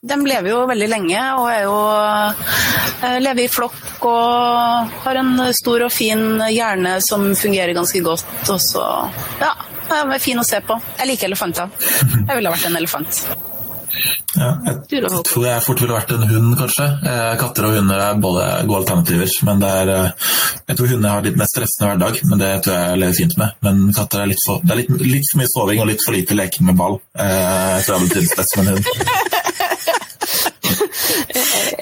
De 0.00 0.16
lever 0.16 0.52
jo 0.52 0.60
veldig 0.68 0.88
lenge 0.92 1.24
og 1.40 1.48
er 1.48 1.64
jo, 1.64 1.74
uh, 1.80 3.18
lever 3.24 3.46
i 3.46 3.50
flokk 3.52 4.04
og 4.10 4.94
har 5.06 5.20
en 5.22 5.34
stor 5.56 5.88
og 5.88 5.92
fin 5.92 6.24
hjerne 6.52 6.98
som 7.04 7.30
fungerer 7.32 7.76
ganske 7.76 8.04
godt. 8.04 8.28
Og 8.52 8.60
så 8.60 8.84
ja, 9.40 9.54
de 9.88 10.02
er 10.04 10.22
fin 10.22 10.40
å 10.40 10.44
se 10.46 10.60
på. 10.64 10.76
Jeg 11.00 11.14
liker 11.14 11.32
elefanter. 11.32 11.72
Jeg 11.80 12.34
ville 12.34 12.52
ha 12.52 12.58
vært 12.58 12.68
en 12.68 12.84
elefant. 12.84 13.24
Ja, 14.38 14.50
jeg 14.62 15.08
tror 15.26 15.44
jeg 15.46 15.62
fort 15.64 15.80
ville 15.82 15.96
vært 15.96 16.12
en 16.14 16.26
hund, 16.30 16.52
kanskje. 16.58 16.84
Eh, 17.02 17.32
katter 17.40 17.66
og 17.66 17.74
hunder 17.74 18.02
er 18.04 18.20
både 18.22 18.44
gode 18.68 18.84
alternativer. 18.84 19.32
Men 19.48 19.62
det 19.62 19.70
er, 19.80 19.90
eh, 19.96 20.28
jeg 20.68 20.78
tror 20.78 20.92
hunder 20.92 21.16
har 21.16 21.26
litt 21.26 21.40
mer 21.40 21.50
stressende 21.50 21.88
hverdag, 21.90 22.20
men 22.30 22.38
det 22.38 22.50
tror 22.62 22.76
jeg 22.76 22.92
jeg 22.92 23.00
lever 23.02 23.18
fint 23.18 23.36
med. 23.42 23.58
Men 23.66 23.82
katter 23.96 24.22
er 24.22 24.30
litt 24.30 24.44
for, 24.46 24.62
det 24.62 24.76
er 24.76 24.82
litt, 24.84 24.92
litt 25.16 25.32
for 25.32 25.42
mye 25.42 25.52
soving 25.54 25.82
og 25.82 25.90
litt 25.90 26.06
for 26.06 26.14
lite 26.14 26.38
leking 26.38 26.70
med 26.70 26.78
ball. 26.78 27.00
Eh, 27.18 27.26
jeg 27.26 27.88
tror 27.88 27.96
jeg 27.96 28.00
hadde 28.04 28.14
trivdes 28.14 28.38
best 28.38 28.56
med 28.60 28.68
en 28.68 28.78
hund. 28.78 29.26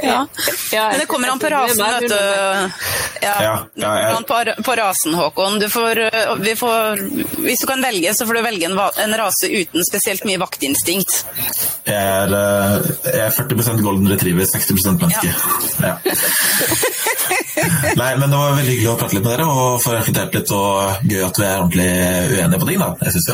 Ja. 0.09 0.27
Ja, 0.73 0.89
Men 0.91 0.99
det 1.03 1.07
kommer 1.11 1.31
an 1.33 1.39
på 1.43 1.51
rasen, 1.53 1.85
vet 2.01 2.09
du. 2.11 2.17
Ja, 3.23 3.35
Ja, 3.43 3.55
ja, 3.75 3.93
jeg- 3.99 4.15
an 4.17 4.25
på, 4.29 4.39
på 4.65 4.77
rasen, 4.79 5.15
Håkon. 5.19 5.59
Du 5.61 5.69
får, 5.73 6.01
vi 6.43 6.55
får, 6.57 7.03
hvis 7.45 7.61
du 7.63 7.67
kan 7.71 7.83
velge, 7.83 8.13
så 8.15 8.27
får 8.29 8.39
du 8.39 8.43
velge 8.47 8.67
en, 8.71 8.79
en 9.05 9.17
rase 9.21 9.49
uten 9.51 9.85
spesielt 9.89 10.25
mye 10.29 10.39
vaktinstinkt. 10.43 11.25
Jeg 11.89 11.97
er, 11.97 12.35
eh, 12.39 12.91
jeg 13.09 13.25
er 13.27 13.35
40% 13.37 13.83
golden 13.85 14.09
retriever, 14.13 14.47
60 14.47 14.85
menneske. 14.99 15.33
Ja. 15.83 15.97
Nei, 18.01 18.11
men 18.21 18.31
Det 18.31 18.39
var 18.41 18.55
veldig 18.59 18.75
hyggelig 18.75 18.91
å 18.93 18.99
prate 19.01 19.17
litt 19.17 19.25
med 19.25 19.33
dere 19.35 19.49
og 19.49 19.81
få 19.85 19.95
reflektert 19.97 20.37
litt. 20.39 20.53
og 20.55 21.09
Gøy 21.09 21.25
at 21.27 21.41
vi 21.41 21.47
er 21.47 21.57
ordentlig 21.63 21.89
uenige 22.35 22.61
på 22.63 22.69
ting. 22.71 22.79
da. 22.83 22.91
Jeg 23.07 23.17
syns 23.17 23.31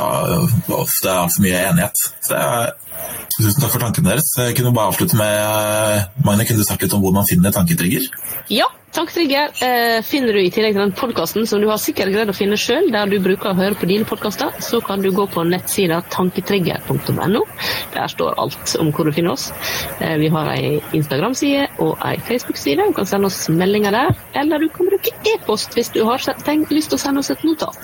ofte 0.78 1.10
er 1.10 1.20
altfor 1.24 1.44
mye 1.46 1.60
enighet. 1.70 2.06
Så 2.24 2.40
jeg, 2.40 2.72
Tusen 3.34 3.58
takk 3.58 3.72
for 3.72 3.82
tankene 3.82 4.12
deres. 4.12 4.28
Jeg 4.38 4.54
kunne 4.54 4.70
bare 4.76 4.92
avslutte 4.92 5.16
med 5.18 6.22
Magne, 6.24 6.44
kunne 6.46 6.62
du 6.62 6.66
sagt 6.66 6.84
litt 6.84 6.92
om 6.94 7.02
hvor 7.02 7.14
man 7.16 7.26
finner 7.26 7.50
tanketrigger? 7.54 8.06
Ja, 8.52 8.68
Tanktrigger 8.94 9.50
eh, 9.64 10.02
finner 10.06 10.32
du 10.32 10.38
i 10.38 10.50
tillegg 10.54 10.76
til 10.76 10.84
den 10.84 10.92
podkasten 10.94 11.48
som 11.50 11.58
du 11.58 11.66
har 11.66 11.80
sikkert 11.82 12.12
greid 12.14 12.30
å 12.30 12.34
finne 12.36 12.54
sjøl, 12.60 12.92
der 12.94 13.08
du 13.10 13.16
bruker 13.22 13.50
å 13.50 13.54
høre 13.58 13.74
på 13.74 13.86
dine 13.90 14.04
podkaster. 14.06 14.52
Så 14.62 14.78
kan 14.86 15.02
du 15.02 15.10
gå 15.14 15.26
på 15.32 15.42
nettsida 15.48 16.02
tanketrigger.no. 16.14 17.42
Der 17.96 18.06
står 18.12 18.34
alt 18.38 18.76
om 18.78 18.92
hvor 18.94 19.04
du 19.08 19.12
finner 19.16 19.32
oss. 19.34 19.44
Eh, 19.98 20.14
vi 20.22 20.28
har 20.30 20.46
ei 20.52 20.80
Instagram-side 20.94 21.64
og 21.82 21.92
ei 22.06 22.16
Facebook-side. 22.28 22.82
Du 22.86 22.94
kan 23.00 23.08
sende 23.10 23.26
oss 23.32 23.40
meldinger 23.50 23.90
der. 23.96 24.10
Eller 24.38 24.56
du 24.62 24.68
kan 24.70 24.86
bruke 24.92 25.10
e-post 25.32 25.74
hvis 25.74 25.90
du 25.94 26.00
har 26.06 26.18
tenkt, 26.46 26.70
lyst 26.70 26.88
til 26.94 26.98
å 27.00 27.04
sende 27.08 27.18
oss 27.24 27.32
et 27.34 27.42
notat. 27.42 27.80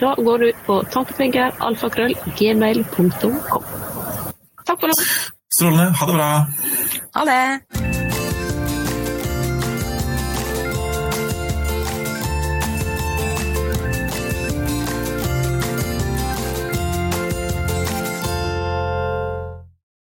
Da 0.00 0.10
går 0.16 0.36
du 0.46 0.48
på 0.64 0.80
tanketrigger.alfakrøll.gmail.com. 0.96 3.64
Takk 4.64 4.78
for 4.80 4.88
nå. 4.88 4.96
Strålende. 5.58 5.92
Ha 6.00 6.04
det 6.08 6.14
bra. 6.16 6.32
Ha 7.20 7.24
det! 7.28 8.03